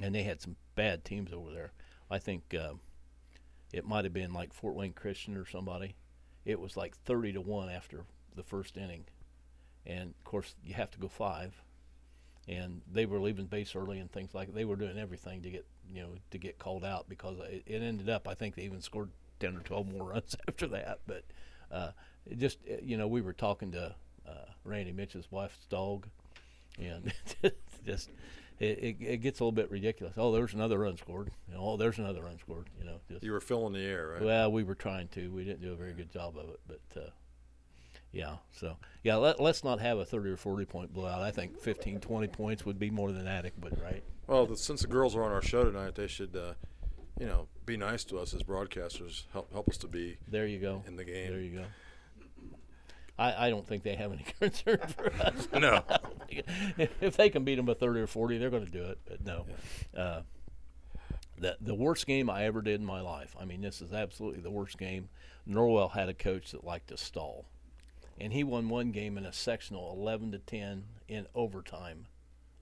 and 0.00 0.14
they 0.14 0.22
had 0.22 0.40
some 0.40 0.54
bad 0.76 1.04
teams 1.04 1.32
over 1.32 1.50
there. 1.50 1.72
I 2.08 2.20
think 2.20 2.54
uh, 2.54 2.74
it 3.72 3.84
might 3.84 4.04
have 4.04 4.12
been 4.12 4.32
like 4.32 4.52
Fort 4.52 4.76
Wayne 4.76 4.92
Christian 4.92 5.36
or 5.36 5.46
somebody. 5.46 5.96
It 6.44 6.60
was 6.60 6.76
like 6.76 6.96
thirty 6.96 7.32
to 7.32 7.40
one 7.40 7.70
after 7.70 8.04
the 8.36 8.44
first 8.44 8.76
inning, 8.76 9.06
and 9.84 10.14
of 10.16 10.22
course 10.22 10.54
you 10.62 10.74
have 10.74 10.92
to 10.92 11.00
go 11.00 11.08
five. 11.08 11.60
And 12.46 12.82
they 12.88 13.06
were 13.06 13.18
leaving 13.18 13.46
base 13.46 13.74
early 13.74 13.98
and 13.98 14.12
things 14.12 14.32
like 14.32 14.54
They 14.54 14.64
were 14.64 14.76
doing 14.76 14.96
everything 14.96 15.42
to 15.42 15.50
get 15.50 15.66
you 15.92 16.02
know 16.02 16.10
to 16.30 16.38
get 16.38 16.60
called 16.60 16.84
out 16.84 17.08
because 17.08 17.40
it, 17.40 17.64
it 17.66 17.82
ended 17.82 18.08
up. 18.08 18.28
I 18.28 18.34
think 18.34 18.54
they 18.54 18.62
even 18.62 18.80
scored 18.80 19.10
ten 19.40 19.56
or 19.56 19.60
twelve 19.62 19.90
more 19.92 20.08
runs 20.10 20.36
after 20.46 20.68
that. 20.68 21.00
But 21.04 21.24
uh, 21.72 21.90
just 22.36 22.58
you 22.80 22.96
know 22.96 23.08
we 23.08 23.22
were 23.22 23.32
talking 23.32 23.72
to 23.72 23.96
uh, 24.30 24.44
Randy 24.64 24.92
Mitch's 24.92 25.26
wife's 25.30 25.64
dog, 25.68 26.06
and 26.78 27.12
just 27.84 28.10
it, 28.58 28.78
it, 28.78 28.96
it 29.00 29.16
gets 29.18 29.40
a 29.40 29.44
little 29.44 29.52
bit 29.52 29.70
ridiculous. 29.70 30.14
Oh, 30.16 30.32
there's 30.32 30.54
another 30.54 30.78
run 30.78 30.96
scored. 30.96 31.30
You 31.48 31.54
know, 31.54 31.60
oh, 31.62 31.76
there's 31.76 31.98
another 31.98 32.22
run 32.22 32.38
scored. 32.38 32.68
You 32.78 32.84
know, 32.84 33.00
just, 33.10 33.24
You 33.24 33.32
were 33.32 33.40
filling 33.40 33.72
the 33.72 33.80
air, 33.80 34.08
right? 34.14 34.22
well, 34.22 34.52
we 34.52 34.62
were 34.62 34.74
trying 34.74 35.08
to. 35.08 35.32
We 35.32 35.44
didn't 35.44 35.62
do 35.62 35.72
a 35.72 35.76
very 35.76 35.92
good 35.94 36.12
job 36.12 36.36
of 36.36 36.50
it, 36.50 36.60
but 36.66 37.00
uh, 37.00 37.10
yeah. 38.12 38.36
So 38.52 38.76
yeah, 39.02 39.16
let, 39.16 39.40
let's 39.40 39.64
not 39.64 39.80
have 39.80 39.98
a 39.98 40.04
30 40.04 40.30
or 40.30 40.36
40 40.36 40.64
point 40.66 40.92
blowout. 40.92 41.22
I 41.22 41.30
think 41.30 41.58
15, 41.58 42.00
20 42.00 42.28
points 42.28 42.66
would 42.66 42.78
be 42.78 42.90
more 42.90 43.12
than 43.12 43.26
adequate, 43.26 43.78
right? 43.82 44.02
Well, 44.26 44.46
the, 44.46 44.56
since 44.56 44.82
the 44.82 44.88
girls 44.88 45.16
are 45.16 45.22
on 45.24 45.32
our 45.32 45.42
show 45.42 45.64
tonight, 45.64 45.94
they 45.96 46.06
should, 46.06 46.36
uh, 46.36 46.52
you 47.18 47.26
know, 47.26 47.48
be 47.66 47.76
nice 47.76 48.04
to 48.04 48.18
us 48.18 48.32
as 48.34 48.42
broadcasters. 48.42 49.24
Help 49.32 49.52
help 49.52 49.68
us 49.68 49.76
to 49.78 49.88
be 49.88 50.18
There 50.28 50.46
you 50.46 50.58
go. 50.58 50.82
in 50.86 50.96
the 50.96 51.04
game. 51.04 51.30
There 51.30 51.40
you 51.40 51.58
go. 51.60 51.64
I, 53.20 53.48
I 53.48 53.50
don't 53.50 53.66
think 53.66 53.82
they 53.82 53.96
have 53.96 54.12
any 54.12 54.24
concern 54.40 54.78
for 54.96 55.12
us. 55.22 55.46
No. 55.52 55.84
if 57.00 57.16
they 57.18 57.28
can 57.28 57.44
beat 57.44 57.56
them 57.56 57.66
by 57.66 57.74
30 57.74 58.00
or 58.00 58.06
40, 58.06 58.38
they're 58.38 58.50
going 58.50 58.64
to 58.64 58.72
do 58.72 58.84
it. 58.84 58.98
But 59.06 59.24
no. 59.24 59.44
Uh, 59.94 60.22
the, 61.38 61.56
the 61.60 61.74
worst 61.74 62.06
game 62.06 62.30
I 62.30 62.44
ever 62.44 62.62
did 62.62 62.80
in 62.80 62.86
my 62.86 63.02
life. 63.02 63.36
I 63.38 63.44
mean, 63.44 63.60
this 63.60 63.82
is 63.82 63.92
absolutely 63.92 64.40
the 64.40 64.50
worst 64.50 64.78
game. 64.78 65.10
Norwell 65.46 65.92
had 65.92 66.08
a 66.08 66.14
coach 66.14 66.52
that 66.52 66.64
liked 66.64 66.88
to 66.88 66.96
stall. 66.96 67.44
And 68.18 68.32
he 68.32 68.42
won 68.42 68.68
one 68.70 68.90
game 68.90 69.18
in 69.18 69.26
a 69.26 69.32
sectional 69.32 69.92
11 69.98 70.32
to 70.32 70.38
10 70.38 70.84
in 71.08 71.26
overtime. 71.34 72.06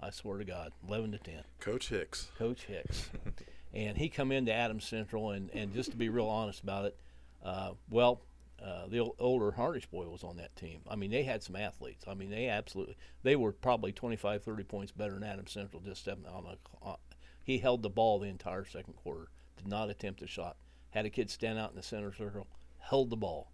I 0.00 0.10
swear 0.10 0.38
to 0.38 0.44
God, 0.44 0.72
11 0.88 1.12
to 1.12 1.18
10. 1.18 1.42
Coach 1.60 1.88
Hicks. 1.88 2.30
Coach 2.36 2.64
Hicks. 2.64 3.10
and 3.74 3.96
he 3.96 4.08
come 4.08 4.32
into 4.32 4.52
Adams 4.52 4.84
Central, 4.84 5.30
and, 5.30 5.50
and 5.52 5.72
just 5.72 5.90
to 5.92 5.96
be 5.96 6.08
real 6.08 6.28
honest 6.28 6.62
about 6.62 6.84
it, 6.84 6.96
uh, 7.44 7.72
well, 7.90 8.20
uh, 8.64 8.86
the 8.88 8.98
ol- 9.00 9.14
older 9.18 9.52
Harnish 9.52 9.86
boy 9.86 10.08
was 10.08 10.24
on 10.24 10.36
that 10.38 10.54
team. 10.56 10.80
I 10.88 10.96
mean, 10.96 11.10
they 11.10 11.22
had 11.22 11.42
some 11.42 11.56
athletes. 11.56 12.04
I 12.08 12.14
mean, 12.14 12.30
they 12.30 12.48
absolutely 12.48 12.96
they 13.22 13.36
were 13.36 13.52
probably 13.52 13.92
25, 13.92 14.42
30 14.42 14.64
points 14.64 14.92
better 14.92 15.14
than 15.14 15.22
Adams 15.24 15.52
Central. 15.52 15.80
Just 15.82 16.00
stepping 16.02 16.26
on 16.26 16.44
a, 16.84 16.96
he 17.44 17.58
held 17.58 17.82
the 17.82 17.90
ball 17.90 18.18
the 18.18 18.28
entire 18.28 18.64
second 18.64 18.94
quarter. 18.96 19.28
Did 19.56 19.68
not 19.68 19.90
attempt 19.90 20.22
a 20.22 20.26
shot. 20.26 20.56
Had 20.90 21.06
a 21.06 21.10
kid 21.10 21.30
stand 21.30 21.58
out 21.58 21.70
in 21.70 21.76
the 21.76 21.82
center 21.82 22.12
circle. 22.12 22.46
Held 22.78 23.10
the 23.10 23.16
ball 23.16 23.50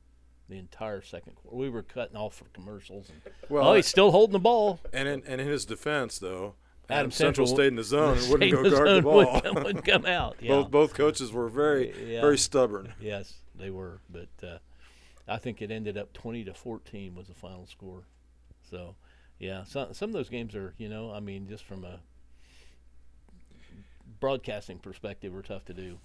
the 0.49 0.59
entire 0.59 1.01
second 1.03 1.35
quarter. 1.37 1.57
We 1.57 1.71
were 1.71 1.83
cutting 1.83 2.17
off 2.17 2.35
for 2.35 2.45
commercials. 2.53 3.09
And, 3.09 3.21
Well, 3.49 3.69
oh, 3.69 3.75
he's 3.75 3.87
still 3.87 4.11
holding 4.11 4.33
the 4.33 4.39
ball. 4.39 4.81
And 4.93 5.09
in, 5.09 5.23
and 5.27 5.41
in 5.41 5.47
his 5.47 5.65
defense, 5.65 6.19
though, 6.19 6.55
Adam 6.89 6.99
Adams 7.01 7.15
Central, 7.17 7.47
Central 7.47 7.57
stayed 7.57 7.67
in 7.69 7.77
the 7.77 7.85
zone 7.85 8.19
and 8.19 8.29
wouldn't 8.31 8.53
go 8.53 8.71
guard 8.71 8.89
the 8.89 9.03
ball. 9.03 9.15
wouldn't 9.17 9.43
come- 9.45 9.55
wouldn't 9.65 9.85
come 9.87 10.07
out, 10.07 10.37
yeah. 10.41 10.49
Both 10.51 10.71
both 10.71 10.95
coaches 10.95 11.33
were 11.33 11.49
very 11.49 12.13
Yeah. 12.13 12.21
very 12.21 12.37
stubborn. 12.37 12.93
Yes, 13.01 13.35
they 13.55 13.71
were, 13.71 14.01
but 14.11 14.29
uh, 14.47 14.59
I 15.27 15.39
think 15.39 15.63
it 15.63 15.71
ended 15.71 15.97
up 15.97 16.13
twenty 16.13 16.45
to 16.45 16.55
fourteen 16.55 17.15
was 17.15 17.29
the 17.29 17.35
final 17.35 17.67
score. 17.67 18.03
So, 18.71 18.95
yeah, 19.39 19.65
some 19.65 19.93
some 19.95 20.11
of 20.11 20.15
those 20.15 20.29
games 20.29 20.55
are, 20.55 20.75
you 20.79 20.89
know, 20.89 21.11
I 21.13 21.21
mean, 21.21 21.49
just 21.49 21.65
from 21.65 21.85
a 21.85 22.01
broadcasting 24.21 24.79
perspective 24.79 25.35
are 25.35 25.43
tough 25.43 25.65
to 25.67 25.75
do. 25.75 25.99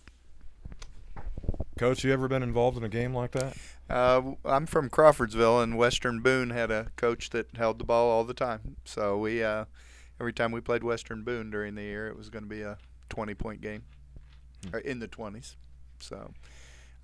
Coach, 1.78 2.04
you 2.04 2.12
ever 2.12 2.28
been 2.28 2.44
involved 2.44 2.78
in 2.78 2.84
a 2.84 2.90
game 2.90 3.14
like 3.14 3.32
that? 3.32 3.56
Uh, 3.90 4.34
I'm 4.44 4.66
from 4.66 4.90
Crawfordsville, 4.90 5.62
and 5.62 5.78
Western 5.78 6.20
Boone 6.20 6.50
had 6.50 6.72
a 6.72 6.88
coach 6.98 7.30
that 7.30 7.56
held 7.56 7.80
the 7.80 7.86
ball 7.86 8.10
all 8.10 8.26
the 8.26 8.34
time. 8.34 8.76
So 8.84 9.18
we, 9.18 9.42
uh, 9.42 9.64
every 10.20 10.34
time 10.34 10.52
we 10.52 10.60
played 10.60 10.84
Western 10.84 11.24
Boone 11.24 11.50
during 11.50 11.76
the 11.76 11.84
year, 11.84 12.08
it 12.08 12.18
was 12.18 12.30
going 12.30 12.44
to 12.44 12.50
be 12.50 12.62
a 12.62 12.78
20 13.08 13.34
point 13.34 13.62
game, 13.62 13.84
Hmm. 14.66 14.76
or 14.76 14.80
in 14.80 15.00
the 15.00 15.08
20s. 15.08 15.56
So 16.02 16.34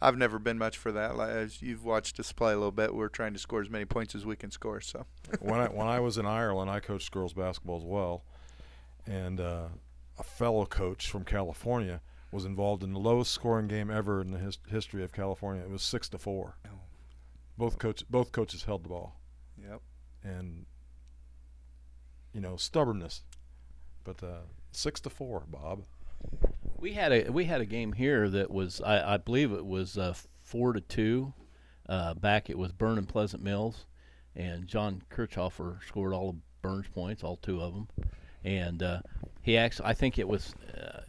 I've 0.01 0.17
never 0.17 0.39
been 0.39 0.57
much 0.57 0.77
for 0.77 0.91
that. 0.91 1.15
Like, 1.15 1.29
as 1.29 1.61
you've 1.61 1.85
watched 1.85 2.19
us 2.19 2.31
play 2.31 2.51
a 2.51 2.57
little 2.57 2.71
bit, 2.71 2.93
we're 2.93 3.07
trying 3.07 3.33
to 3.33 3.39
score 3.39 3.61
as 3.61 3.69
many 3.69 3.85
points 3.85 4.13
as 4.13 4.25
we 4.25 4.35
can 4.35 4.51
score. 4.51 4.81
So 4.81 5.05
when 5.39 5.59
I 5.59 5.67
when 5.67 5.87
I 5.87 5.99
was 5.99 6.17
in 6.17 6.25
Ireland, 6.25 6.69
I 6.69 6.79
coached 6.79 7.11
girls 7.11 7.33
basketball 7.33 7.77
as 7.77 7.83
well, 7.83 8.23
and 9.05 9.39
uh, 9.39 9.67
a 10.19 10.23
fellow 10.23 10.65
coach 10.65 11.09
from 11.09 11.23
California 11.23 12.01
was 12.31 12.45
involved 12.45 12.83
in 12.83 12.91
the 12.91 12.99
lowest 12.99 13.31
scoring 13.31 13.67
game 13.67 13.89
ever 13.89 14.21
in 14.21 14.31
the 14.31 14.39
his- 14.39 14.59
history 14.67 15.03
of 15.03 15.13
California. 15.13 15.63
It 15.63 15.69
was 15.69 15.81
six 15.83 16.09
to 16.09 16.17
four. 16.17 16.57
Both 17.57 17.79
coach 17.79 18.03
both 18.09 18.31
coaches 18.33 18.63
held 18.63 18.83
the 18.83 18.89
ball. 18.89 19.19
Yep. 19.57 19.81
And 20.23 20.65
you 22.33 22.41
know 22.41 22.57
stubbornness, 22.57 23.23
but 24.03 24.21
uh, 24.21 24.41
six 24.71 24.99
to 25.01 25.09
four, 25.09 25.43
Bob. 25.47 25.85
We 26.85 26.93
had 26.93 27.11
a 27.11 27.31
we 27.31 27.45
had 27.45 27.61
a 27.61 27.65
game 27.65 27.93
here 27.93 28.29
that 28.29 28.51
was 28.51 28.79
I, 28.79 29.15
I 29.15 29.17
believe 29.17 29.51
it 29.51 29.65
was 29.65 29.97
uh, 29.97 30.13
four 30.43 30.71
to 30.71 30.81
two. 30.81 31.33
Uh, 31.89 32.13
back 32.13 32.47
it 32.47 32.59
was 32.59 32.73
Berne 32.73 32.99
and 32.99 33.09
Pleasant 33.09 33.41
Mills, 33.41 33.87
and 34.35 34.67
John 34.67 35.01
Kirchhofer 35.09 35.83
scored 35.87 36.13
all 36.13 36.29
of 36.29 36.35
Berne's 36.61 36.87
points, 36.87 37.23
all 37.23 37.37
two 37.37 37.59
of 37.59 37.73
them, 37.73 37.87
and 38.43 38.83
uh, 38.83 38.99
he 39.41 39.57
actually 39.57 39.87
I 39.87 39.95
think 39.95 40.19
it 40.19 40.27
was 40.27 40.53
uh, 40.77 41.01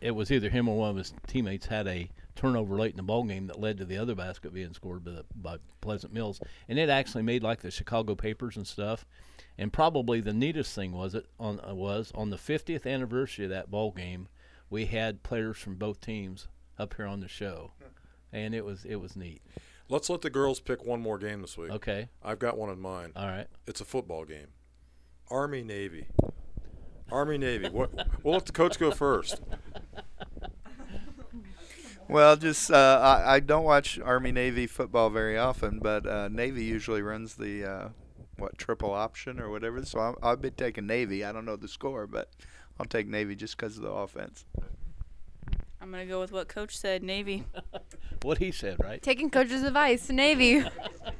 it 0.00 0.12
was 0.12 0.30
either 0.30 0.48
him 0.48 0.68
or 0.68 0.78
one 0.78 0.90
of 0.90 0.96
his 0.96 1.12
teammates 1.26 1.66
had 1.66 1.88
a 1.88 2.08
turnover 2.36 2.76
late 2.76 2.92
in 2.92 2.96
the 2.96 3.02
ball 3.02 3.24
game 3.24 3.48
that 3.48 3.58
led 3.58 3.78
to 3.78 3.84
the 3.84 3.98
other 3.98 4.14
basket 4.14 4.54
being 4.54 4.74
scored 4.74 5.02
by, 5.02 5.10
the, 5.10 5.24
by 5.34 5.56
Pleasant 5.80 6.12
Mills, 6.12 6.40
and 6.68 6.78
it 6.78 6.88
actually 6.88 7.24
made 7.24 7.42
like 7.42 7.62
the 7.62 7.72
Chicago 7.72 8.14
papers 8.14 8.56
and 8.56 8.64
stuff. 8.64 9.04
And 9.58 9.72
probably 9.72 10.20
the 10.20 10.32
neatest 10.32 10.72
thing 10.72 10.92
was 10.92 11.16
it 11.16 11.26
on 11.40 11.60
was 11.76 12.12
on 12.14 12.30
the 12.30 12.36
50th 12.36 12.86
anniversary 12.86 13.46
of 13.46 13.50
that 13.50 13.72
ball 13.72 13.90
game, 13.90 14.28
we 14.70 14.86
had 14.86 15.22
players 15.22 15.58
from 15.58 15.74
both 15.74 16.00
teams 16.00 16.48
up 16.78 16.94
here 16.96 17.06
on 17.06 17.20
the 17.20 17.28
show, 17.28 17.72
and 18.32 18.54
it 18.54 18.64
was 18.64 18.84
it 18.84 18.96
was 18.96 19.16
neat. 19.16 19.42
Let's 19.88 20.08
let 20.08 20.22
the 20.22 20.30
girls 20.30 20.60
pick 20.60 20.84
one 20.84 21.00
more 21.00 21.18
game 21.18 21.42
this 21.42 21.58
week. 21.58 21.70
Okay. 21.70 22.08
I've 22.22 22.38
got 22.38 22.56
one 22.56 22.70
in 22.70 22.80
mind. 22.80 23.14
All 23.16 23.26
right. 23.26 23.48
It's 23.66 23.80
a 23.80 23.84
football 23.84 24.24
game. 24.24 24.46
Army 25.28 25.64
Navy. 25.64 26.06
Army 27.10 27.38
Navy. 27.38 27.68
What? 27.68 27.90
We'll 28.22 28.34
let 28.34 28.46
the 28.46 28.52
coach 28.52 28.78
go 28.78 28.92
first. 28.92 29.40
Well, 32.10 32.36
just 32.36 32.72
uh, 32.72 33.00
I, 33.00 33.34
I 33.36 33.40
don't 33.40 33.62
watch 33.62 33.98
Army 34.00 34.32
Navy 34.32 34.66
football 34.66 35.10
very 35.10 35.38
often, 35.38 35.78
but 35.78 36.06
uh, 36.06 36.28
Navy 36.28 36.64
usually 36.64 37.02
runs 37.02 37.34
the 37.36 37.64
uh, 37.64 37.88
what 38.36 38.58
triple 38.58 38.92
option 38.92 39.38
or 39.38 39.48
whatever. 39.48 39.84
So 39.84 40.00
I'll, 40.00 40.18
I'll 40.20 40.36
be 40.36 40.50
taking 40.50 40.86
Navy. 40.88 41.24
I 41.24 41.30
don't 41.30 41.44
know 41.44 41.54
the 41.54 41.68
score, 41.68 42.08
but 42.08 42.28
I'll 42.80 42.86
take 42.86 43.06
Navy 43.06 43.36
just 43.36 43.58
because 43.58 43.76
of 43.76 43.82
the 43.82 43.90
offense. 43.90 44.46
I'm 45.82 45.90
gonna 45.90 46.06
go 46.06 46.18
with 46.18 46.32
what 46.32 46.48
Coach 46.48 46.78
said. 46.78 47.02
Navy. 47.02 47.44
what 48.22 48.38
he 48.38 48.50
said, 48.50 48.82
right? 48.82 49.02
Taking 49.02 49.28
coach's 49.28 49.62
advice, 49.64 50.08
Navy. 50.08 50.64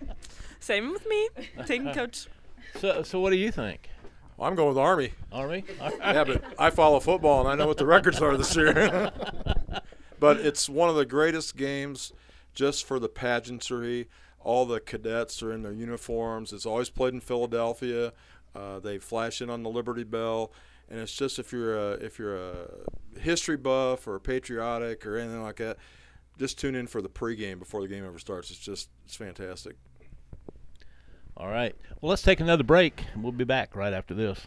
Same 0.61 0.91
with 0.91 1.07
me. 1.07 1.29
Taking 1.67 1.93
coach. 1.95 2.29
So 2.79 3.03
so 3.03 3.21
what 3.21 3.29
do 3.29 3.37
you 3.37 3.53
think? 3.53 3.91
Well, 4.39 4.49
I'm 4.49 4.55
going 4.55 4.69
with 4.69 4.79
Army. 4.79 5.13
Army? 5.31 5.65
yeah, 5.99 6.25
but 6.25 6.43
I 6.59 6.71
follow 6.71 6.99
football 6.99 7.41
and 7.41 7.49
I 7.51 7.57
know 7.57 7.67
what 7.67 7.77
the 7.77 7.85
records 7.85 8.23
are 8.23 8.39
this 8.39 8.57
year. 8.57 9.13
but 10.19 10.39
it's 10.39 10.67
one 10.67 10.89
of 10.89 10.97
the 10.97 11.05
greatest 11.05 11.59
games 11.59 12.15
just 12.55 12.87
for 12.87 12.99
the 12.99 13.11
pageantry. 13.11 14.09
All 14.39 14.65
the 14.65 14.81
cadets 14.81 15.43
are 15.43 15.53
in 15.53 15.63
their 15.63 15.73
uniforms. 15.73 16.55
It's 16.55 16.65
always 16.65 16.89
played 16.89 17.13
in 17.13 17.21
Philadelphia. 17.21 18.15
Uh, 18.55 18.79
they 18.81 18.97
flash 18.99 19.43
in 19.43 19.51
on 19.51 19.63
the 19.63 19.69
Liberty 19.71 20.05
Bell, 20.05 20.51
and 20.91 20.99
it's 21.01 21.15
just 21.15 21.39
if 21.39 21.53
you're 21.53 21.77
a 21.77 21.93
if 21.93 22.19
you're 22.19 22.37
a 22.37 22.55
history 23.19 23.57
buff 23.57 24.07
or 24.07 24.19
patriotic 24.19 25.07
or 25.07 25.17
anything 25.17 25.43
like 25.43 25.57
that, 25.57 25.79
just 26.39 26.59
tune 26.59 26.75
in 26.75 26.87
for 26.87 27.01
the 27.01 27.09
pregame 27.09 27.59
before 27.59 27.81
the 27.81 27.89
game 27.89 28.05
ever 28.05 28.19
starts. 28.19 28.51
It's 28.51 28.59
just 28.59 28.91
it's 29.05 29.17
fantastic. 29.17 29.77
All 31.37 31.49
right. 31.49 31.75
Well, 32.01 32.11
let's 32.11 32.23
take 32.23 32.41
another 32.41 32.65
break. 32.65 33.05
and 33.15 33.23
We'll 33.23 33.33
be 33.33 33.45
back 33.45 33.75
right 33.75 33.93
after 33.93 34.15
this. 34.15 34.47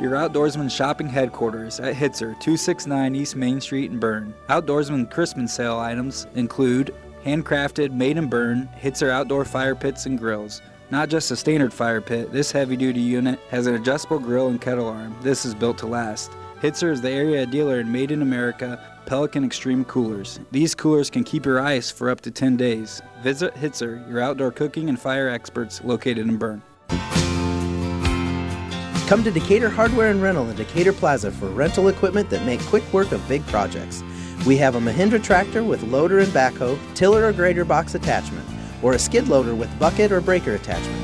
Your 0.00 0.12
Outdoorsman 0.12 0.70
shopping 0.70 1.08
headquarters 1.08 1.80
at 1.80 1.96
Hitzer, 1.96 2.38
269 2.38 3.16
East 3.16 3.34
Main 3.34 3.60
Street 3.60 3.90
in 3.90 3.98
Berne. 3.98 4.32
Outdoorsman 4.48 5.10
Christmas 5.10 5.52
sale 5.52 5.78
items 5.78 6.28
include 6.36 6.94
handcrafted, 7.24 7.90
made 7.90 8.16
in 8.16 8.28
Berne, 8.28 8.68
Hitzer 8.80 9.10
outdoor 9.10 9.44
fire 9.44 9.74
pits 9.74 10.06
and 10.06 10.16
grills. 10.16 10.62
Not 10.90 11.10
just 11.10 11.30
a 11.30 11.36
standard 11.36 11.74
fire 11.74 12.00
pit, 12.00 12.32
this 12.32 12.50
heavy 12.50 12.74
duty 12.74 13.00
unit 13.00 13.38
has 13.50 13.66
an 13.66 13.74
adjustable 13.74 14.18
grill 14.18 14.48
and 14.48 14.58
kettle 14.58 14.88
arm. 14.88 15.14
This 15.20 15.44
is 15.44 15.54
built 15.54 15.76
to 15.78 15.86
last. 15.86 16.30
Hitzer 16.62 16.90
is 16.90 17.02
the 17.02 17.10
area 17.10 17.44
dealer 17.44 17.80
in 17.80 17.92
Made 17.92 18.10
in 18.10 18.22
America 18.22 18.82
Pelican 19.04 19.44
Extreme 19.44 19.84
Coolers. 19.84 20.40
These 20.50 20.74
coolers 20.74 21.10
can 21.10 21.24
keep 21.24 21.44
your 21.44 21.60
ice 21.60 21.90
for 21.90 22.08
up 22.08 22.22
to 22.22 22.30
10 22.30 22.56
days. 22.56 23.02
Visit 23.22 23.54
Hitzer, 23.54 24.08
your 24.08 24.20
outdoor 24.20 24.50
cooking 24.50 24.88
and 24.88 24.98
fire 24.98 25.28
experts 25.28 25.84
located 25.84 26.26
in 26.26 26.38
Berne. 26.38 26.62
Come 29.08 29.22
to 29.24 29.30
Decatur 29.30 29.68
Hardware 29.68 30.10
and 30.10 30.22
Rental 30.22 30.48
in 30.48 30.56
Decatur 30.56 30.94
Plaza 30.94 31.30
for 31.30 31.48
rental 31.48 31.88
equipment 31.88 32.30
that 32.30 32.46
make 32.46 32.60
quick 32.60 32.90
work 32.94 33.12
of 33.12 33.26
big 33.28 33.46
projects. 33.46 34.02
We 34.46 34.56
have 34.56 34.74
a 34.74 34.80
Mahindra 34.80 35.22
tractor 35.22 35.62
with 35.62 35.82
loader 35.82 36.20
and 36.20 36.32
backhoe, 36.32 36.78
tiller 36.94 37.26
or 37.26 37.32
grader 37.34 37.66
box 37.66 37.94
attachment, 37.94 38.46
or 38.82 38.92
a 38.94 38.98
skid 38.98 39.28
loader 39.28 39.54
with 39.54 39.78
bucket 39.78 40.12
or 40.12 40.20
breaker 40.20 40.54
attachment. 40.54 41.02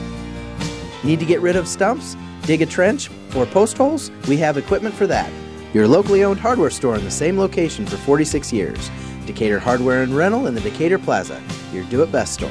Need 1.04 1.20
to 1.20 1.26
get 1.26 1.40
rid 1.40 1.56
of 1.56 1.68
stumps, 1.68 2.16
dig 2.42 2.62
a 2.62 2.66
trench, 2.66 3.10
or 3.36 3.46
post 3.46 3.76
holes? 3.76 4.10
We 4.28 4.36
have 4.38 4.56
equipment 4.56 4.94
for 4.94 5.06
that. 5.06 5.30
Your 5.72 5.88
locally 5.88 6.24
owned 6.24 6.40
hardware 6.40 6.70
store 6.70 6.96
in 6.96 7.04
the 7.04 7.10
same 7.10 7.38
location 7.38 7.84
for 7.84 7.96
46 7.96 8.52
years. 8.52 8.90
Decatur 9.26 9.58
Hardware 9.58 10.02
and 10.02 10.16
Rental 10.16 10.46
in 10.46 10.54
the 10.54 10.60
Decatur 10.60 10.98
Plaza, 10.98 11.42
your 11.72 11.84
do 11.84 12.02
it 12.02 12.12
best 12.12 12.34
store. 12.34 12.50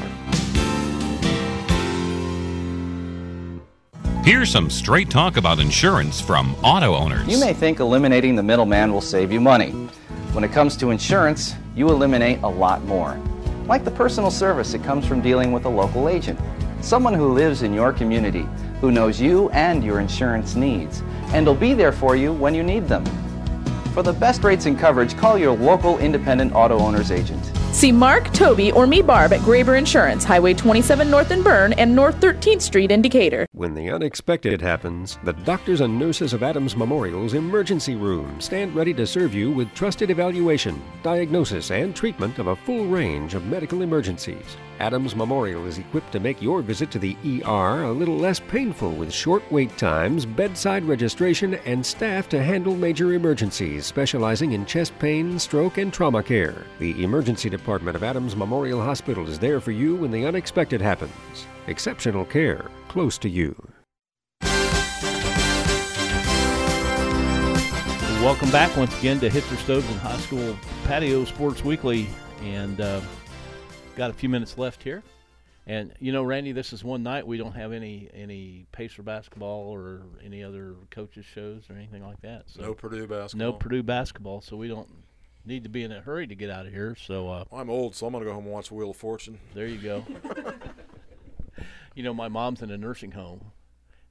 Here's 4.23 4.49
some 4.49 4.69
straight 4.69 5.09
talk 5.09 5.35
about 5.35 5.59
insurance 5.59 6.21
from 6.21 6.55
auto 6.63 6.95
owners. 6.95 7.27
You 7.27 7.39
may 7.39 7.53
think 7.53 7.79
eliminating 7.79 8.35
the 8.35 8.43
middleman 8.43 8.93
will 8.93 9.01
save 9.01 9.31
you 9.33 9.41
money. 9.41 9.71
When 10.31 10.43
it 10.43 10.51
comes 10.51 10.77
to 10.77 10.91
insurance, 10.91 11.55
you 11.75 11.89
eliminate 11.89 12.41
a 12.41 12.47
lot 12.47 12.83
more. 12.85 13.19
Like 13.67 13.85
the 13.85 13.91
personal 13.91 14.29
service 14.29 14.73
that 14.73 14.83
comes 14.83 15.05
from 15.05 15.21
dealing 15.21 15.53
with 15.53 15.63
a 15.65 15.69
local 15.69 16.09
agent. 16.09 16.37
Someone 16.81 17.13
who 17.13 17.31
lives 17.31 17.61
in 17.61 17.73
your 17.73 17.93
community, 17.93 18.45
who 18.81 18.91
knows 18.91 19.21
you 19.21 19.49
and 19.51 19.83
your 19.83 20.01
insurance 20.01 20.55
needs, 20.55 21.01
and 21.27 21.47
will 21.47 21.55
be 21.55 21.73
there 21.73 21.93
for 21.93 22.17
you 22.17 22.33
when 22.33 22.53
you 22.53 22.61
need 22.61 22.89
them. 22.89 23.05
For 23.93 24.03
the 24.03 24.11
best 24.11 24.43
rates 24.43 24.65
and 24.65 24.77
coverage, 24.77 25.15
call 25.15 25.37
your 25.37 25.55
local 25.55 25.97
independent 25.99 26.53
auto 26.53 26.77
owner's 26.77 27.11
agent. 27.11 27.41
See 27.71 27.91
Mark, 27.91 28.33
Toby, 28.33 28.71
or 28.71 28.85
me, 28.85 29.01
Barb, 29.01 29.31
at 29.33 29.39
Graber 29.41 29.77
Insurance, 29.77 30.23
Highway 30.23 30.53
27 30.53 31.09
North 31.09 31.31
in 31.31 31.41
Berne 31.41 31.73
and 31.73 31.95
North 31.95 32.19
13th 32.19 32.61
Street 32.61 32.91
in 32.91 33.01
Decatur. 33.01 33.47
When 33.63 33.75
the 33.75 33.91
unexpected 33.91 34.61
happens, 34.61 35.17
the 35.23 35.31
doctors 35.31 35.79
and 35.79 35.97
nurses 35.97 36.33
of 36.33 36.43
Adams 36.43 36.75
Memorial's 36.75 37.33
emergency 37.33 37.95
room 37.95 38.41
stand 38.41 38.75
ready 38.75 38.93
to 38.95 39.07
serve 39.07 39.33
you 39.33 39.51
with 39.51 39.73
trusted 39.73 40.09
evaluation, 40.09 40.83
diagnosis, 41.01 41.71
and 41.71 41.95
treatment 41.95 42.39
of 42.39 42.47
a 42.47 42.57
full 42.57 42.87
range 42.87 43.35
of 43.35 43.45
medical 43.45 43.81
emergencies. 43.81 44.57
Adams 44.81 45.15
Memorial 45.15 45.65
is 45.65 45.77
equipped 45.77 46.11
to 46.11 46.19
make 46.19 46.41
your 46.41 46.61
visit 46.61 46.91
to 46.91 46.99
the 46.99 47.15
ER 47.23 47.83
a 47.83 47.91
little 47.93 48.17
less 48.17 48.41
painful 48.41 48.91
with 48.91 49.13
short 49.13 49.49
wait 49.49 49.77
times, 49.77 50.25
bedside 50.25 50.83
registration, 50.83 51.53
and 51.65 51.85
staff 51.85 52.27
to 52.27 52.43
handle 52.43 52.75
major 52.75 53.13
emergencies, 53.13 53.85
specializing 53.85 54.51
in 54.51 54.65
chest 54.65 54.91
pain, 54.99 55.39
stroke, 55.39 55.77
and 55.77 55.93
trauma 55.93 56.21
care. 56.21 56.65
The 56.79 57.01
emergency 57.01 57.49
department 57.49 57.95
of 57.95 58.03
Adams 58.03 58.35
Memorial 58.35 58.81
Hospital 58.81 59.29
is 59.29 59.39
there 59.39 59.61
for 59.61 59.71
you 59.71 59.95
when 59.95 60.11
the 60.11 60.25
unexpected 60.25 60.81
happens. 60.81 61.47
Exceptional 61.67 62.25
care, 62.25 62.69
close 62.93 63.17
to 63.17 63.27
you. 63.27 63.55
Welcome 68.21 68.51
back 68.51 68.77
once 68.77 68.95
again 68.99 69.19
to 69.21 69.29
Hitzer 69.31 69.57
Stoves 69.57 69.89
and 69.89 69.99
High 69.99 70.19
School 70.19 70.55
Patio 70.83 71.25
Sports 71.25 71.63
Weekly, 71.63 72.07
and 72.43 72.79
uh, 72.79 73.01
got 73.95 74.11
a 74.11 74.13
few 74.13 74.29
minutes 74.29 74.59
left 74.59 74.83
here. 74.83 75.01
And 75.65 75.91
you 75.99 76.11
know, 76.11 76.21
Randy, 76.21 76.51
this 76.51 76.71
is 76.71 76.83
one 76.83 77.01
night 77.01 77.25
we 77.25 77.37
don't 77.39 77.53
have 77.53 77.71
any 77.71 78.11
any 78.13 78.67
Pacer 78.71 79.01
basketball 79.01 79.73
or 79.73 80.03
any 80.23 80.43
other 80.43 80.75
coaches 80.91 81.25
shows 81.25 81.63
or 81.71 81.75
anything 81.75 82.05
like 82.05 82.21
that. 82.21 82.43
So 82.45 82.61
No 82.61 82.73
Purdue 82.75 83.07
basketball. 83.07 83.47
No 83.47 83.53
Purdue 83.53 83.81
basketball, 83.81 84.41
so 84.41 84.55
we 84.55 84.67
don't 84.67 84.89
need 85.45 85.63
to 85.63 85.69
be 85.69 85.83
in 85.83 85.91
a 85.91 85.99
hurry 85.99 86.27
to 86.27 86.35
get 86.35 86.51
out 86.51 86.67
of 86.67 86.71
here. 86.71 86.95
So 86.95 87.27
uh, 87.27 87.45
I'm 87.51 87.71
old, 87.71 87.95
so 87.95 88.05
I'm 88.05 88.13
gonna 88.13 88.25
go 88.25 88.33
home 88.33 88.43
and 88.43 88.53
watch 88.53 88.71
Wheel 88.71 88.91
of 88.91 88.97
Fortune. 88.97 89.39
there 89.55 89.65
you 89.65 89.79
go. 89.79 90.05
you 91.93 92.03
know, 92.03 92.13
my 92.13 92.27
mom's 92.27 92.61
in 92.61 92.71
a 92.71 92.77
nursing 92.77 93.11
home, 93.11 93.51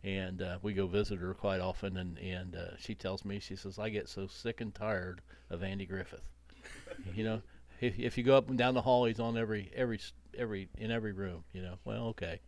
and 0.04 0.42
uh, 0.42 0.58
we 0.62 0.72
go 0.72 0.86
visit 0.86 1.18
her 1.18 1.34
quite 1.34 1.60
often. 1.60 1.96
And 1.96 2.18
and 2.18 2.56
uh, 2.56 2.76
she 2.78 2.94
tells 2.94 3.24
me 3.24 3.38
she 3.40 3.56
says 3.56 3.78
I 3.78 3.88
get 3.88 4.08
so 4.08 4.26
sick 4.26 4.60
and 4.60 4.74
tired 4.74 5.20
of 5.50 5.62
Andy 5.62 5.86
Griffith. 5.86 6.28
you 7.14 7.24
know, 7.24 7.42
if 7.80 7.98
if 7.98 8.16
you 8.16 8.24
go 8.24 8.36
up 8.36 8.48
and 8.48 8.58
down 8.58 8.74
the 8.74 8.82
hall, 8.82 9.04
he's 9.04 9.20
on 9.20 9.36
every 9.36 9.70
every 9.74 10.00
every 10.36 10.68
in 10.78 10.90
every 10.90 11.12
room. 11.12 11.44
You 11.52 11.62
know, 11.62 11.74
well, 11.84 12.06
okay. 12.08 12.40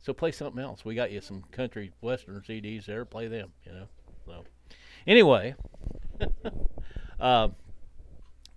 So 0.00 0.12
play 0.12 0.32
something 0.32 0.60
else. 0.60 0.84
We 0.84 0.96
got 0.96 1.12
you 1.12 1.20
some 1.20 1.44
country 1.52 1.92
western 2.00 2.40
CDs 2.40 2.86
there. 2.86 3.04
Play 3.04 3.28
them. 3.28 3.52
You 3.64 3.72
know. 3.72 3.88
So 4.26 4.44
anyway, 5.06 5.54
um, 7.20 7.54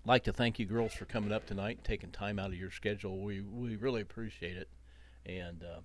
like 0.04 0.24
to 0.24 0.32
thank 0.32 0.58
you 0.58 0.66
girls 0.66 0.92
for 0.92 1.04
coming 1.04 1.32
up 1.32 1.46
tonight, 1.46 1.80
taking 1.84 2.10
time 2.10 2.38
out 2.38 2.48
of 2.48 2.54
your 2.54 2.70
schedule. 2.70 3.20
We 3.20 3.40
we 3.40 3.76
really 3.76 4.02
appreciate 4.02 4.56
it, 4.56 4.68
and 5.24 5.62
uh, 5.62 5.80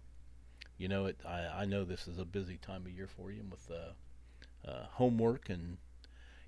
you 0.81 0.87
know 0.87 1.05
it. 1.05 1.17
I, 1.25 1.61
I 1.61 1.65
know 1.65 1.83
this 1.85 2.07
is 2.07 2.17
a 2.17 2.25
busy 2.25 2.57
time 2.57 2.81
of 2.85 2.91
year 2.91 3.07
for 3.07 3.31
you 3.31 3.43
with 3.49 3.69
uh, 3.71 4.69
uh, 4.69 4.85
homework 4.91 5.49
and. 5.49 5.77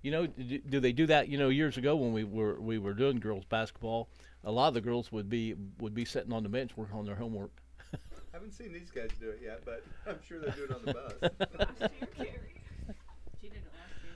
You 0.01 0.11
know, 0.11 0.27
do, 0.27 0.59
do 0.59 0.81
they 0.81 0.91
do 0.91 1.05
that? 1.05 1.29
You 1.29 1.37
know, 1.37 1.47
years 1.47 1.77
ago 1.77 1.95
when 1.95 2.11
we 2.11 2.25
were 2.25 2.59
we 2.59 2.77
were 2.77 2.93
doing 2.93 3.21
girls 3.21 3.45
basketball, 3.45 4.09
a 4.43 4.51
lot 4.51 4.67
of 4.67 4.73
the 4.73 4.81
girls 4.81 5.13
would 5.13 5.29
be 5.29 5.55
would 5.79 5.93
be 5.93 6.03
sitting 6.03 6.33
on 6.33 6.43
the 6.43 6.49
bench 6.49 6.75
working 6.75 6.97
on 6.97 7.05
their 7.05 7.15
homework. 7.15 7.51
I 7.93 7.97
haven't 8.33 8.51
seen 8.51 8.73
these 8.73 8.91
guys 8.91 9.11
do 9.17 9.29
it 9.29 9.39
yet, 9.41 9.61
but 9.63 9.85
I'm 10.05 10.19
sure 10.27 10.41
they're 10.41 10.51
doing 10.51 10.71
it 10.71 10.75
on 10.75 10.81
the 10.83 10.93
bus. 10.93 12.29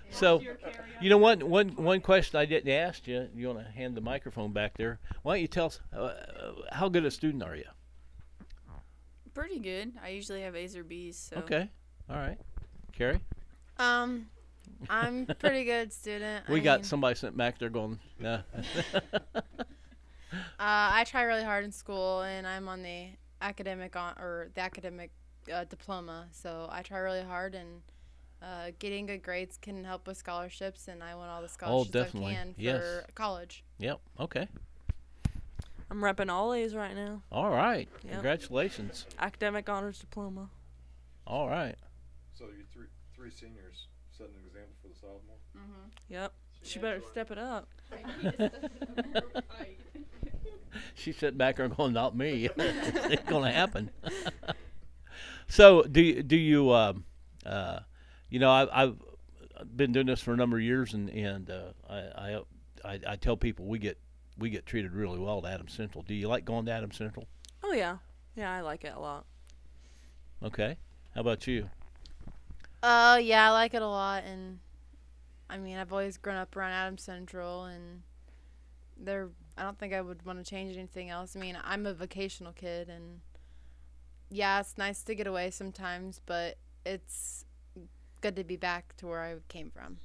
So, 0.09 0.41
you 1.01 1.09
know, 1.09 1.17
one 1.17 1.41
one 1.41 1.69
one 1.75 2.01
question 2.01 2.39
I 2.39 2.45
didn't 2.45 2.71
ask 2.71 3.07
you. 3.07 3.27
You 3.35 3.47
want 3.47 3.59
to 3.59 3.71
hand 3.71 3.95
the 3.95 4.01
microphone 4.01 4.51
back 4.51 4.77
there? 4.77 4.99
Why 5.21 5.35
don't 5.35 5.41
you 5.41 5.47
tell 5.47 5.67
us 5.67 5.79
uh, 5.93 5.97
uh, 5.99 6.13
how 6.71 6.89
good 6.89 7.05
a 7.05 7.11
student 7.11 7.43
are 7.43 7.55
you? 7.55 7.65
Pretty 9.37 9.59
good. 9.59 9.93
I 10.03 10.09
usually 10.09 10.41
have 10.41 10.55
A's 10.55 10.75
or 10.75 10.83
B's. 10.83 11.15
So. 11.15 11.37
Okay, 11.37 11.69
all 12.09 12.15
right, 12.15 12.39
Carrie. 12.91 13.21
Um, 13.77 14.25
I'm 14.89 15.27
pretty 15.39 15.63
good 15.63 15.93
student. 15.93 16.49
We 16.49 16.59
I 16.59 16.63
got 16.63 16.79
mean, 16.79 16.85
somebody 16.85 17.13
sent 17.15 17.37
back 17.37 17.59
there 17.59 17.69
going, 17.69 17.99
nah. 18.19 18.39
Uh, 20.59 20.89
I 20.91 21.03
try 21.05 21.21
really 21.23 21.43
hard 21.43 21.63
in 21.65 21.71
school, 21.71 22.21
and 22.23 22.47
I'm 22.47 22.67
on 22.67 22.81
the 22.81 23.09
academic 23.41 23.95
on 23.95 24.13
or 24.17 24.49
the 24.55 24.61
academic 24.61 25.11
uh, 25.53 25.65
diploma. 25.65 26.27
So 26.31 26.67
I 26.71 26.81
try 26.81 26.97
really 26.97 27.21
hard, 27.21 27.53
and 27.53 27.81
uh, 28.41 28.71
getting 28.79 29.05
good 29.05 29.21
grades 29.21 29.57
can 29.61 29.83
help 29.83 30.07
with 30.07 30.17
scholarships, 30.17 30.87
and 30.87 31.03
I 31.03 31.13
want 31.15 31.29
all 31.29 31.41
the 31.43 31.47
scholarships 31.47 31.95
Oh, 31.95 32.03
definitely. 32.03 32.31
I 32.31 32.35
can 32.35 32.53
for 32.53 32.61
Yes. 32.61 33.05
college. 33.13 33.63
Yep. 33.77 33.99
Okay. 34.19 34.47
I'm 35.89 36.01
repping 36.01 36.29
all 36.29 36.53
A's 36.53 36.75
right 36.75 36.95
now. 36.95 37.21
All 37.31 37.49
right. 37.49 37.87
Yep. 38.03 38.13
Congratulations. 38.13 39.05
Academic 39.19 39.69
honors 39.69 39.99
diploma. 39.99 40.49
All 41.25 41.47
right. 41.49 41.75
So 42.33 42.45
you 42.45 42.65
three 42.73 42.87
three 43.15 43.31
seniors 43.31 43.87
set 44.17 44.27
an 44.27 44.33
example 44.45 44.75
for 44.81 44.87
the 44.89 44.95
sophomore. 44.95 45.37
Mm-hmm. 45.55 46.13
Yep. 46.13 46.33
She 46.63 46.79
better 46.79 47.01
step 47.11 47.31
it 47.31 47.37
up. 47.37 47.69
She's 50.95 51.17
sitting 51.17 51.37
back 51.37 51.57
there 51.57 51.67
going, 51.69 51.93
"Not 51.93 52.15
me. 52.15 52.49
it's 52.57 53.05
ain't 53.05 53.25
gonna 53.25 53.51
happen." 53.51 53.89
so, 55.47 55.83
do 55.83 56.01
you, 56.01 56.23
do 56.23 56.35
you, 56.35 56.73
um, 56.73 57.05
uh, 57.45 57.79
you 58.29 58.39
know, 58.39 58.49
I, 58.51 58.83
I've 58.83 58.97
been 59.75 59.91
doing 59.91 60.07
this 60.07 60.21
for 60.21 60.33
a 60.33 60.37
number 60.37 60.57
of 60.57 60.63
years, 60.63 60.93
and 60.93 61.09
and 61.09 61.49
uh, 61.49 61.71
I, 61.89 61.95
I 61.95 62.41
I 62.83 62.99
I 63.07 63.15
tell 63.15 63.37
people 63.37 63.65
we 63.65 63.79
get 63.79 63.97
we 64.37 64.49
get 64.49 64.65
treated 64.65 64.93
really 64.93 65.19
well 65.19 65.45
at 65.45 65.53
Adam 65.53 65.67
Central. 65.67 66.03
Do 66.03 66.13
you 66.13 66.27
like 66.27 66.45
going 66.45 66.65
to 66.65 66.71
Adam 66.71 66.91
Central? 66.91 67.27
Oh 67.63 67.73
yeah, 67.73 67.97
yeah, 68.35 68.53
I 68.53 68.61
like 68.61 68.83
it 68.83 68.93
a 68.95 68.99
lot. 68.99 69.25
Okay. 70.43 70.77
How 71.15 71.21
about 71.21 71.47
you? 71.47 71.69
Uh, 72.83 73.19
yeah, 73.21 73.47
I 73.47 73.51
like 73.51 73.73
it 73.73 73.81
a 73.81 73.87
lot, 73.87 74.23
and 74.23 74.59
I 75.49 75.57
mean, 75.57 75.77
I've 75.77 75.91
always 75.91 76.17
grown 76.17 76.37
up 76.37 76.55
around 76.55 76.73
Adam 76.73 76.97
Central, 76.97 77.65
and 77.65 78.03
there, 78.95 79.29
I 79.57 79.63
don't 79.63 79.79
think 79.79 79.93
I 79.93 80.01
would 80.01 80.23
want 80.25 80.37
to 80.37 80.45
change 80.47 80.77
anything 80.77 81.09
else. 81.09 81.35
I 81.35 81.39
mean, 81.39 81.57
I'm 81.63 81.87
a 81.87 81.93
vocational 81.93 82.53
kid, 82.53 82.87
and 82.87 83.21
yeah, 84.29 84.59
it's 84.59 84.77
nice 84.77 85.01
to 85.03 85.15
get 85.15 85.25
away 85.25 85.49
sometimes, 85.49 86.21
but 86.25 86.57
it's 86.85 87.45
good 88.21 88.35
to 88.35 88.43
be 88.43 88.57
back 88.57 88.95
to 88.97 89.07
where 89.07 89.23
I 89.23 89.35
came 89.47 89.71
from. 89.71 89.97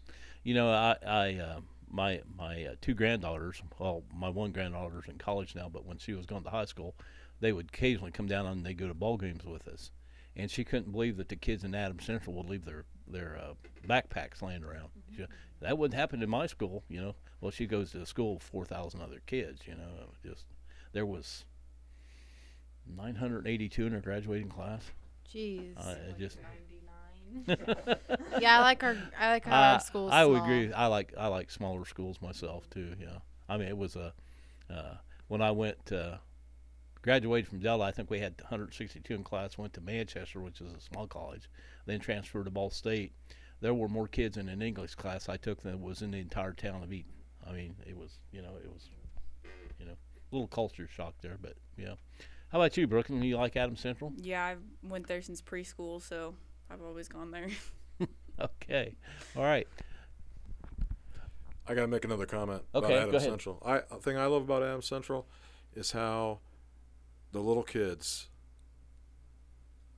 You 0.43 0.55
know, 0.55 0.71
I, 0.71 0.97
I 1.07 1.35
uh, 1.35 1.61
my 1.93 2.23
my 2.37 2.65
uh, 2.65 2.75
two 2.81 2.95
granddaughters. 2.95 3.63
Well, 3.79 4.03
my 4.13 4.29
one 4.29 4.51
granddaughter's 4.53 5.05
in 5.09 5.19
college 5.19 5.55
now, 5.55 5.69
but 5.69 5.85
when 5.87 5.99
she 5.99 6.15
was 6.15 6.27
going 6.27 6.43
to 6.45 6.51
high 6.51 6.65
school, 6.65 6.95
they 7.41 7.53
would 7.53 7.67
occasionally 7.67 8.11
come 8.11 8.27
down 8.27 8.47
and 8.47 8.65
they 8.65 8.75
go 8.75 8.89
to 8.89 8.95
ball 8.95 9.17
games 9.19 9.45
with 9.45 9.69
us, 9.69 9.93
and 10.35 10.51
she 10.51 10.65
couldn't 10.65 10.91
believe 10.93 11.17
that 11.19 11.29
the 11.29 11.37
kids 11.37 11.63
in 11.65 11.75
Adams 11.75 12.05
Central 12.05 12.35
would 12.37 12.49
leave 12.49 12.65
their 12.65 12.85
their 13.07 13.39
uh, 13.39 13.55
backpacks 13.87 14.43
laying 14.43 14.65
around. 14.65 14.89
She- 15.15 15.27
that 15.61 15.79
wouldn't 15.79 15.95
happen 15.99 16.23
in 16.23 16.29
my 16.29 16.47
school, 16.49 16.83
you 16.89 17.01
know. 17.01 17.15
Well, 17.41 17.53
she 17.53 17.67
goes 17.67 17.93
to 17.93 18.01
a 18.01 18.07
school 18.07 18.35
with 18.35 18.43
four 18.43 18.65
thousand 18.65 19.01
other 19.01 19.21
kids, 19.27 19.61
you 19.67 19.75
know. 19.75 20.11
Just 20.25 20.47
there 20.93 21.07
was 21.07 21.45
nine 22.97 23.15
hundred 23.15 23.47
eighty-two 23.47 23.87
in 23.87 23.93
her 23.93 24.01
graduating 24.01 24.49
class. 24.49 24.83
Jeez. 25.33 25.77
Uh, 25.77 25.95
just. 26.19 26.39
Yeah, 28.41 28.59
I 28.59 28.63
like 28.63 28.83
our- 28.83 28.97
I 29.19 29.31
like 29.33 29.45
how 29.45 29.73
our 29.75 29.81
school's 29.81 30.13
I 30.13 30.25
would 30.25 30.39
small. 30.39 30.45
agree. 30.45 30.73
I 30.73 30.87
like 30.87 31.13
I 31.17 31.27
like 31.29 31.51
smaller 31.51 31.85
schools 31.85 32.21
myself 32.23 32.69
too. 32.71 32.95
Yeah, 33.01 33.19
I 33.49 33.57
mean 33.57 33.69
it 33.69 33.77
was 33.77 33.97
a 33.97 34.13
uh, 34.71 34.95
when 35.29 35.43
I 35.43 35.51
went 35.51 35.93
uh, 35.93 36.17
graduated 37.03 37.49
from 37.49 37.59
Delta. 37.61 37.85
I 37.85 37.91
think 37.91 38.11
we 38.11 38.21
had 38.21 38.35
162 38.41 39.15
in 39.15 39.23
class. 39.25 39.59
Went 39.59 39.73
to 39.75 39.81
Manchester, 39.81 40.41
which 40.41 40.61
is 40.61 40.73
a 40.73 40.81
small 40.81 41.07
college. 41.07 41.49
Then 41.87 42.01
transferred 42.01 42.45
to 42.45 42.51
Ball 42.51 42.71
State. 42.71 43.13
There 43.61 43.75
were 43.75 43.89
more 43.89 44.09
kids 44.09 44.37
in 44.37 44.49
an 44.49 44.61
English 44.63 44.95
class 44.97 45.29
I 45.29 45.37
took 45.37 45.63
than 45.63 45.81
was 45.83 46.03
in 46.03 46.11
the 46.11 46.19
entire 46.19 46.53
town 46.53 46.83
of 46.83 46.93
Eaton. 46.93 47.13
I 47.47 47.53
mean 47.53 47.75
it 47.87 47.97
was 47.97 48.19
you 48.33 48.41
know 48.43 48.57
it 48.63 48.73
was 48.73 48.89
you 49.79 49.87
know 49.87 49.93
a 49.93 50.35
little 50.35 50.49
culture 50.49 50.87
shock 50.89 51.15
there, 51.21 51.37
but 51.41 51.55
yeah. 51.77 51.95
How 52.51 52.59
about 52.61 52.77
you, 52.77 52.87
Brooklyn? 52.87 53.23
You 53.23 53.37
like 53.39 53.57
Adam 53.57 53.77
Central? 53.77 54.13
Yeah, 54.19 54.45
I 54.45 54.57
went 54.87 55.07
there 55.07 55.23
since 55.23 55.41
preschool, 55.41 56.03
so 56.03 56.35
I've 56.73 56.83
always 56.83 57.09
gone 57.09 57.31
there. 57.31 57.49
Okay, 58.41 58.97
all 59.37 59.43
right. 59.43 59.69
I 61.69 61.75
got 61.75 61.83
to 61.83 61.87
make 61.87 62.05
another 62.05 62.25
comment 62.27 62.63
Okay, 62.75 62.87
about 62.87 62.89
go 62.89 62.97
Adams 62.97 63.15
ahead. 63.17 63.29
Central. 63.29 63.63
I 63.65 63.81
the 63.91 63.97
thing 64.01 64.17
I 64.17 64.25
love 64.27 64.43
about 64.43 64.63
Adams 64.63 64.87
Central 64.87 65.27
is 65.77 65.93
how 65.93 66.41
the 67.31 67.41
little 67.41 67.63
kids, 67.63 68.29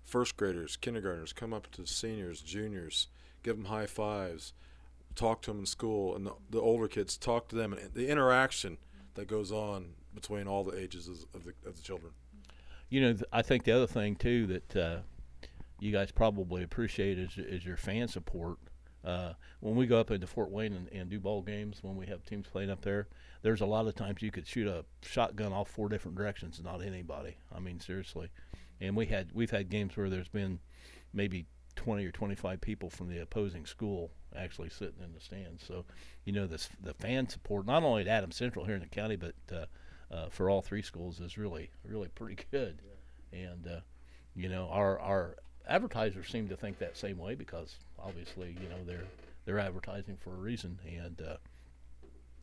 first 0.05 0.37
graders, 0.37 0.77
kindergartners, 0.77 1.33
come 1.33 1.55
up 1.55 1.71
to 1.73 1.87
seniors, 1.87 2.43
juniors, 2.43 3.07
give 3.45 3.57
them 3.57 3.67
high 3.67 3.87
fives, 3.87 4.53
talk 5.15 5.41
to 5.43 5.53
them 5.53 5.61
in 5.61 5.67
school, 5.67 6.15
and 6.15 6.27
the, 6.27 6.33
the 6.51 6.61
older 6.61 6.89
kids 6.89 7.17
talk 7.17 7.49
to 7.49 7.57
them, 7.57 7.73
and 7.73 7.95
the 7.95 8.09
interaction 8.09 8.79
that 9.15 9.29
goes 9.29 9.51
on 9.53 9.95
between 10.13 10.47
all 10.49 10.65
the 10.65 10.77
ages 10.79 11.09
of 11.09 11.25
of 11.35 11.45
the, 11.45 11.55
of 11.67 11.77
the 11.77 11.83
children. 11.83 12.13
You 12.91 13.01
know, 13.01 13.13
th- 13.13 13.25
I 13.33 13.43
think 13.43 13.63
the 13.65 13.73
other 13.73 13.87
thing 13.87 14.17
too 14.17 14.47
that 14.49 14.77
uh, 14.77 14.97
you 15.79 15.93
guys 15.93 16.11
probably 16.11 16.63
appreciate 16.63 17.19
is, 17.19 17.37
is 17.37 17.65
your 17.65 17.77
fan 17.77 18.09
support. 18.09 18.59
Uh, 19.05 19.35
when 19.61 19.75
we 19.77 19.87
go 19.87 20.01
up 20.01 20.11
into 20.11 20.27
Fort 20.27 20.51
Wayne 20.51 20.73
and, 20.73 20.89
and 20.89 21.11
do 21.11 21.21
ball 21.21 21.43
games, 21.43 21.81
when 21.83 21.97
we 21.97 22.07
have 22.07 22.25
teams 22.25 22.47
playing 22.47 22.71
up 22.71 22.81
there, 22.81 23.09
there's 23.43 23.61
a 23.61 23.67
lot 23.67 23.87
of 23.87 23.95
times 23.95 24.23
you 24.23 24.31
could 24.31 24.47
shoot 24.47 24.67
a 24.67 24.85
shotgun 25.03 25.53
off 25.53 25.69
four 25.69 25.91
different 25.91 26.17
directions 26.17 26.57
and 26.57 26.67
not 26.67 26.83
anybody. 26.83 27.37
I 27.55 27.61
mean, 27.61 27.81
seriously. 27.81 28.31
And 28.81 28.97
we 28.97 29.07
had 29.07 29.31
we've 29.35 29.51
had 29.51 29.69
games 29.69 29.97
where 29.97 30.09
there's 30.09 30.29
been 30.29 30.59
maybe 31.13 31.47
20 31.77 32.05
or 32.07 32.13
25 32.13 32.61
people 32.61 32.89
from 32.89 33.09
the 33.09 33.21
opposing 33.21 33.67
school 33.67 34.11
actually 34.35 34.71
sitting 34.71 35.03
in 35.03 35.13
the 35.13 35.21
stands. 35.21 35.65
So, 35.65 35.85
you 36.25 36.33
know, 36.33 36.47
this 36.47 36.69
the 36.81 36.95
fan 36.95 37.29
support 37.29 37.67
not 37.67 37.83
only 37.83 38.03
at 38.03 38.09
Adams 38.09 38.37
Central 38.37 38.65
here 38.65 38.75
in 38.75 38.81
the 38.81 38.87
county, 38.87 39.17
but 39.17 39.35
uh, 39.53 39.67
uh, 40.11 40.29
for 40.31 40.49
all 40.49 40.63
three 40.63 40.83
schools 40.83 41.21
is 41.21 41.37
really 41.37 41.71
really 41.85 42.09
pretty 42.09 42.43
good. 42.51 42.81
And 43.33 43.67
uh, 43.67 43.81
you 44.35 44.49
know, 44.49 44.69
our 44.71 44.99
our 44.99 45.37
advertisers 45.69 46.29
seem 46.29 46.49
to 46.49 46.57
think 46.57 46.79
that 46.79 46.97
same 46.97 47.19
way 47.19 47.35
because 47.35 47.77
obviously, 47.99 48.57
you 48.61 48.69
know, 48.69 48.83
they're 48.87 49.05
they're 49.45 49.59
advertising 49.59 50.17
for 50.17 50.31
a 50.31 50.37
reason. 50.39 50.79
And 50.87 51.21
uh, 51.21 51.37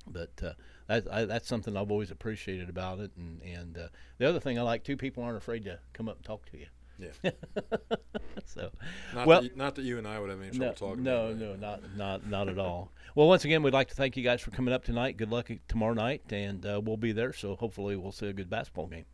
but 0.08 0.32
uh, 0.44 0.54
that, 0.88 1.08
I, 1.12 1.26
that's 1.26 1.48
something 1.48 1.76
I've 1.78 1.92
always 1.92 2.12
appreciated 2.12 2.70
about 2.70 3.00
it. 3.00 3.12
And 3.18 3.42
and 3.42 3.78
uh, 3.78 3.88
the 4.18 4.28
other 4.28 4.40
thing 4.40 4.58
I 4.60 4.64
like 4.64 4.84
too, 4.84 4.98
people 4.98 5.24
aren't 5.24 5.38
afraid 5.38 5.64
to 5.66 5.80
come 5.94 6.10
up 6.10 6.18
and 6.18 6.26
talk 6.26 6.50
to 6.52 6.58
you. 6.58 6.68
Yeah. 7.00 7.32
so, 8.46 8.70
Not 9.16 9.26
well, 9.26 9.42
that 9.42 9.50
you- 9.52 9.56
not 9.56 9.76
that 9.76 9.82
you 9.84 9.98
and 9.98 10.08
I 10.08 10.20
would 10.20 10.30
have 10.30 10.40
any 10.42 10.52
trouble 10.52 10.66
no, 10.66 10.74
talking 10.74 11.04
No, 11.04 11.26
about 11.28 11.40
no, 11.40 11.56
not 11.56 11.82
not 11.98 12.28
not 12.28 12.50
at 12.50 12.60
all. 12.60 12.92
Well, 13.16 13.28
once 13.28 13.44
again, 13.44 13.64
we'd 13.64 13.74
like 13.74 13.90
to 13.90 13.96
thank 13.96 14.16
you 14.16 14.24
guys 14.24 14.40
for 14.42 14.52
coming 14.52 14.74
up 14.74 14.84
tonight. 14.86 15.18
Good 15.18 15.32
luck 15.32 15.50
tomorrow 15.68 15.94
night, 15.94 16.22
and 16.32 16.64
uh, 16.66 16.80
we'll 16.84 16.98
be 16.98 17.12
there. 17.12 17.34
So 17.34 17.56
hopefully, 17.56 17.96
we'll 17.96 18.12
see 18.12 18.28
a 18.28 18.34
good 18.34 18.50
basketball 18.50 18.88
game. 18.88 19.06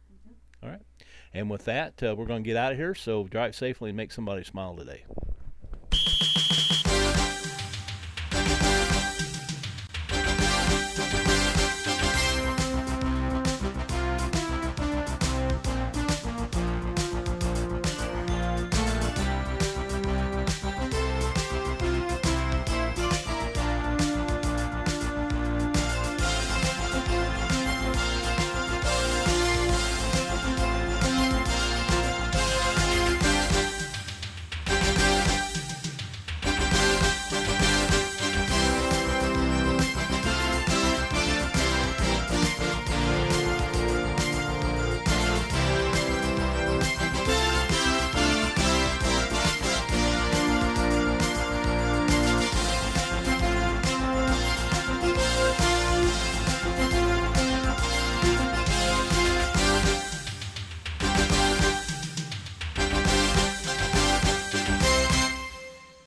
All 0.62 0.70
right. 0.70 0.82
And 1.38 1.52
with 1.52 1.66
that, 1.66 2.02
uh, 2.02 2.16
we're 2.18 2.26
going 2.26 2.44
to 2.44 2.48
get 2.48 2.58
out 2.58 2.72
of 2.72 2.80
here. 2.80 2.96
So 2.96 3.26
drive 3.26 3.56
safely 3.56 3.92
and 3.92 3.98
make 3.98 4.12
somebody 4.12 4.44
smile 4.44 4.76
today. 4.76 5.04